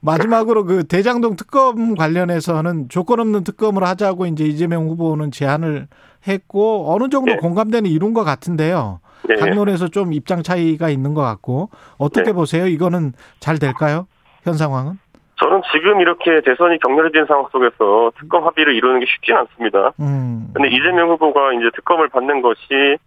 [0.00, 5.88] 마지막으로 그 대장동 특검 관련해서는 조건 없는 특검을 하자고 이제 이재명 후보는 제안을
[6.26, 7.36] 했고 어느 정도 예.
[7.36, 9.00] 공감대는 이룬 것 같은데요.
[9.30, 9.36] 예.
[9.36, 12.32] 당론에서 좀 입장 차이가 있는 것 같고 어떻게 네.
[12.32, 12.66] 보세요?
[12.66, 14.06] 이거는 잘 될까요?
[14.42, 14.98] 현 상황은?
[15.36, 19.92] 저는 지금 이렇게 대선이 격렬해진 상황 속에서 특검 합의를 이루는 게 쉽진 않습니다.
[20.00, 20.50] 음.
[20.54, 22.98] 근데 이재명 후보가 이제 특검을 받는 것이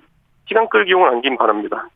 [0.48, 1.88] 시간 끌기용은 아니긴 바랍니다.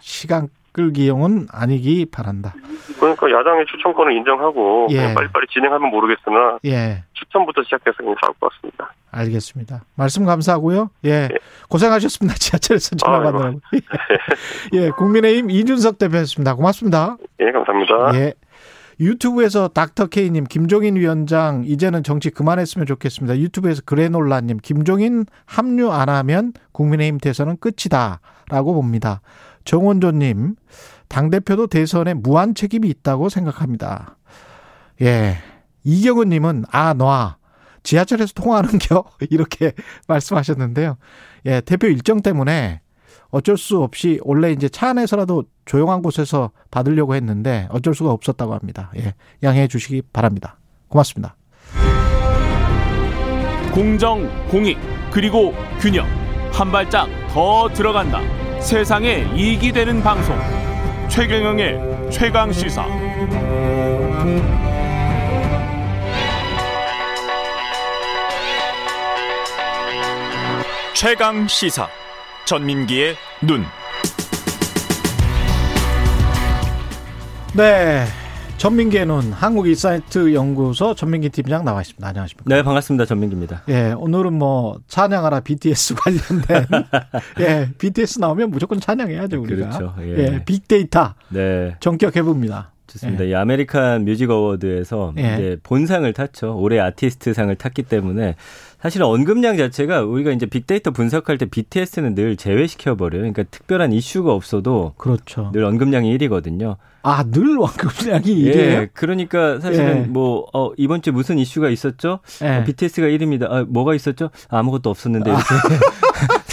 [0.00, 2.52] 시간 끌기용은 아니기 바란다.
[2.98, 5.14] 그러니까 야당의 추천권을 인정하고 예.
[5.14, 7.04] 빨리빨리 진행하면 모르겠으나 예.
[7.14, 8.92] 추천부터 시작해서 그냥 싸울 것 같습니다.
[9.12, 9.84] 알겠습니다.
[9.94, 10.90] 말씀 감사하고요.
[11.06, 11.28] 예.
[11.70, 12.34] 고생하셨습니다.
[12.38, 13.32] 지하철에서 전화 아이고.
[13.32, 13.60] 받느라고.
[14.74, 14.90] 예.
[14.90, 16.56] 국민의힘 이준석 대표였습니다.
[16.56, 17.16] 고맙습니다.
[17.40, 18.14] 예, 감사합니다.
[18.16, 18.34] 예.
[18.98, 23.38] 유튜브에서 닥터 K님, 김종인 위원장, 이제는 정치 그만했으면 좋겠습니다.
[23.38, 28.20] 유튜브에서 그래놀라님, 김종인 합류 안 하면 국민의힘 대선은 끝이다.
[28.50, 29.20] 라고 봅니다.
[29.64, 30.56] 정원조님,
[31.08, 34.16] 당대표도 대선에 무한 책임이 있다고 생각합니다.
[35.02, 35.36] 예.
[35.84, 37.36] 이경은님은, 아, 놔.
[37.82, 39.04] 지하철에서 통화하는 겨?
[39.30, 39.72] 이렇게
[40.08, 40.96] 말씀하셨는데요.
[41.46, 42.80] 예, 대표 일정 때문에
[43.30, 48.90] 어쩔 수 없이 원래 이제 차 안에서라도 조용한 곳에서 받으려고 했는데 어쩔 수가 없었다고 합니다.
[48.96, 50.58] 예, 양해해 주시기 바랍니다.
[50.88, 51.36] 고맙습니다.
[53.72, 54.78] 공정, 공익,
[55.10, 56.06] 그리고 균형.
[56.52, 58.43] 한 발짝 더 들어간다.
[58.64, 60.34] 세상에 이익이 되는 방송.
[61.10, 62.86] 최경영의 최강 시사.
[70.94, 71.86] 최강 시사.
[72.46, 73.66] 전민기의 눈.
[77.52, 78.06] 네.
[78.64, 82.08] 전민기의 눈 한국 인사이트 연구소 전민기 팀장 나와 있습니다.
[82.08, 82.44] 안녕하십니까?
[82.48, 83.04] 네, 반갑습니다.
[83.04, 83.62] 전민기입니다.
[83.68, 86.64] 예, 오늘은 뭐 찬양하라 BTS 관련된
[87.40, 89.68] 예, BTS 나오면 무조건 찬양해야죠 우리가.
[89.68, 89.94] 그렇죠.
[90.00, 90.16] 예.
[90.16, 91.76] 예, 빅데이터 네.
[91.80, 92.72] 전격 해봅니다.
[92.86, 93.24] 좋습니다.
[93.24, 95.34] 이 아메리칸 뮤직 어워드에서 예.
[95.34, 96.56] 이제 본상을 탔죠.
[96.58, 98.34] 올해 아티스트 상을 탔기 때문에
[98.84, 103.22] 사실 언급량 자체가 우리가 이제 빅데이터 분석할 때 BTS는 늘 제외시켜 버려요.
[103.22, 105.48] 그러니까 특별한 이슈가 없어도 그렇죠.
[105.54, 106.76] 늘 언급량이 1위거든요.
[107.02, 108.80] 아, 늘 완급량이 이래요?
[108.82, 108.88] 예.
[108.92, 110.00] 그러니까 사실은 예.
[110.06, 112.18] 뭐 어, 이번 주에 무슨 이슈가 있었죠?
[112.42, 112.58] 예.
[112.58, 113.50] 어, BTS가 1위입니다.
[113.50, 114.28] 아, 뭐가 있었죠?
[114.50, 115.44] 아 무것도 없었는데 이렇게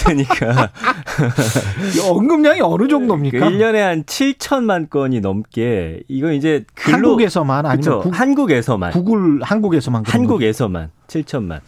[0.06, 0.70] 되니까
[1.94, 3.40] 이 언급량이 어느 정도입니까?
[3.40, 8.00] 그 1년에 한 7천만 건이 넘게 이거 이제 글로 한국에서만 아니면 그쵸?
[8.00, 11.60] 국, 한국에서만 구글 한국에서만 한국에서만 7천만.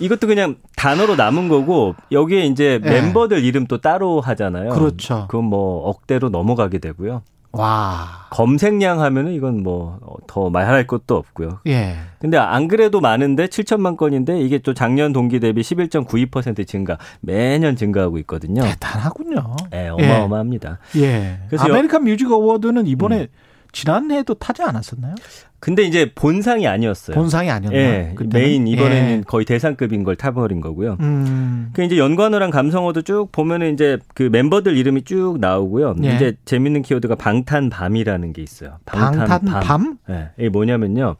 [0.00, 2.90] 이것도 그냥 단어로 남은 거고 여기에 이제 예.
[2.90, 4.70] 멤버들 이름 또 따로 하잖아요.
[4.70, 5.26] 그렇죠.
[5.28, 7.22] 그건 뭐 억대로 넘어가게 되고요.
[7.52, 8.26] 와.
[8.30, 9.98] 검색량 하면은 이건 뭐
[10.30, 11.58] 더 말할 것도 없고요.
[11.66, 11.96] 예.
[12.20, 18.18] 근데 안 그래도 많은데 7천만 건인데 이게 또 작년 동기 대비 11.92% 증가 매년 증가하고
[18.18, 18.62] 있거든요.
[18.62, 19.56] 대단하군요.
[19.72, 20.78] 네, 어마어마합니다.
[20.98, 21.40] 예.
[21.48, 21.72] 그래서 음.
[21.72, 23.26] 아메리칸 뮤직 어워드는 이번에
[23.72, 25.14] 지난해에도 타지 않았었나요?
[25.60, 27.14] 근데 이제 본상이 아니었어요.
[27.14, 27.78] 본상이 아니었나?
[27.78, 28.46] 예, 그때는?
[28.46, 29.22] 메인 이번에는 예.
[29.26, 30.96] 거의 대상급인 걸 타버린 거고요.
[31.00, 31.70] 음.
[31.74, 35.96] 그 이제 연관어랑 감성어도 쭉 보면은 이제 그 멤버들 이름이 쭉 나오고요.
[36.04, 36.14] 예.
[36.14, 38.78] 이제 재밌는 키워드가 방탄밤이라는 게 있어요.
[38.86, 39.98] 방탄밤?
[40.08, 40.30] 예.
[40.38, 41.16] 이게 뭐냐면요.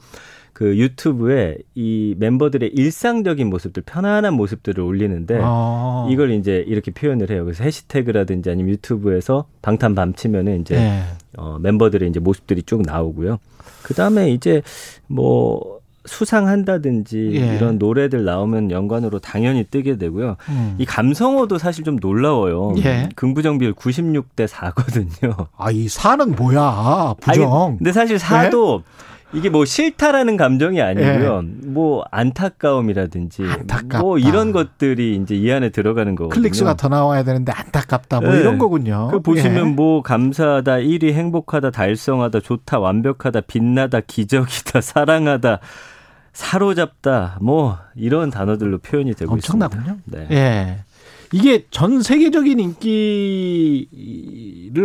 [0.60, 6.06] 그 유튜브에 이 멤버들의 일상적인 모습들, 편안한 모습들을 올리는데 어.
[6.10, 7.46] 이걸 이제 이렇게 표현을 해요.
[7.46, 11.00] 그래서 해시태그라든지 아니면 유튜브에서 방탄밤 치면은 이제 예.
[11.38, 13.38] 어, 멤버들의 이제 모습들이 쭉 나오고요.
[13.82, 14.60] 그 다음에 이제
[15.06, 17.56] 뭐 수상한다든지 예.
[17.56, 20.36] 이런 노래들 나오면 연관으로 당연히 뜨게 되고요.
[20.50, 20.74] 음.
[20.76, 22.74] 이 감성어도 사실 좀 놀라워요.
[22.84, 23.08] 예.
[23.16, 25.46] 긍부정 비율 96대 4거든요.
[25.56, 27.14] 아, 이 사는 뭐야?
[27.18, 27.78] 부정.
[27.78, 28.82] 근데 사실 사도
[29.32, 31.42] 이게 뭐 싫다라는 감정이 아니고요.
[31.44, 31.66] 예.
[31.68, 34.00] 뭐 안타까움이라든지 안타깝다.
[34.00, 36.34] 뭐 이런 것들이 이제 이 안에 들어가는 거거든요.
[36.34, 38.20] 클릭수가 더 나와야 되는데 안타깝다.
[38.20, 38.40] 뭐 네.
[38.40, 39.08] 이런 거군요.
[39.10, 39.72] 그 보시면 예.
[39.72, 45.60] 뭐 감사하다, 1위 행복하다, 달성하다, 좋다, 완벽하다, 빛나다, 기적이다, 사랑하다,
[46.32, 49.96] 사로잡다, 뭐 이런 단어들로 표현이 되고 엄청나군요.
[50.06, 50.18] 있습니다.
[50.18, 50.26] 네.
[50.30, 50.84] 예.
[51.32, 53.86] 이게 전 세계적인 인기를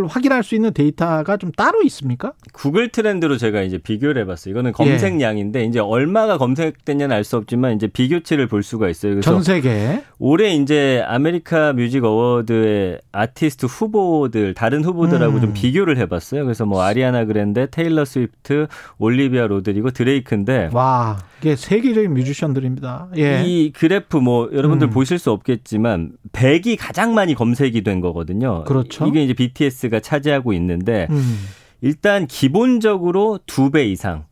[0.08, 2.34] 확인할 수 있는 데이터가 좀 따로 있습니까?
[2.54, 4.52] 구글 트렌드로 제가 이제 비교를 해봤어요.
[4.52, 9.20] 이거는 검색량인데 이제 얼마가 검색됐냐는 알 수 없지만 이제 비교치를 볼 수가 있어요.
[9.22, 10.04] 전 세계.
[10.20, 15.42] 올해 이제 아메리카 뮤직 어워드의 아티스트 후보들 다른 후보들하고 음.
[15.42, 16.44] 좀 비교를 해봤어요.
[16.44, 18.68] 그래서 뭐 아리아나 그랜데, 테일러 스위프트,
[19.00, 23.08] 올리비아 로드리고 드레이크인데 와, 이게 세계적인 뮤지션들입니다.
[23.18, 23.42] 예.
[23.44, 24.92] 이 그래프 뭐 여러분들 음.
[24.92, 28.64] 보실 수 없겠지만 100이 가장 많이 검색이 된 거거든요.
[28.66, 29.08] 그렇죠.
[29.08, 31.48] 이게 이제 BTS가 차지하고 있는데 음.
[31.82, 34.26] 일단 기본적으로 두 배 이상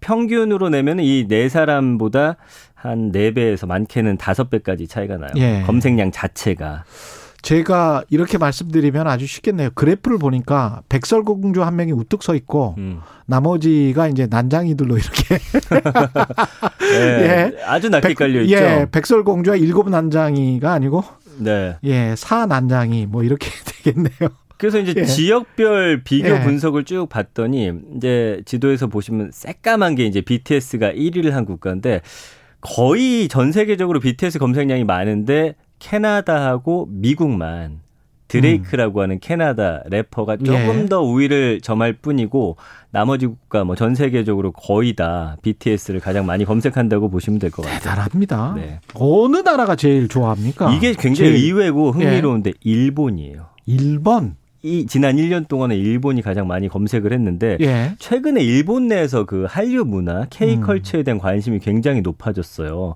[0.00, 2.36] 평균으로 내면 이 네 사람보다
[2.74, 5.30] 한 네배에서 많게는 다섯 배까지 차이가 나요.
[5.36, 5.62] 예.
[5.66, 6.84] 검색량 자체가.
[7.42, 9.70] 제가 이렇게 말씀드리면 아주 쉽겠네요.
[9.74, 13.00] 그래프를 보니까 백설공주 한 명이 우뚝 서 있고 음.
[13.26, 15.38] 나머지가 이제 난장이들로 이렇게
[16.92, 17.52] 예.
[17.64, 18.54] 아주 낮게 깔려 있죠.
[18.56, 21.04] 예, 백설공주와 일곱 난장이가 아니고
[21.38, 21.76] 네.
[21.84, 23.48] 예, 사 난장이 뭐 이렇게
[23.84, 24.30] 되겠네요.
[24.56, 25.04] 그래서 이제 예.
[25.04, 26.40] 지역별 비교 예.
[26.42, 32.00] 분석을 쭉 봤더니 이제 지도에서 보시면 새까만 게 이제 BTS가 1위를 한 국가인데
[32.60, 37.80] 거의 전 세계적으로 BTS 검색량이 많은데 캐나다하고 미국만
[38.28, 40.80] 드레이크라고 하는 캐나다 래퍼가 조금 음.
[40.82, 40.86] 예.
[40.86, 42.56] 더 우위를 점할 뿐이고
[42.90, 47.78] 나머지 국가 뭐 전 세계적으로 거의 다 BTS를 가장 많이 검색한다고 보시면 될 것 같아요.
[47.78, 48.52] 대단합니다.
[48.56, 48.80] 네.
[48.94, 50.72] 어느 나라가 제일 좋아합니까?
[50.74, 51.46] 이게 굉장히 제일 예.
[51.46, 53.46] 의외고 흥미로운데 일본이에요.
[53.64, 54.36] 일본.
[54.62, 57.92] 이 지난 1년 동안에 일본이 가장 많이 검색을 했는데 예.
[57.98, 60.26] 최근에 일본 내에서 그 한류 문화, 음.
[60.28, 62.94] K-컬처에 대한 관심이 굉장히 높아졌어요.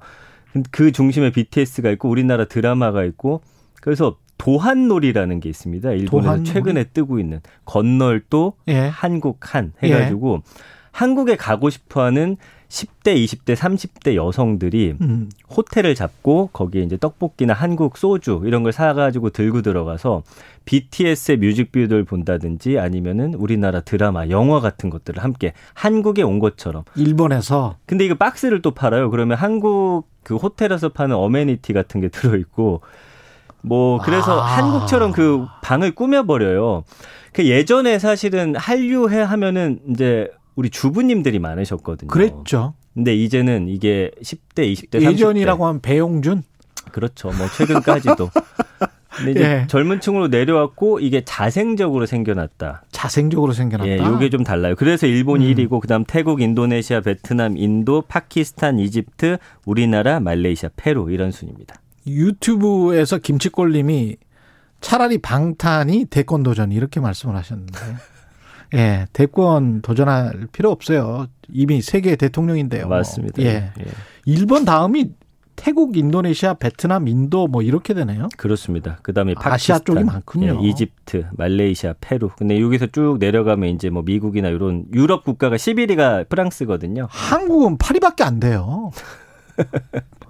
[0.70, 3.42] 그 중심에 BTS가 있고 우리나라 드라마가 있고
[3.80, 5.90] 그래서 도한놀이라는 게 있습니다.
[5.92, 6.44] 일본에서 도한놀이?
[6.50, 8.78] 최근에 뜨고 있는 건널도 예.
[8.78, 10.42] 한국 한 해가지고
[10.92, 12.36] 한국에 가고 싶어하는
[12.68, 15.30] 10대, 20대, 30대 여성들이 음.
[15.54, 20.22] 호텔을 잡고 거기에 이제 떡볶이나 한국 소주 이런 걸 사가지고 들고 들어가서
[20.64, 26.84] BTS의 뮤직비디오를 본다든지 아니면은 우리나라 드라마, 영화 같은 것들을 함께 한국에 온 것처럼.
[26.96, 29.10] 일본에서 근데 이거 박스를 또 팔아요.
[29.10, 32.80] 그러면 한국 그 호텔에서 파는 어메니티 같은 게 들어 있고
[33.60, 34.44] 뭐 그래서 아.
[34.44, 36.84] 한국처럼 그 방을 꾸며 버려요.
[37.32, 42.08] 그 예전에 사실은 한류해 하면은 이제 우리 주부님들이 많으셨거든요.
[42.08, 42.74] 그랬죠.
[42.94, 46.42] 근데 이제는 이게 10대, 20대, 30대 예전이라고 하면 배용준.
[46.90, 47.28] 그렇죠.
[47.28, 48.30] 뭐 최근까지도.
[49.16, 49.66] 근데 이제 예.
[49.66, 52.84] 젊은 층으로 내려왔고 이게 자생적으로 생겨났다.
[52.90, 53.90] 자생적으로 생겨났다.
[53.90, 54.74] 예, 요게 좀 달라요.
[54.76, 55.54] 그래서 일본이 음.
[55.54, 61.76] 1위고 그다음 태국, 인도네시아, 베트남, 인도, 파키스탄, 이집트, 우리나라, 말레이시아, 페루 이런 순입니다.
[62.06, 64.16] 유튜브에서 김치꼴님이
[64.80, 67.78] 차라리 방탄이 대권 도전 이렇게 말씀을 하셨는데,
[68.74, 71.26] 예, 대권 도전할 필요 없어요.
[71.50, 72.88] 이미 세계 대통령인데요.
[72.88, 73.42] 맞습니다.
[73.42, 73.84] 예, 예.
[74.24, 75.10] 일본 다음이
[75.54, 78.28] 태국, 인도네시아, 베트남, 인도 뭐 이렇게 되네요.
[78.36, 78.98] 그렇습니다.
[79.02, 80.58] 그다음에 파키스탄, 아시아 쪽이 많군요.
[80.62, 82.30] 예, 이집트, 말레이시아, 페루.
[82.36, 87.06] 근데 여기서 쭉 내려가면 이제 뭐 미국이나 이런 유럽 국가가 11위가 프랑스거든요.
[87.10, 88.90] 한국은 파리밖에 안 돼요.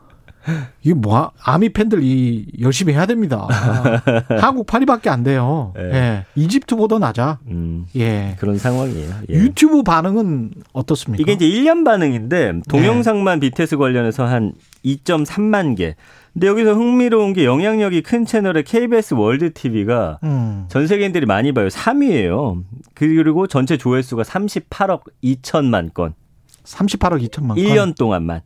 [0.83, 3.47] 이게 뭐 아미 팬들 이 열심히 해야 됩니다.
[4.41, 5.73] 한국 파리밖에 안 돼요.
[5.79, 5.83] 예.
[5.83, 6.25] 예.
[6.35, 7.39] 이집트보다 낮아.
[7.49, 8.37] 음, 예.
[8.39, 9.11] 그런 상황이에요.
[9.31, 9.35] 예.
[9.35, 11.23] 유튜브 반응은 어떻습니까?
[11.23, 14.53] 이게 이제 1년 반응인데 동영상만 BTS 관련해서 한
[14.85, 15.95] 2.3만 개.
[16.33, 20.65] 근데 여기서 흥미로운 게 영향력이 큰 채널의 KBS 월드 TV가 음.
[20.69, 21.69] 전 세계인들이 많이 봐요.
[21.69, 22.63] 3위예요.
[22.95, 26.15] 그리고 전체 조회수가 38억 2천만 건.
[26.65, 27.57] 38억 2천만 건.
[27.57, 28.41] 1년 동안만.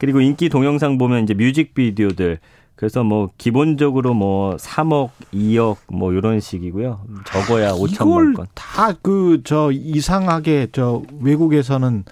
[0.00, 2.38] 그리고 인기 동영상 보면 이제 뮤직비디오들
[2.74, 7.02] 그래서 뭐 기본적으로 뭐 3억, 2억 뭐 이런 식이고요.
[7.26, 8.46] 적어야 5천만 건.
[8.54, 12.04] 다그 저 이상하게 저 외국에서는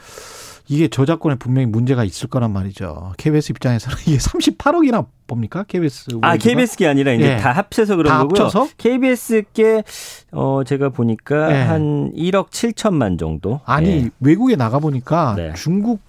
[0.68, 3.14] 이게 저작권에 분명히 문제가 있을 거란 말이죠.
[3.16, 5.62] KBS 입장에서는 이게 38억이나 봅니까?
[5.62, 6.18] KBS.
[6.20, 7.36] 아, KBS게 아니라 이제 예.
[7.38, 8.44] 다 합쳐서 그런 다 거고요.
[8.44, 8.68] 합쳐서?
[8.76, 9.84] KBS께
[10.32, 11.62] 어 제가 보니까 예.
[11.62, 13.62] 한 1억 7천만 정도.
[13.64, 14.10] 아니 예.
[14.20, 15.54] 외국에 나가 보니까 네.
[15.54, 16.00] 중국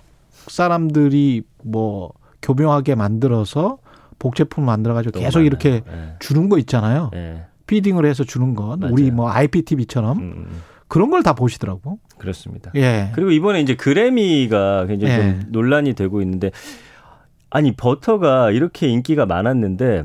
[0.49, 3.77] 사람들이 뭐 교묘하게 만들어서
[4.17, 5.47] 복제품 만들어 가지고 계속 많아요.
[5.47, 6.15] 이렇게 예.
[6.19, 7.11] 주는 거 있잖아요.
[7.15, 7.43] 예.
[7.67, 8.93] 피딩을 해서 주는 건 맞아요.
[8.93, 11.99] 우리 뭐 IPTV처럼 음, 음, 그런 걸 다 보시더라고.
[12.17, 12.71] 그렇습니다.
[12.75, 13.11] 예.
[13.13, 15.17] 그리고 이번에 이제 그래미가 굉장히 예.
[15.17, 16.51] 좀 논란이 되고 있는데
[17.49, 20.03] 아니 버터가 이렇게 인기가 많았는데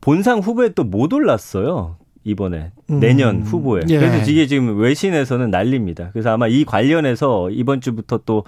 [0.00, 1.96] 본상 후보에 또 못 올랐어요.
[2.24, 3.00] 이번에 음.
[3.00, 3.82] 내년 후보에.
[3.88, 3.98] 예.
[3.98, 6.10] 그래서 이게 지금 외신에서는 난립니다.
[6.12, 8.44] 그래서 아마 이 관련해서 이번 주부터 또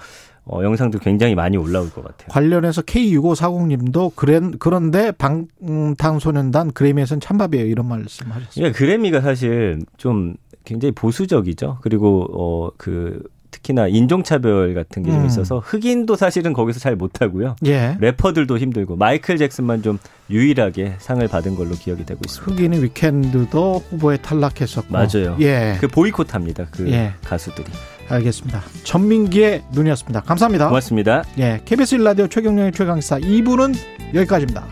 [0.48, 2.28] 어, 영상도 굉장히 많이 올라올 것 같아요.
[2.28, 8.50] 관련해서 K6540님도 그런 그런데 방탄소년단 그래미에서는 찬밥이에요 이런 말씀 하셨어요.
[8.54, 11.78] 그러니까 그래미가 사실 좀 굉장히 보수적이죠.
[11.82, 15.26] 그리고 어 그 특히나 인종차별 같은 게좀 음.
[15.26, 17.56] 있어서 흑인도 사실은 거기서 잘 못하고요.
[17.66, 17.96] 예.
[18.00, 19.98] 래퍼들도 힘들고 마이클 잭슨만 좀
[20.30, 22.52] 유일하게 상을 받은 걸로 기억이 되고 있습니다.
[22.52, 24.88] 흑인의 위켄드도 후보에 탈락했었고.
[24.92, 25.36] 맞아요.
[25.40, 25.76] 예.
[25.80, 26.66] 그 보이콧합니다.
[26.70, 27.14] 그 예.
[27.24, 27.70] 가수들이.
[28.08, 28.62] 알겠습니다.
[28.84, 30.20] 전민기의 눈이었습니다.
[30.22, 30.68] 감사합니다.
[30.68, 31.24] 고맙습니다.
[31.38, 31.60] 예.
[31.64, 33.74] KBS 1라디오 최경영의 최강시사 2부는
[34.14, 34.66] 여기까지입니다.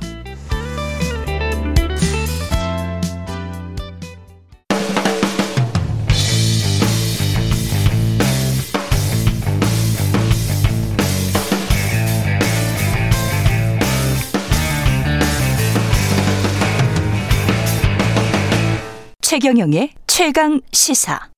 [19.21, 21.36] 최경영의 최강 시사.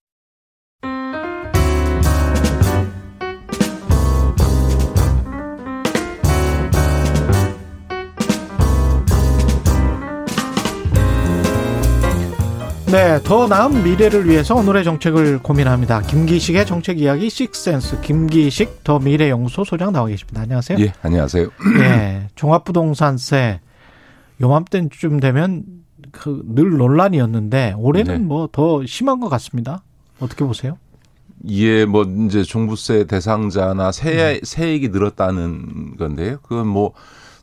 [12.90, 16.00] 네, 더 나은 미래를 위해서 오늘의 정책을 고민합니다.
[16.02, 20.40] 김기식의 정책 이야기 식센스 김기식 더 미래 연구소 소장 나와 계십니다.
[20.40, 20.78] 안녕하세요.
[20.80, 21.48] 예, 안녕하세요.
[21.80, 23.60] 예, 종합부동산세
[24.40, 25.64] 요맘때쯤 되면
[26.12, 28.18] 그 늘 논란이었는데 올해는 네.
[28.20, 29.82] 뭐더 심한 것 같습니다.
[30.18, 30.78] 어떻게 보세요?
[31.46, 33.92] 예, 뭐 이제 종부세 대상자나 음.
[33.92, 36.38] 세 세액이 늘었다는 건데요.
[36.42, 36.92] 그건 뭐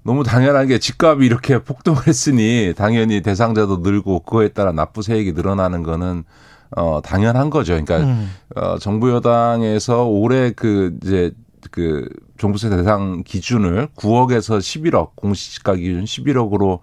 [0.05, 5.81] 너무 당연한 게 집값이 이렇게 폭등을 했으니 당연히 대상자도 늘고 그거에 따라 납부 세액이 늘어나는
[5.81, 6.23] 거는
[6.77, 7.73] 어 당연한 거죠.
[7.73, 8.31] 그러니까 음.
[8.55, 11.31] 어 정부 여당에서 올해 그 이제
[11.71, 16.81] 그 종부세 대상 기준을 9억에서 11억 공시지가 기준 11억으로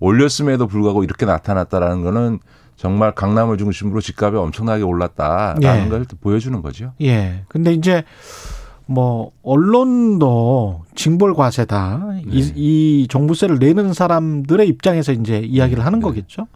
[0.00, 2.38] 올렸음에도 불구하고 이렇게 나타났다라는 거는
[2.76, 5.88] 정말 강남을 중심으로 집값이 엄청나게 올랐다라는 예.
[5.90, 6.94] 걸 보여주는 거죠.
[7.02, 7.44] 예.
[7.48, 8.02] 근데 이제
[8.92, 12.02] 뭐 언론도 징벌 과세다.
[12.26, 12.52] 이, 네.
[12.54, 16.04] 이 종부세를 내는 사람들의 입장에서 이제 이야기를 하는 네.
[16.04, 16.46] 거겠죠.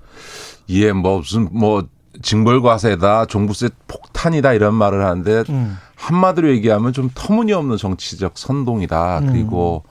[0.68, 1.84] 예, 뭐 무슨 뭐
[2.22, 5.76] 징벌 과세다, 종부세 폭탄이다 이런 말을 하는데 음.
[5.96, 9.20] 한마디로 얘기하면 좀 터무니없는 정치적 선동이다.
[9.20, 9.26] 음.
[9.32, 9.84] 그리고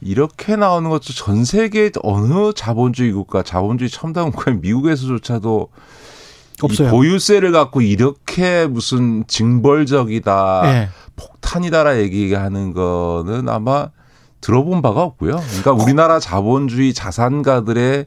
[0.00, 5.68] 이렇게 나오는 것도 전 세계 어느 자본주의 국가, 자본주의 첨단 국가인 미국에서조차도
[6.66, 6.88] 없어요.
[6.88, 10.88] 이 보유세를 갖고 이렇게 무슨 징벌적이다, 예.
[11.16, 13.90] 폭탄이다라 얘기하는 거는 아마
[14.40, 15.36] 들어본 바가 없고요.
[15.36, 18.06] 그러니까 우리나라 자본주의 자산가들의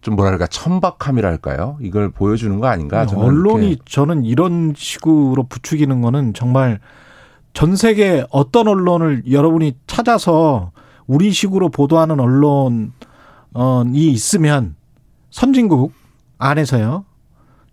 [0.00, 1.78] 좀 뭐랄까 천박함이랄까요?
[1.80, 3.06] 이걸 보여주는 거 아닌가?
[3.06, 3.82] 저는 언론이 이렇게.
[3.88, 6.78] 저는 이런 식으로 부추기는 거는 정말
[7.52, 10.70] 전 세계 어떤 언론을 여러분이 찾아서
[11.08, 12.92] 우리 식으로 보도하는 언론이
[13.94, 14.76] 있으면
[15.30, 15.92] 선진국
[16.38, 17.04] 안에서요.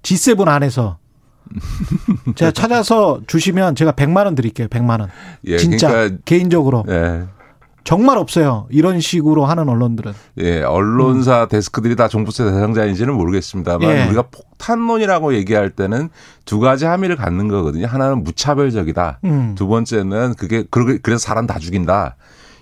[0.04, 0.97] G7 안에서
[2.36, 4.68] 제가 찾아서 주시면 제가 100만 원 드릴게요.
[4.68, 5.10] 100만 원.
[5.45, 7.24] 예, 진짜 그러니까 개인적으로 예.
[7.84, 8.66] 정말 없어요.
[8.70, 10.14] 이런 식으로 하는 언론들은.
[10.39, 14.06] 예, 언론사 데스크들이 다 종부세 대상자인지는 모르겠습니다만 예.
[14.06, 16.10] 우리가 폭탄론이라고 얘기할 때는
[16.45, 17.88] 두 가지 함의를 갖는 거거든요.
[17.88, 19.20] 하나는 무차별적이다.
[19.26, 19.56] 음.
[19.56, 20.64] 두 번째는 그게
[21.01, 22.16] 그래서 사람 다 죽인다.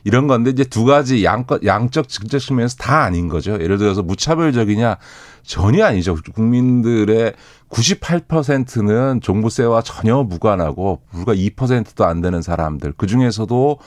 [0.04, 3.54] 이런 건데 이제 두 가지 양, 양적 직접 측면에서 다 아닌 거죠.
[3.54, 4.98] 예를 들어서 무차별적이냐
[5.44, 6.18] 전혀 아니죠.
[6.34, 7.34] 국민들의
[7.70, 12.94] 98%는 종부세와 전혀 무관하고 불과 2%도 안 되는 사람들.
[12.98, 13.80] 그 중에서도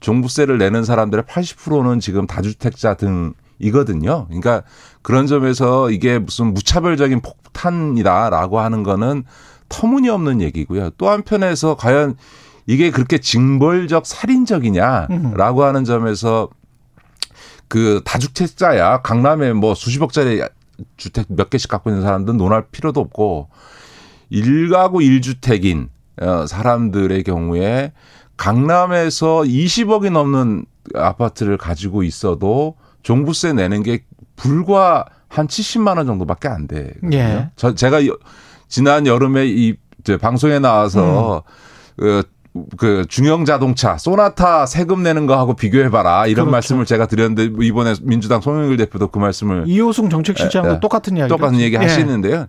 [0.00, 4.26] 종부세를 내는 사람들의 80%는 지금 다주택자 등 이거든요.
[4.26, 4.62] 그러니까
[5.02, 9.24] 그런 점에서 이게 무슨 무차별적인 폭탄이다라고 하는 거는
[9.68, 10.90] 터무니없는 얘기고요.
[10.98, 12.16] 또 한편에서 과연
[12.66, 16.48] 이게 그렇게 징벌적 살인적이냐라고 하는 점에서
[17.68, 20.42] 그 다주택자야 강남에 뭐 수십억짜리
[20.96, 23.48] 주택 몇 개씩 갖고 있는 사람들은 논할 필요도 없고
[24.30, 25.88] 일가구 일주택인
[26.20, 27.92] 어, 사람들의 경우에
[28.36, 34.04] 강남에서 20억이 넘는 아파트를 가지고 있어도 종부세 내는 게
[34.36, 37.16] 불과 한 70만 원 정도밖에 안 되거든요.
[37.16, 37.50] 예.
[37.56, 38.16] 저 제가 여-
[38.68, 39.76] 지난 여름에 이
[40.20, 41.42] 방송에 나와서
[41.96, 42.22] 그,
[42.76, 46.50] 그 중형 자동차 소나타 세금 내는 거하고 비교해 봐라 이런 그렇죠.
[46.50, 50.80] 말씀을 제가 드렸는데 이번에 민주당 송영길 대표도 그 말씀을 이호승 정책실장도 예, 예.
[50.80, 52.48] 똑같은 이야기 똑같은 얘기 하시는데요.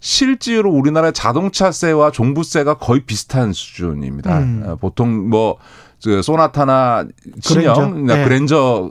[0.00, 4.38] 실제로 우리나라 자동차세와 종부세가 거의 비슷한 수준입니다.
[4.38, 4.62] 음.
[4.66, 7.06] 어, 보통 뭐저 소나타나
[7.46, 7.74] 그랜저.
[7.74, 8.24] 신형, 예.
[8.24, 8.90] 그랜저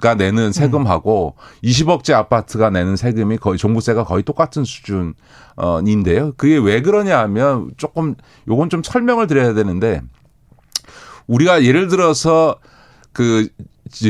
[0.00, 6.32] 가 내는 세금하고 20억째 아파트가 내는 세금이 거의 종부세가 거의 똑같은 수준인데요.
[6.36, 8.14] 그게 왜 그러냐 하면 조금
[8.48, 10.00] 요건 좀 설명을 드려야 되는데
[11.26, 12.56] 우리가 예를 들어서
[13.12, 13.48] 그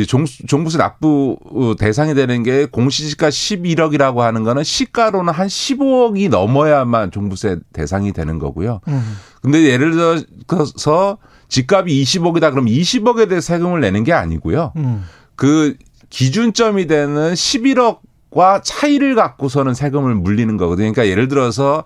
[0.09, 7.11] 종, 종부세 납부 어, 대상이 되는 게 공시지가 11억이라고 하는 거는 시가로는 한 15억이 넘어야만
[7.11, 8.81] 종부세 대상이 되는 거고요.
[8.89, 9.17] 음.
[9.43, 14.73] 근데 근데 예를 들어서 집값이 20억이다 그럼 20억에 대해 세금을 내는 게 아니고요.
[14.77, 15.05] 음.
[15.37, 15.77] 그
[16.11, 20.93] 기준점이 되는 11억과 차이를 갖고서는 세금을 물리는 거거든요.
[20.93, 21.85] 그러니까 예를 들어서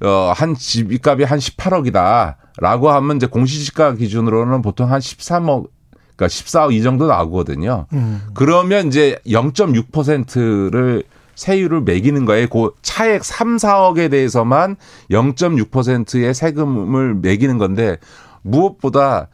[0.00, 5.68] 어 한 집값이 한 18억이다 라고 하면 이제 공시지가 기준으로는 보통 한 13억
[6.14, 7.86] 그러니까 14억 이 정도 나오거든요.
[7.92, 8.22] 음.
[8.34, 12.48] 그러면 이제 0.6%를 세율을 매기는 거예요.
[12.48, 14.76] 그 차액 3, 4억에 대해서만
[15.10, 17.98] 0.6%의 세금을 매기는 건데
[18.42, 19.28] 무엇보다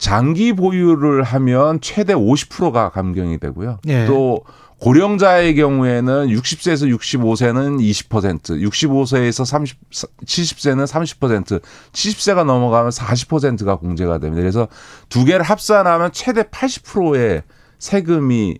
[0.00, 3.78] 장기 보유를 하면 최대 50%가 감경이 되고요.
[3.86, 4.06] 예.
[4.06, 4.42] 또
[4.78, 7.78] 고령자의 경우에는 60세에서 65세는
[8.08, 9.78] 20%, 65세에서 30,
[10.24, 11.60] 70세는 30%,
[11.92, 14.40] 70세가 넘어가면 40%가 공제가 됩니다.
[14.40, 14.68] 그래서
[15.10, 17.42] 두 개를 합산하면 최대 80%의
[17.78, 18.56] 세금이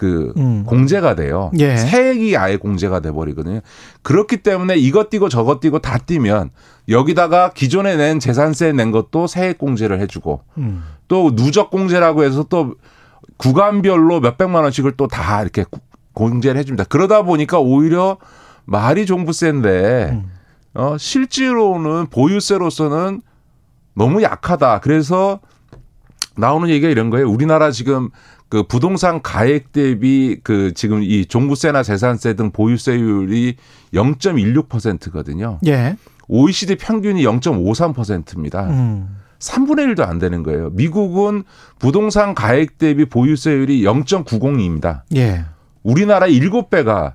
[0.00, 0.64] 그 음.
[0.64, 1.50] 공제가 돼요.
[1.58, 1.76] 예.
[1.76, 3.60] 세액이 아예 공제가 돼 버리거든요.
[4.00, 6.48] 그렇기 때문에 이것 띄고 저것 띄고 다 띄면
[6.88, 10.82] 여기다가 기존에 낸 재산세 낸 것도 세액 공제를 해주고 음.
[11.06, 12.76] 또 누적 공제라고 해서 또
[13.36, 15.80] 구간별로 몇 백만 원씩을 또 다 이렇게 구-
[16.14, 16.84] 공제를 해줍니다.
[16.84, 18.16] 그러다 보니까 오히려
[18.64, 20.30] 말이 종부세인데 음.
[20.72, 23.20] 어, 실제로는 보유세로서는
[23.94, 24.80] 너무 약하다.
[24.80, 25.40] 그래서
[26.36, 27.28] 나오는 얘기가 이런 거예요.
[27.28, 28.08] 우리나라 지금
[28.50, 33.54] 그 부동산 가액 대비 그 지금 이 종부세나 재산세 등 보유세율이
[33.94, 35.60] 0.16%거든요.
[35.66, 35.96] 예.
[36.26, 38.68] OECD 평균이 0.53%입니다.
[38.68, 39.16] 음.
[39.38, 40.70] 3분의 1도 안 되는 거예요.
[40.70, 41.44] 미국은
[41.78, 45.02] 부동산 가액 대비 보유세율이 0.90입니다.
[45.14, 45.44] 예.
[45.84, 47.14] 우리나라 7배가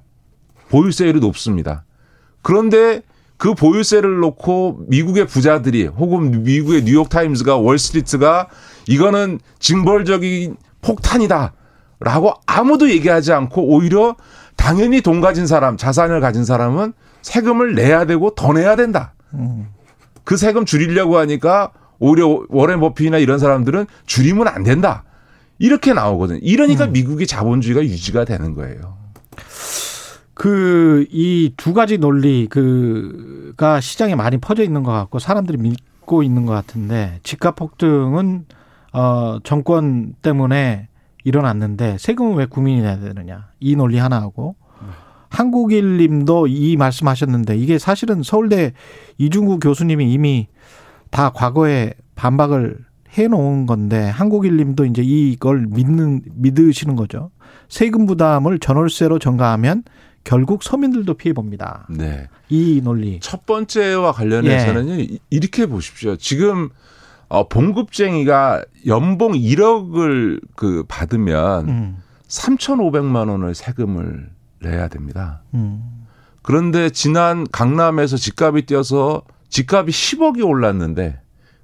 [0.69, 1.83] 보유세율이 높습니다.
[2.41, 3.01] 그런데
[3.35, 8.47] 그 보유세를 놓고 미국의 부자들이 혹은 미국의 뉴욕타임즈가 월스트리트가
[8.87, 10.55] 이거는 징벌적인
[10.85, 11.53] 폭탄이다.
[11.99, 14.15] 라고 아무도 얘기하지 않고 오히려
[14.55, 19.13] 당연히 돈 가진 사람, 자산을 가진 사람은 세금을 내야 되고 더 내야 된다.
[19.33, 19.67] 음.
[20.23, 25.03] 그 세금 줄이려고 하니까 오히려 워렌 버핏이나 이런 사람들은 줄이면 안 된다.
[25.57, 26.39] 이렇게 나오거든요.
[26.41, 28.97] 이러니까 미국의 자본주의가 유지가 되는 거예요.
[30.33, 36.45] 그 이 두 가지 논리 그가 시장에 많이 퍼져 있는 것 같고 사람들이 믿고 있는
[36.45, 38.45] 것 같은데 집값 폭등은
[38.97, 40.87] 어 정권 때문에
[41.23, 44.55] 일어났는데 세금은 왜 국민이 내야 되느냐 이 논리 하나하고
[45.29, 48.73] 한국일님도 이 말씀하셨는데 이게 사실은 서울대
[49.17, 50.47] 이중구 교수님이 이미
[51.11, 52.77] 다 과거에 반박을
[53.09, 57.31] 해놓은 건데 한국일님도 이제 이걸 믿는 믿으시는 거죠.
[57.69, 59.83] 세금 부담을 전월세로 전가하면
[60.23, 61.85] 결국 서민들도 피해 봅니다.
[61.89, 62.27] 네.
[62.49, 63.19] 이 논리.
[63.21, 66.15] 첫 번째와 관련해서는요, 이- 이렇게 보십시오.
[66.17, 66.69] 지금,
[67.27, 71.97] 어, 봉급쟁이가 연봉 1억을 그 받으면 음,
[72.27, 74.29] 3,500만 원을 세금을
[74.61, 75.41] 내야 됩니다.
[75.53, 76.05] 음,
[76.41, 81.19] 그런데 지난 강남에서 집값이 뛰어서 집값이 10억이 올랐는데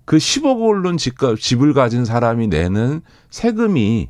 [0.06, 4.10] 그 10억 오른 집값, 집을 가진 사람이 내는 세금이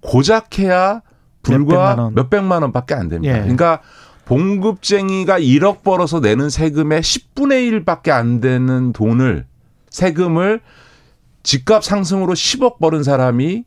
[0.00, 1.02] 고작 해야
[1.42, 2.14] 몇백만 불과 원.
[2.14, 3.36] 몇백만 원밖에 안 됩니다.
[3.36, 3.40] 예.
[3.40, 3.80] 그러니까
[4.24, 9.46] 봉급쟁이가 1억 벌어서 내는 세금의 10분의 1밖에 안 되는 돈을
[9.98, 10.60] 세금을
[11.42, 13.64] 집값 상승으로 10억 벌은 사람이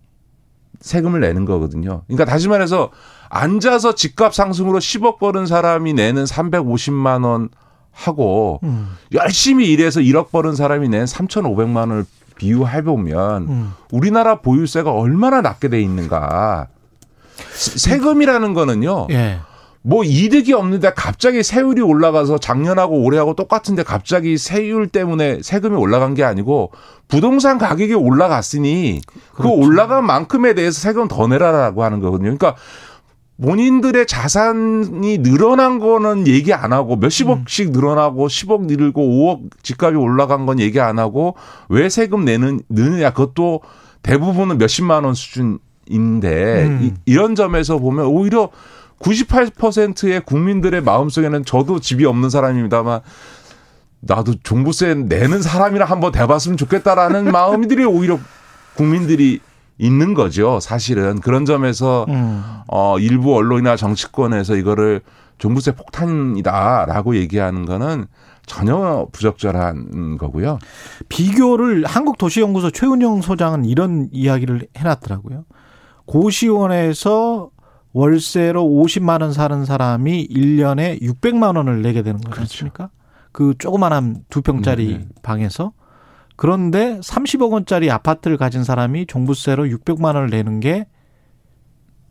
[0.80, 2.04] 세금을 내는 거거든요.
[2.08, 2.90] 그러니까 다시 말해서
[3.30, 7.50] 앉아서 집값 상승으로 10억 벌은 사람이 내는 350만 원
[7.92, 12.06] 하고 음, 열심히 일해서 1억 벌은 사람이 낸 3,500만 원을
[12.38, 13.74] 비유해 보면 음.
[13.92, 16.68] 우리나라 보유세가 얼마나 낮게 돼 있는가.
[17.54, 19.08] 세- 세금이라는 거는요.
[19.12, 19.40] 예.
[19.84, 26.24] 뭐 이득이 없는데 갑자기 세율이 올라가서 작년하고 올해하고 똑같은데 갑자기 세율 때문에 세금이 올라간 게
[26.24, 26.72] 아니고
[27.08, 29.02] 부동산 가격이 올라갔으니
[29.32, 29.56] 그 그렇죠.
[29.56, 32.36] 올라간 만큼에 대해서 세금 더 내라라고 하는 거거든요.
[32.38, 32.56] 그러니까
[33.42, 40.60] 본인들의 자산이 늘어난 거는 얘기 안 하고 몇십억씩 늘어나고 10억 늘고 5억 집값이 올라간 건
[40.60, 41.36] 얘기 안 하고
[41.68, 43.62] 왜 세금 내는 느느냐 그것도
[44.04, 45.60] 대부분은 몇십만 원 수준인데
[46.68, 46.98] 음.
[47.06, 48.50] 이, 런 점에서 보면 오히려
[49.02, 53.02] 98%의 국민들의 마음속에는 저도 집이 없는 사람입니다만
[54.02, 58.20] 나도 종부세 내는 사람이라 한번 대봤으면 좋겠다라는 마음들이 오히려
[58.76, 59.40] 국민들이
[59.78, 60.60] 있는 거죠.
[60.60, 62.44] 사실은 그런 점에서 음.
[62.68, 65.02] 어 일부 언론이나 정치권에서 이거를
[65.40, 68.06] 종부세 폭탄이다라고 얘기하는 거는
[68.46, 70.60] 전혀 부적절한 거고요.
[71.10, 75.46] 비교를 한국도시연구소 최은영 소장은 이런 이야기를 해놨더라고요.
[76.06, 77.50] 고시원에서
[77.94, 82.90] 월세로 50만 원 사는 사람이 1년에 600만 원을 내게 되는 거지 않습니까?
[83.32, 85.00] 그 조그만한 두 평짜리 그렇죠.
[85.00, 85.22] 네, 네.
[85.22, 85.74] 방에서
[86.36, 90.88] 그런데 30억 원짜리 아파트를 가진 사람이 종부세로 600만 원을 내는 게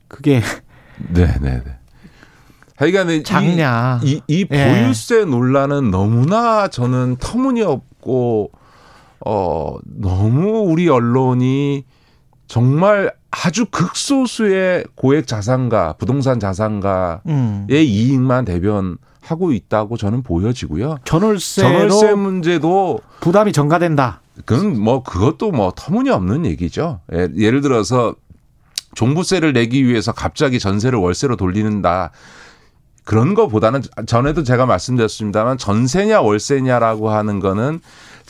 [0.08, 0.40] 그게
[1.12, 1.76] 네, 네, 네.
[2.76, 4.00] 하여간 이- 작냐.
[4.04, 4.82] 이, 이 예.
[4.82, 8.50] 보유세 논란은 너무나 저는 터무니없고
[9.26, 11.84] 어 너무 우리 언론이
[12.50, 17.66] 정말 아주 극소수의 고액 자산가, 부동산 자산가의 음.
[17.70, 20.96] 이익만 대변하고 있다고 저는 보여지고요.
[21.04, 24.20] 전월세로 전월세 문제도 부담이 전가된다.
[24.46, 26.98] 그건 뭐 그것도 뭐 터무니없는 얘기죠.
[27.12, 28.16] 예, 예를 들어서
[28.96, 32.10] 종부세를 내기 위해서 갑자기 전세를 월세로 돌리는다.
[33.04, 37.80] 그런 거보다는 전에도 제가 말씀드렸습니다만 전세냐 월세냐라고 하는 거는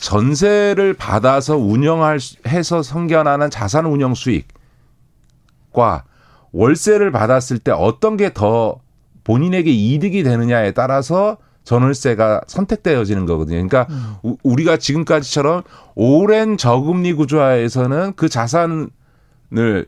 [0.01, 6.03] 전세를 받아서 운영할 수- 해서 생겨나는 자산 운영 수익과
[6.51, 8.79] 월세를 받았을 때 어떤 게 더
[9.23, 13.65] 본인에게 이득이 되느냐에 따라서 전월세가 선택되어지는 거거든요.
[13.67, 13.87] 그러니까
[14.23, 15.61] 우- 우리가 지금까지처럼
[15.93, 18.89] 오랜 저금리 구조화에서는 그 자산을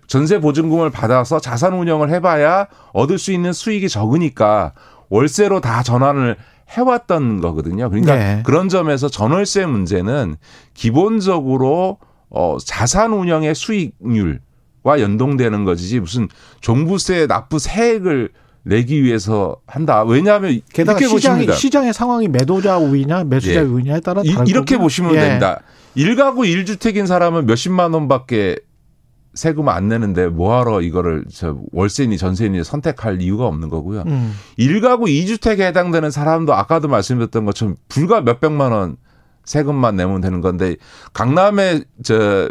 [0.05, 4.73] 전세 보증금을 받아서 자산 운영을 해봐야 얻을 수 있는 수익이 적으니까
[5.09, 6.37] 월세로 다 전환을
[6.73, 7.89] 해왔던 거거든요.
[7.89, 8.43] 그러니까 네.
[8.45, 10.35] 그런 점에서 전월세 문제는
[10.73, 11.97] 기본적으로
[12.29, 16.27] 어 자산 운영의 수익률과 연동되는 거지 무슨
[16.61, 18.29] 종부세 납부 세액을
[18.63, 20.03] 내기 위해서 한다.
[20.03, 21.51] 왜냐하면 게다가 이렇게 시장이.
[21.53, 23.59] 시장의 상황이 매도자 우위냐 매수자 예.
[23.59, 24.77] 우위냐에 따라 이- 이렇게.
[24.77, 25.19] 보시면 예.
[25.19, 25.59] 됩니다.
[25.95, 28.57] 일가구 일주택인 사람은 몇십만 원밖에
[29.33, 34.03] 세금 안 내는데 뭐하러 이거를 저 월세니 전세니 선택할 이유가 없는 거고요.
[34.05, 34.33] 음.
[34.57, 38.97] 일가구 이주택에 해당되는 사람도 아까도 말씀드렸던 것처럼 불과 몇백만 원
[39.45, 40.75] 세금만 내면 되는 건데
[41.13, 42.49] 강남에 저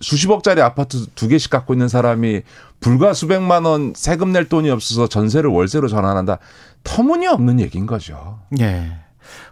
[0.00, 2.42] 수십억짜리 아파트 두 개씩 갖고 있는 사람이
[2.80, 6.38] 불과 수백만 원 세금 낼 돈이 없어서 전세를 월세로 전환한다.
[6.84, 8.40] 터무니없는 얘기인 거죠.
[8.60, 8.98] 예.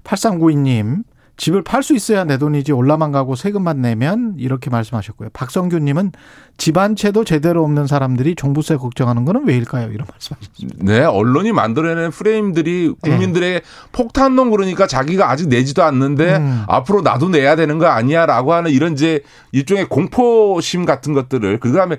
[0.02, 1.04] 8392님,
[1.40, 5.30] 집을 팔 수 있어야 내 돈이지 올라만 가고 세금만 내면 이렇게 말씀하셨고요.
[5.32, 6.12] 박성규님은
[6.58, 9.90] 집한 채도 제대로 없는 사람들이 종부세 걱정하는 거는 왜일까요?
[9.90, 10.84] 이런 말씀하셨습니다.
[10.84, 13.10] 네, 언론이 만들어내는 프레임들이 네.
[13.10, 16.64] 국민들의 폭탄론 그러니까 자기가 아직 내지도 않는데 음.
[16.68, 19.22] 앞으로 나도 내야 되는 거 아니야라고 하는 이런 이제
[19.52, 21.96] 일종의 공포심 같은 것들을 그다음에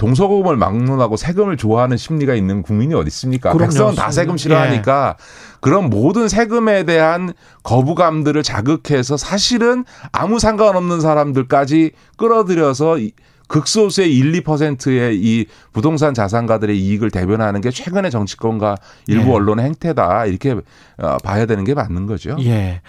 [0.00, 3.50] 동서고금을 막론하고 세금을 좋아하는 심리가 있는 국민이 어디 있습니까?
[3.52, 3.66] 그럼요.
[3.66, 5.16] 백성은 다 세금 싫어하니까
[5.60, 13.12] 그런 모든 세금에 대한 거부감들을 자극해서 사실은 아무 상관없는 사람들까지 끌어들여서 이-
[13.48, 18.76] 극소수의 1, 2%의 이 부동산 자산가들의 이익을 대변하는 게 최근의 정치권과
[19.08, 19.34] 일부 예.
[19.34, 22.36] 언론의 행태다 이렇게 어, 봐야 되는 게 맞는 거죠.
[22.44, 22.80] 예.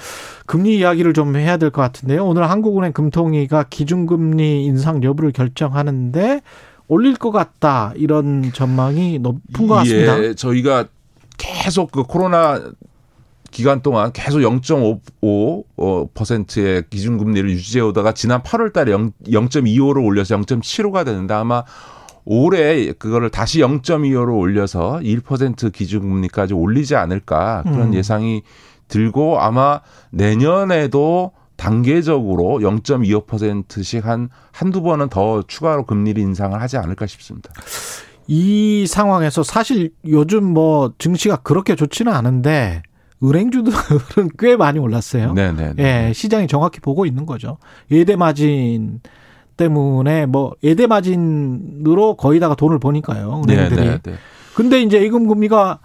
[0.45, 2.23] 금리 이야기를 좀 해야 될 것 같은데요.
[2.27, 6.41] 오늘 한국은행 금통위가 기준금리 인상 여부를 결정하는데
[6.91, 7.93] 올릴 것 같다.
[7.95, 10.21] 이런 전망이 높은 것 같습니다.
[10.21, 10.87] 예, 저희가
[11.37, 12.61] 계속 그 코로나
[13.49, 21.33] 기간 동안 계속 0.55%의 기준금리를 유지해 오다가 지난 8월 달에 0, 0.25로 올려서 0.75가 되는데
[21.33, 21.63] 아마
[22.25, 27.93] 올해 그거를 다시 0.25로 올려서 1% 기준금리까지 올리지 않을까 그런 음.
[27.93, 28.41] 예상이
[28.89, 31.31] 들고 아마 내년에도
[31.61, 37.51] 단계적으로 0.25%씩 한 한두 번은 더 추가로 금리를 인상을 하지 않을까 싶습니다.
[38.25, 42.81] 이 상황에서 사실 요즘 뭐 증시가 그렇게 좋지는 않은데
[43.23, 45.33] 은행주들은 꽤 많이 올랐어요.
[45.33, 45.73] 네, 네.
[45.77, 47.59] 예, 시장이 정확히 보고 있는 거죠.
[47.91, 48.99] 예대 마진
[49.55, 53.43] 때문에 뭐 예대 마진으로 거의 다가 돈을 버니까요.
[53.45, 53.85] 네, 은행들이.
[53.87, 54.13] 네, 네.
[54.55, 55.77] 근데 이제 예금 금리가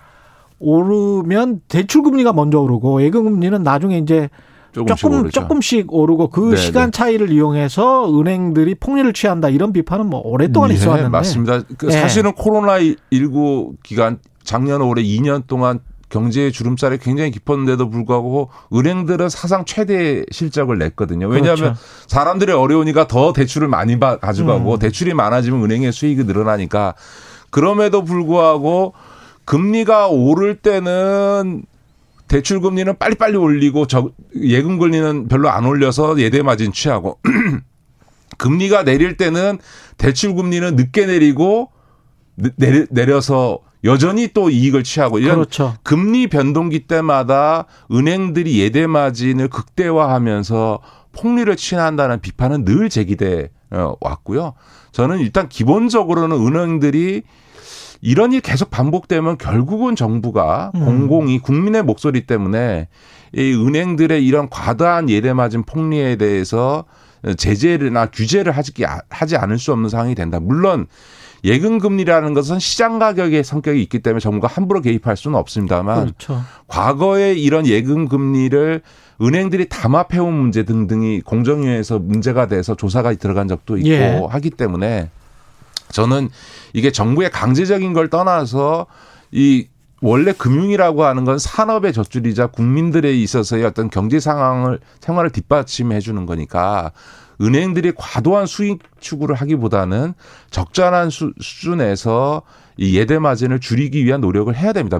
[0.58, 4.30] 오르면 대출 금리가 먼저 오르고 예금 금리는 나중에 이제
[4.84, 5.40] 조금씩 조금 오르죠.
[5.40, 6.90] 조금씩 오르고 그 네, 시간 네.
[6.90, 11.62] 차이를 이용해서 은행들이 폭리를 취한다 이런 비판은 뭐 오랫동안 예, 있어왔는데 맞습니다.
[11.78, 11.92] 그 예.
[11.92, 12.78] 사실은 코로나
[13.10, 20.78] 19 기간 작년 올해 2년 동안 경제의 주름살이 굉장히 깊었는데도 불구하고 은행들은 사상 최대 실적을
[20.78, 21.26] 냈거든요.
[21.26, 21.80] 왜냐하면 그렇죠.
[22.06, 24.78] 사람들이 어려우니까 더 대출을 많이 받- 가져가고 음.
[24.78, 26.94] 대출이 많아지면 은행의 수익이 늘어나니까
[27.50, 28.92] 그럼에도 불구하고
[29.46, 31.64] 금리가 오를 때는
[32.28, 37.18] 대출 금리는 빨리빨리 올리고 저 예금 금리는 별로 안 올려서 예대 마진 취하고
[38.38, 39.58] 금리가 내릴 때는
[39.96, 41.70] 대출 금리는 늦게 내리고
[42.34, 45.74] 내- 내려, 내려서 여전히 또 이익을 취하고 이런 그렇죠.
[45.84, 50.80] 금리 변동기 때마다 은행들이 예대 마진을 극대화하면서
[51.12, 54.54] 폭리를 취한다는 비판은 늘 제기돼 어, 왔고요.
[54.92, 57.22] 저는 일단 기본적으로는 은행들이
[58.00, 60.84] 이런 일이 계속 반복되면 결국은 정부가 음.
[60.84, 62.88] 공공이 국민의 목소리 때문에
[63.34, 66.84] 이 은행들의 이런 과다한 예대 마진 폭리에 대해서
[67.36, 68.72] 제재나 규제를 하지,
[69.10, 70.38] 하지 않을 수 없는 상황이 된다.
[70.40, 70.86] 물론
[71.44, 76.42] 예금 금리라는 것은 시장 가격의 성격이 있기 때문에 정부가 함부로 개입할 수는 없습니다만 그렇죠.
[76.66, 78.82] 과거에 이런 예금 금리를
[79.22, 84.20] 은행들이 담합해온 문제 등등이 공정위에서 문제가 돼서 조사가 들어간 적도 있고 예.
[84.28, 85.10] 하기 때문에
[85.90, 86.28] 저는
[86.72, 88.86] 이게 정부의 강제적인 걸 떠나서
[89.32, 89.68] 이
[90.02, 96.92] 원래 금융이라고 하는 건 산업의 젖줄이자 국민들에 있어서의 어떤 경제 상황을 생활을 뒷받침해 주는 거니까
[97.40, 100.14] 은행들이 과도한 수익 추구를 하기보다는
[100.50, 102.42] 적절한 수, 수준에서
[102.76, 104.98] 이 예대 마진을 줄이기 위한 노력을 해야 됩니다.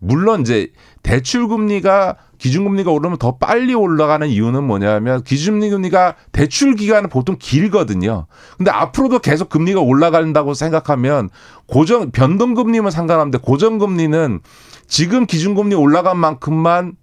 [0.00, 0.72] 물론 이제
[1.02, 8.26] 대출 금리가 기준금리가 오르면 더 빨리 올라가는 이유는 뭐냐면 기준금리가 대출 기간은 보통 길거든요.
[8.56, 11.30] 근데 앞으로도 계속 금리가 올라간다고 생각하면
[11.66, 14.40] 고정 변동금리면 상관없는데 고정금리는
[14.86, 16.94] 지금 기준금리 올라간 만큼만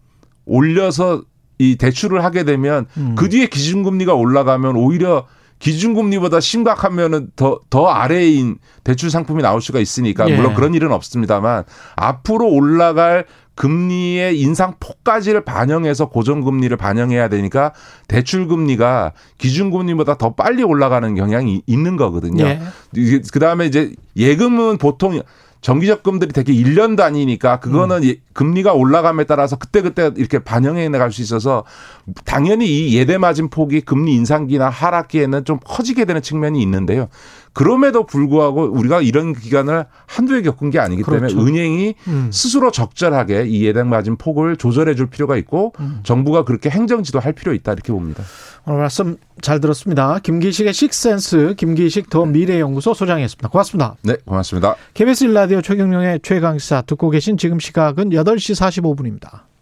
[0.45, 1.23] 올려서
[1.57, 3.15] 이 대출을 하게 되면 음.
[3.15, 5.25] 그 뒤에 기준금리가 올라가면 오히려
[5.65, 10.35] 기준금리보다 심각하면은 더, 더 아래인 대출 상품이 나올 수가 있으니까 예.
[10.35, 11.63] 물론 그런 일은 없습니다만
[11.95, 13.25] 앞으로 올라갈
[13.55, 17.73] 금리의 인상 폭까지를 반영해서 고정금리를 반영해야 되니까
[18.07, 22.43] 대출금리가 기준금리보다 더 빨리 올라가는 경향이 있는 거거든요.
[22.43, 22.61] 예.
[23.33, 25.19] 그 다음에 이제 예금은 보통
[25.65, 31.63] 정기적금들이 되게 1년 단위니까 그거는 예- 금리가 올라감에 따라서 그때그때 이렇게 반영해 나갈 수 있어서
[32.23, 37.07] 당연히 이 예대 마진 폭이 금리 인상기나 하락기에는 좀 커지게 되는 측면이 있는데요.
[37.55, 41.27] 그럼에도 불구하고 우리가 이런 기간을 한두 해 겪은 게 아니기 그렇죠.
[41.27, 42.29] 때문에 은행이 음.
[42.31, 46.01] 스스로 적절하게 이 예대 마진 폭을 조절해 줄 필요가 있고 음.
[46.03, 48.23] 정부가 그렇게 행정 지도 할 필요 있다 이렇게 봅니다.
[48.65, 50.19] 오늘 말씀 잘 들었습니다.
[50.19, 53.47] 김기식의 식센스, 김기식 더 미래연구소 소장이었습니다.
[53.47, 53.95] 고맙습니다.
[54.01, 54.75] 네, 고맙습니다.
[54.93, 59.54] KBS 일라디오 최경영의 최강시사 듣고 계신 지금 시각은 8시 45분입니다.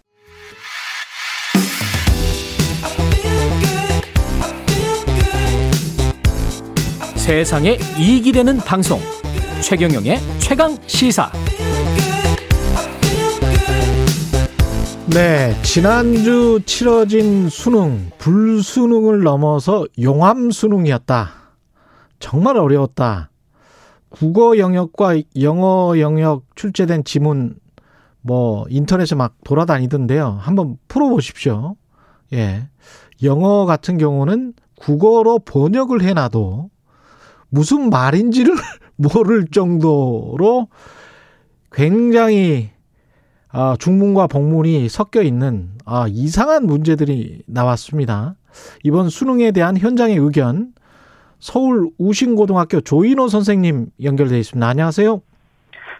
[7.23, 8.99] 세상에 이익이 되는 방송
[9.61, 11.31] 최경영의 최강 시사
[15.13, 21.29] 네, 지난주 치러진 수능, 불수능을 넘어서 용암 수능이었다.
[22.19, 23.29] 정말 어려웠다.
[24.09, 27.55] 국어 영역과 영어 영역 출제된 지문
[28.19, 30.39] 뭐 인터넷에 막 돌아다니던데요.
[30.41, 31.77] 한번 풀어보십시오.
[32.33, 32.67] 예.
[33.23, 36.72] 영어 같은 경우는 국어로 번역을 해놔도
[37.53, 38.55] 무슨 말인지를
[38.97, 40.67] 모를 정도로
[41.71, 42.71] 굉장히
[43.51, 48.33] 아, 중문과 복문이 섞여 있는 아, 이상한 문제들이 나왔습니다.
[48.83, 50.73] 이번 수능에 대한 현장의 의견
[51.37, 54.67] 서울 우신고등학교 조인호 선생님 연결돼 있습니다.
[54.67, 55.21] 안녕하세요.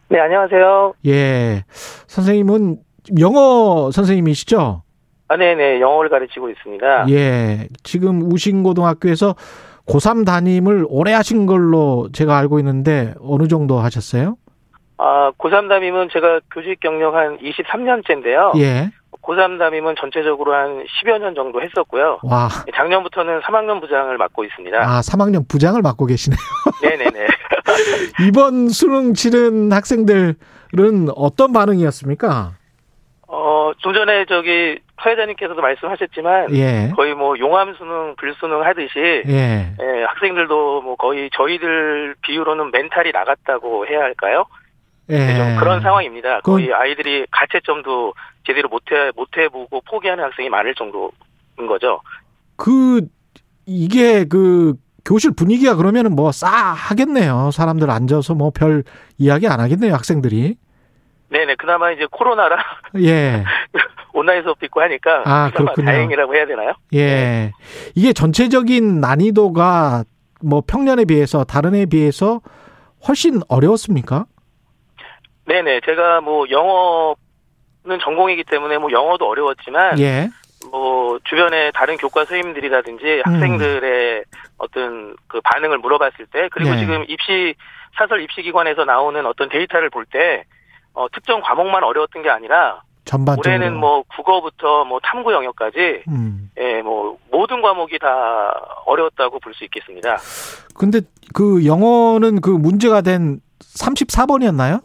[0.10, 0.94] 네, 안녕하세요.
[1.06, 1.64] 예.
[2.08, 2.78] 선생님은
[3.20, 4.82] 영어 선생님이시죠?
[5.28, 7.10] 아, 네 네, 영어를 가르치고 있습니다.
[7.10, 7.68] 예.
[7.84, 9.36] 지금 우신고등학교에서
[9.88, 14.38] 고3 담임을 오래 하신 걸로 제가 알고 있는데 어느 정도 하셨어요?
[14.98, 18.58] 아, 고3 담임은 제가 교직 경력 한 23년째인데요.
[18.60, 18.92] 예.
[19.22, 22.20] 고3 담임은 전체적으로 한 10여 년 정도 했었고요.
[22.24, 22.50] 와.
[22.76, 24.78] 작년부터는 3학년 부장을 맡고 있습니다.
[24.78, 26.38] 아, 3학년 부장을 맡고 계시네요.
[26.84, 27.28] 네네네.
[28.28, 30.36] 이번 수능 치른 학생들은
[31.16, 32.54] 어떤 반응이었습니까?
[33.36, 36.92] 어, 좀 전에 저기 사회자님께서도 말씀하셨지만 예.
[36.96, 39.74] 거의 뭐 용암 수능, 불수능 하듯이 예.
[39.82, 44.46] 예, 학생들도 뭐 거의 저희들 비유로는 멘탈이 나갔다고 해야 할까요?
[45.10, 45.18] 예.
[45.18, 46.42] 네, 좀 그런 상황입니다.
[46.42, 48.14] 거의 아이들이 가채점도
[48.46, 51.10] 제대로 못해 못해보고 포기하는 학생이 많을 정도인
[51.68, 52.02] 거죠.
[52.56, 53.02] 그
[53.66, 57.50] 이게 그 교실 분위기가 그러면은 뭐 싸하겠네요.
[57.52, 58.84] 사람들 앉아서 뭐 별
[59.18, 60.56] 이야기 안 하겠네요, 학생들이.
[61.34, 61.56] 네네.
[61.56, 62.58] 그나마 이제 코로나라
[63.00, 63.44] 예.
[64.14, 65.86] 온라인 수업 있고 하니까 아, 그렇군요.
[65.88, 66.74] 다행이라고 해야 되나요?
[66.94, 67.52] 예.
[67.96, 70.04] 이게 전체적인 난이도가
[70.44, 72.40] 뭐 평년에 비해서 다른 해에 비해서
[73.08, 74.26] 훨씬 어려웠습니까?
[75.46, 75.82] 네네.
[75.86, 80.30] 제가 뭐 영어는 전공이기 때문에 뭐 영어도 어려웠지만 예.
[80.72, 84.24] 뭐 주변에 다른 교과 선생님들이라든지 학생들의
[84.60, 86.80] 어떤 그 반응을 물어봤을 때 그리고 네.
[86.80, 87.56] 지금 입시
[87.98, 90.44] 사설 입시 기관에서 나오는 어떤 데이터를 볼 때
[90.94, 93.50] 어, 특정 과목만 어려웠던 게 아니라 전반적으로.
[93.56, 96.50] 올해는 뭐 국어부터 뭐 탐구 영역까지 음.
[96.60, 98.08] 예, 뭐 모든 과목이 다
[98.86, 100.18] 어려웠다고 볼 수 있겠습니다.
[100.76, 101.02] 근데
[101.34, 103.40] 그 영어는 그 문제가 된
[103.78, 104.82] 34번이었나요?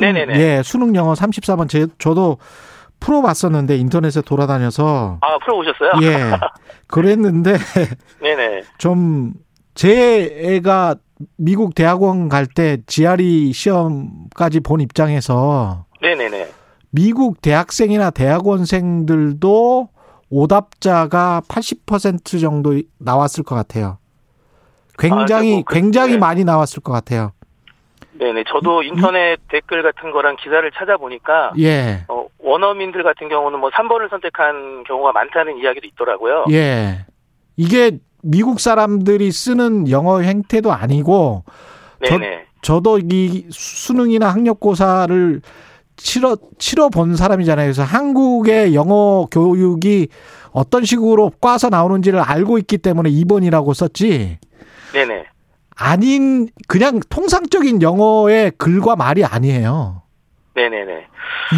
[0.00, 0.34] 네네네.
[0.38, 2.38] 예, 수능 영어 34번 제 저도
[3.00, 5.92] 풀어 봤었는데 인터넷에 돌아다녀서 아, 풀어 보셨어요?
[6.02, 6.18] 예.
[6.88, 7.56] 그랬는데
[8.20, 8.62] 네네.
[8.78, 9.34] 좀
[9.74, 10.94] 제 애가
[11.36, 16.48] 미국 대학원 갈 때 GRE 시험까지 본 입장에서 네네네.
[16.90, 19.88] 미국 대학생이나 대학원생들도
[20.30, 23.98] 오답자가 80% 정도 나왔을 것 같아요.
[24.98, 26.18] 굉장히 아, 그, 굉장히 네.
[26.18, 27.32] 많이 나왔을 것 같아요.
[28.18, 28.44] 네네.
[28.46, 32.04] 저도 인터넷 댓글 같은 거랑 기사를 찾아보니까 예.
[32.08, 36.44] 어, 원어민들 같은 경우는 뭐 3번을 선택한 경우가 많다는 이야기도 있더라고요.
[36.52, 37.06] 예.
[37.56, 41.44] 이게 미국 사람들이 쓰는 영어 행태도 아니고
[42.06, 42.44] 저, 네네.
[42.62, 45.42] 저도 이 수능이나 학력고사를
[45.96, 47.66] 치러 치러 본 사람이잖아요.
[47.66, 50.08] 그래서 한국의 영어 교육이
[50.50, 54.38] 어떤 식으로 꽈서 나오는지를 알고 있기 때문에 2번이라고 썼지.
[54.92, 55.26] 네네.
[55.76, 60.02] 아닌 그냥 통상적인 영어의 글과 말이 아니에요.
[60.54, 61.06] 네네네.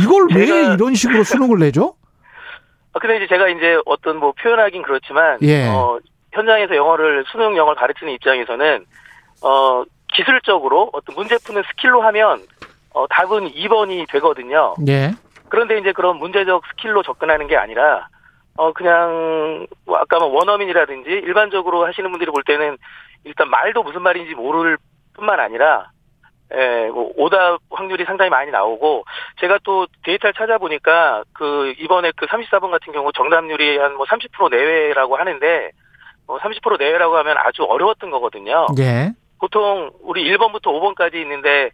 [0.03, 1.95] 이걸 왜 제가- 이런 식으로 수능을 내죠?
[2.93, 5.67] 아, 근데 이제 제가 이제 어떤 뭐 표현하긴 그렇지만, 예.
[5.69, 5.99] 어,
[6.37, 8.85] 현장에서 영어를, 수능 영어를 가르치는 입장에서는,
[9.43, 9.83] 어,
[10.13, 12.43] 기술적으로 어떤 문제 푸는 스킬로 하면,
[12.93, 14.75] 어, 답은 2번이 되거든요.
[14.87, 15.11] 예.
[15.49, 18.09] 그런데 이제 그런 문제적 스킬로 접근하는 게 아니라,
[18.57, 22.77] 어, 그냥, 뭐 아까 뭐 원어민이라든지 일반적으로 하시는 분들이 볼 때는
[23.25, 24.79] 일단 말도 무슨 말인지 모를
[25.15, 25.89] 뿐만 아니라,
[26.55, 29.05] 예, 뭐, 오답 확률이 상당히 많이 나오고,
[29.41, 35.17] 제가 또 데이터를 찾아보니까, 그, 이번에 그 34번 같은 경우 정답률이 한 뭐 30% 내외라고
[35.17, 35.86] 하는데, 뭐
[36.27, 38.67] 30% 내외라고 하면 아주 어려웠던 거거든요.
[38.79, 39.13] 예.
[39.39, 41.71] 보통 우리 1번부터 5번까지 있는데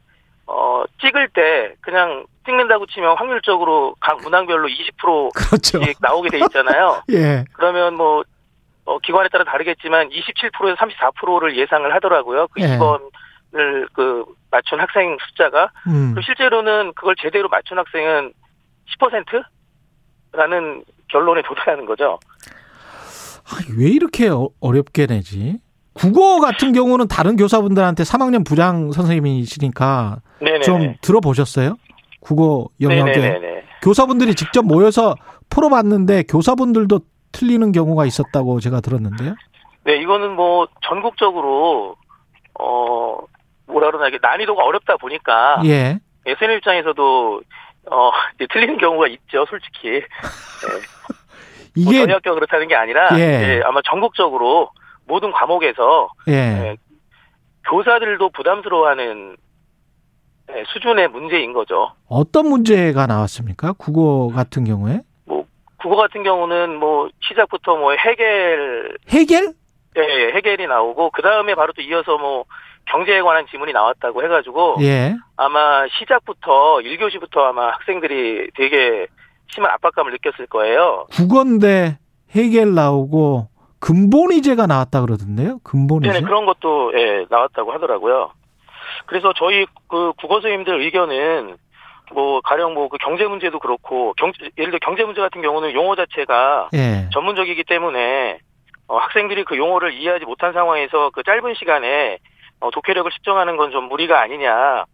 [0.46, 5.80] 어 찍을 때 그냥 찍는다고 치면 확률적으로 각 문항별로 20% 그렇죠.
[6.00, 7.02] 나오게 돼 있잖아요.
[7.12, 7.44] 예.
[7.52, 8.24] 그러면 뭐
[8.84, 12.48] 어, 기관에 따라 다르겠지만 27%에서 34%를 예상을 하더라고요.
[12.48, 12.66] 그 예.
[12.76, 16.14] 2번을 그 맞춘 학생 숫자가 음.
[16.20, 18.32] 실제로는 그걸 제대로 맞춘 학생은
[18.98, 22.18] 10%라는 결론에 도달하는 거죠.
[23.52, 25.58] 아, 왜 이렇게 어- 어렵게 내지?
[25.94, 30.60] 국어 같은 경우는 다른 교사분들한테 3학년 부장 선생님이시니까 네네.
[30.60, 31.76] 좀 들어보셨어요?
[32.20, 33.62] 국어 영역에 네네네.
[33.82, 35.14] 교사분들이 직접 모여서
[35.50, 37.00] 풀어봤는데 교사분들도
[37.32, 39.34] 틀리는 경우가 있었다고 제가 들었는데요.
[39.84, 41.96] 네, 이거는 뭐 전국적으로
[42.58, 43.18] 어
[43.66, 45.98] 뭐라 그러나 이게 난이도가 어렵다 보니까 예.
[46.26, 47.42] SN 입장에서도
[47.90, 48.10] 어
[48.50, 49.88] 틀리는 경우가 있죠, 솔직히.
[49.88, 50.02] 예.
[51.76, 53.20] 뭐 이게 전혀 학교가 그렇다는 게 아니라 예.
[53.20, 54.70] 예, 아마 전국적으로
[55.06, 56.32] 모든 과목에서 예.
[56.32, 56.76] 예,
[57.68, 59.36] 교사들도 부담스러워하는
[60.54, 61.92] 예, 수준의 문제인 거죠.
[62.08, 63.72] 어떤 문제가 나왔습니까?
[63.72, 65.00] 국어 같은 경우에
[65.78, 69.52] 국어 같은 경우는 뭐 시작부터 뭐 해결 해결?
[69.96, 72.44] 예, 예, 해결이 나오고 그 다음에 바로 또 이어서 뭐
[72.86, 75.14] 경제에 관한 지문이 나왔다고 해가지고 예.
[75.36, 79.06] 아마 시작부터 1교시부터 아마 학생들이 되게
[79.52, 81.06] 심한 압박감을 느꼈을 거예요.
[81.12, 81.98] 국어인데
[82.30, 83.48] 해결 나오고
[83.80, 85.58] 근본이제가 나왔다 그러던데요.
[85.64, 86.12] 근본이제.
[86.12, 88.30] 네네 그런 것도 예, 나왔다고 하더라고요.
[89.06, 91.56] 그래서 저희 그 국어 선생님들 의견은
[92.14, 95.96] 뭐 가령 뭐 그 경제 문제도 그렇고 경 예를 들어 경제 문제 같은 경우는 용어
[95.96, 97.08] 자체가 예.
[97.12, 98.38] 전문적이기 때문에
[98.88, 102.18] 어, 학생들이 그 용어를 이해하지 못한 상황에서 그 짧은 시간에
[102.60, 104.84] 어, 독해력을 측정하는 건 좀 무리가 아니냐.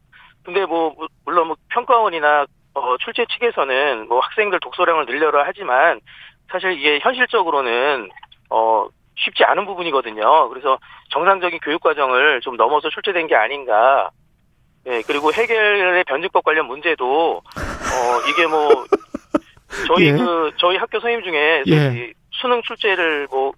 [0.44, 6.00] 근데 뭐 무- 물론 뭐 평가원이나 어, 출제 측에서는 뭐 학생들 독서량을 늘려라 하지만
[6.50, 8.08] 사실 이게 현실적으로는
[8.50, 8.86] 어
[9.16, 10.48] 쉽지 않은 부분이거든요.
[10.48, 10.78] 그래서
[11.10, 14.10] 정상적인 교육 과정을 좀 넘어서 출제된 게 아닌가.
[14.84, 18.86] 네, 그리고 해결의 변증법 관련 문제도 어 이게 뭐
[19.86, 20.12] 저희 예.
[20.12, 21.72] 그 저희 학교 선생님 중에 예.
[22.08, 23.52] 이 수능 출제를 뭐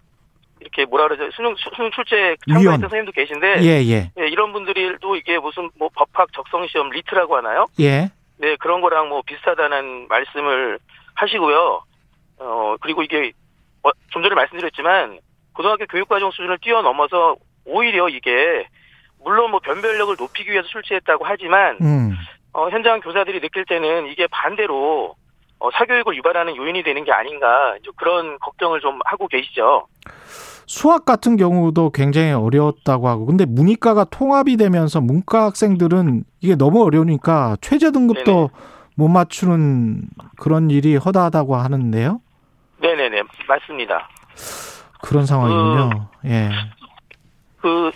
[0.60, 2.36] 이렇게 뭐라 그러죠 수능 수- 수능 출제.
[2.48, 4.10] 참가했던 선생님도 계신데 예, 예.
[4.18, 7.66] 예, 이런 분들도 이게 무슨 뭐 법학 적성 시험 리트라고 하나요?
[7.80, 8.10] 예.
[8.40, 10.78] 네 그런 거랑 뭐 비슷하다는 말씀을
[11.14, 11.82] 하시고요.
[12.38, 13.32] 어 그리고 이게
[13.82, 15.18] 어, 좀 전에 말씀드렸지만
[15.52, 17.36] 고등학교 교육과정 수준을 뛰어넘어서
[17.66, 18.66] 오히려 이게
[19.22, 22.16] 물론 뭐 변별력을 높이기 위해서 출제했다고 하지만 음.
[22.54, 25.14] 어, 현장 교사들이 느낄 때는 이게 반대로
[25.60, 29.86] 어, 사교육을 유발하는 요인이 되는 게 아닌가 이제 그런 걱정을 좀 하고 계시죠.
[30.66, 37.56] 수학 같은 경우도 굉장히 어려웠다고 하고 근데 문이과가 통합이 되면서 문과 학생들은 이게 너무 어려우니까
[37.60, 38.48] 최저 등급도 네네.
[38.94, 40.02] 못 맞추는
[40.38, 42.20] 그런 일이 허다하다고 하는데요.
[42.78, 44.08] 네네네 맞습니다.
[45.02, 46.08] 그런 상황이군요.
[46.26, 46.50] 예.
[47.60, 47.90] 그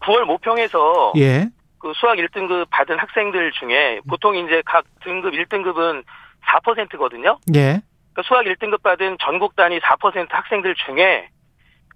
[0.00, 1.48] 9월 모평에서 예.
[1.78, 6.02] 그 수학 1등급 받은 학생들 중에 보통 이제 각 등급 1등급은
[6.48, 7.38] 4%거든요.
[7.54, 7.80] 예.
[8.12, 11.28] 그러니까 수학 1등급 받은 전국 단위 4% 학생들 중에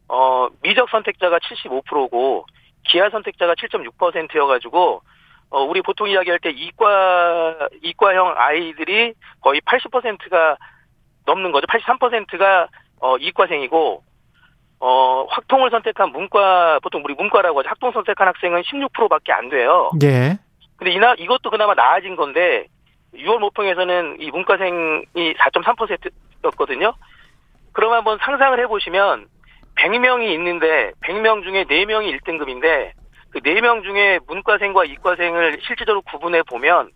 [0.08, 2.46] 어 미적 선택자가 75%고
[2.84, 5.02] 기하 선택자가 7.6%여가지고
[5.50, 10.56] 어 우리 보통 이야기할 때 이과 이과형 아이들이 거의 80%가
[11.26, 11.66] 넘는 거죠.
[11.66, 12.68] 83%가
[13.00, 14.02] 어 이과생이고
[14.80, 17.68] 어 확통을 선택한 문과 보통 우리 문과라고 하죠.
[17.68, 19.90] 학통 선택한 학생은 16%밖에 안 돼요.
[20.02, 20.38] 예.
[20.76, 22.66] 근데 이나 이것도 그나마 나아진 건데
[23.14, 26.94] 6월 모평에서는 이 문과생이 4.3%였거든요.
[27.72, 29.26] 그럼 한번 상상을 해보시면
[29.76, 32.92] 100명이 있는데 100명 중에 4명이 1등급인데
[33.30, 36.90] 그 4명 중에 문과생과 이과생을 실질적으로 구분해 보면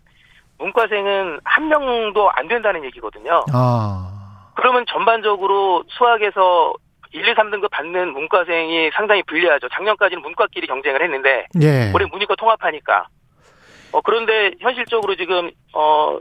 [0.59, 3.43] 문과생은 한 명도 안 된다는 얘기거든요.
[3.53, 4.51] 아.
[4.55, 6.73] 그러면 전반적으로 수학에서
[7.11, 9.69] 1, 2, 3등급 받는 문과생이 상당히 불리하죠.
[9.69, 11.91] 작년까지는 문과끼리 경쟁을 했는데 예.
[11.93, 13.07] 올해 문이과 통합하니까.
[13.97, 16.19] 어, 그런데 현실적으로 지금 어,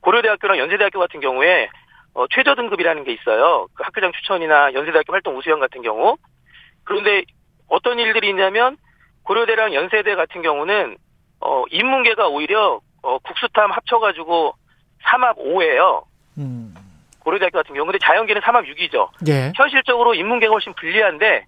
[0.00, 1.68] 고려대학교랑 연세대학교 같은 경우에
[2.14, 3.66] 어, 최저 등급이라는 게 있어요.
[3.74, 6.16] 그 학교장 추천이나 연세대학교 활동 우수형 같은 경우.
[6.84, 7.24] 그런데
[7.66, 8.76] 어떤 일들이 있냐면
[9.24, 10.96] 고려대랑 연세대 같은 경우는
[11.40, 14.54] 어, 인문계가 오히려 어, 국수탐 합쳐가지고
[15.02, 16.04] 3합 5예요.
[16.38, 16.74] 음.
[17.24, 17.86] 고려대학교 같은 경우.
[17.86, 19.08] 근데 자연계는 3합 6이죠.
[19.26, 19.52] 예.
[19.56, 21.44] 현실적으로 인문계가 훨씬 불리한데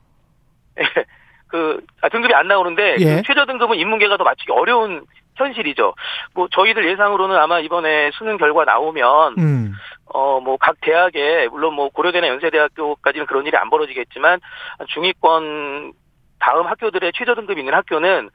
[1.46, 3.16] 그 아, 등급이 안 나오는데 예.
[3.16, 5.06] 그 최저 등급은 인문계가 더 맞추기 어려운
[5.38, 5.94] 현실이죠.
[6.34, 9.72] 뭐 저희들 예상으로는 아마 이번에 수능 결과 나오면 음.
[10.06, 14.40] 어뭐 각 대학에 물론 뭐 고려대나 연세대학교까지는 그런 일이 안 벌어지겠지만
[14.88, 15.92] 중위권
[16.40, 18.30] 다음 학교들의 최저 등급 있는 학교는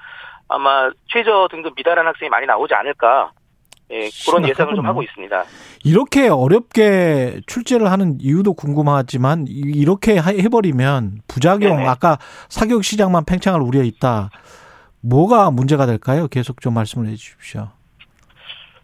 [0.50, 3.32] 아마 최저 등급 미달한 학생이 많이 나오지 않을까
[3.92, 4.86] 예, 그런 예상을 좀.
[4.86, 5.44] 하고 있습니다.
[5.84, 11.88] 이렇게 어렵게 출제를 하는 이유도 궁금하지만 이- 이렇게 하- 해버리면 부작용 네네.
[11.88, 12.18] 아까
[12.50, 14.30] 사교육 시장만 팽창할 우려 있다.
[15.08, 16.28] 뭐가 문제가 될까요?
[16.28, 17.70] 계속 좀 말씀을 해주십시오.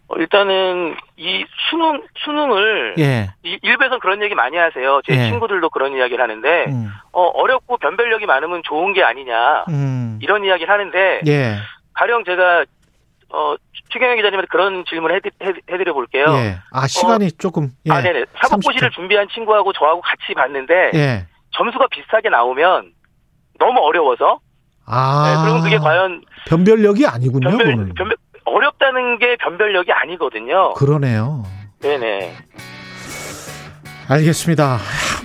[0.08, 3.30] 어, 일단은 이 수능 수능을 예.
[3.44, 5.00] 이- 일부에서 그런 얘기 많이 하세요.
[5.06, 5.30] 제 예.
[5.30, 6.90] 친구들도 그런 이야기를 하는데 음.
[7.12, 10.18] 어, 어렵고 변별력이 많으면 좋은 게 아니냐 음.
[10.20, 11.56] 이런 이야기를 하는데 예.
[11.94, 12.64] 가령 제가
[13.32, 13.54] 어,
[13.92, 16.24] 최경영 기자님한테 그런 질문을 해드, 려 볼게요.
[16.30, 16.58] 예.
[16.72, 17.92] 아 시간이 조금 예.
[17.92, 18.24] 아, 네네.
[18.42, 18.94] 사법고시를 30초.
[18.94, 21.26] 준비한 친구하고 저하고 같이 봤는데 예.
[21.52, 22.92] 점수가 비슷하게 나오면
[23.60, 24.40] 너무 어려워서
[24.90, 25.24] 아.
[25.34, 27.48] 네, 그러면 그게 과연 변별력이 아니군요.
[27.50, 27.76] 변별.
[27.96, 30.74] 변별 어렵다는 게 변별력이 아니거든요.
[30.74, 31.44] 그러네요.
[31.80, 32.34] 네네.
[34.08, 34.72] 알겠습니다.
[34.76, 34.78] 하,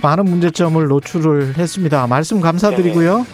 [0.08, 2.06] 많은 문제점을 노출을 했습니다.
[2.06, 3.26] 말씀 감사드리고요.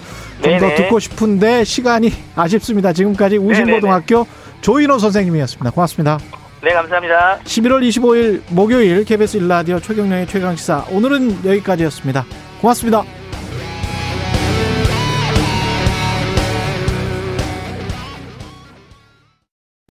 [0.42, 0.74] 좀 더.
[0.74, 2.92] 듣고 싶은데 시간이 아쉽습니다.
[2.92, 4.26] 지금까지 우신고등학교
[4.62, 5.70] 조인호 선생님이었습니다.
[5.70, 6.18] 고맙습니다.
[6.62, 7.38] 네, 감사합니다.
[7.44, 12.24] 11월 25일 목요일 KBS 일라디오 최경령의 최강시사 오늘은 여기까지였습니다.
[12.60, 13.02] 고맙습니다.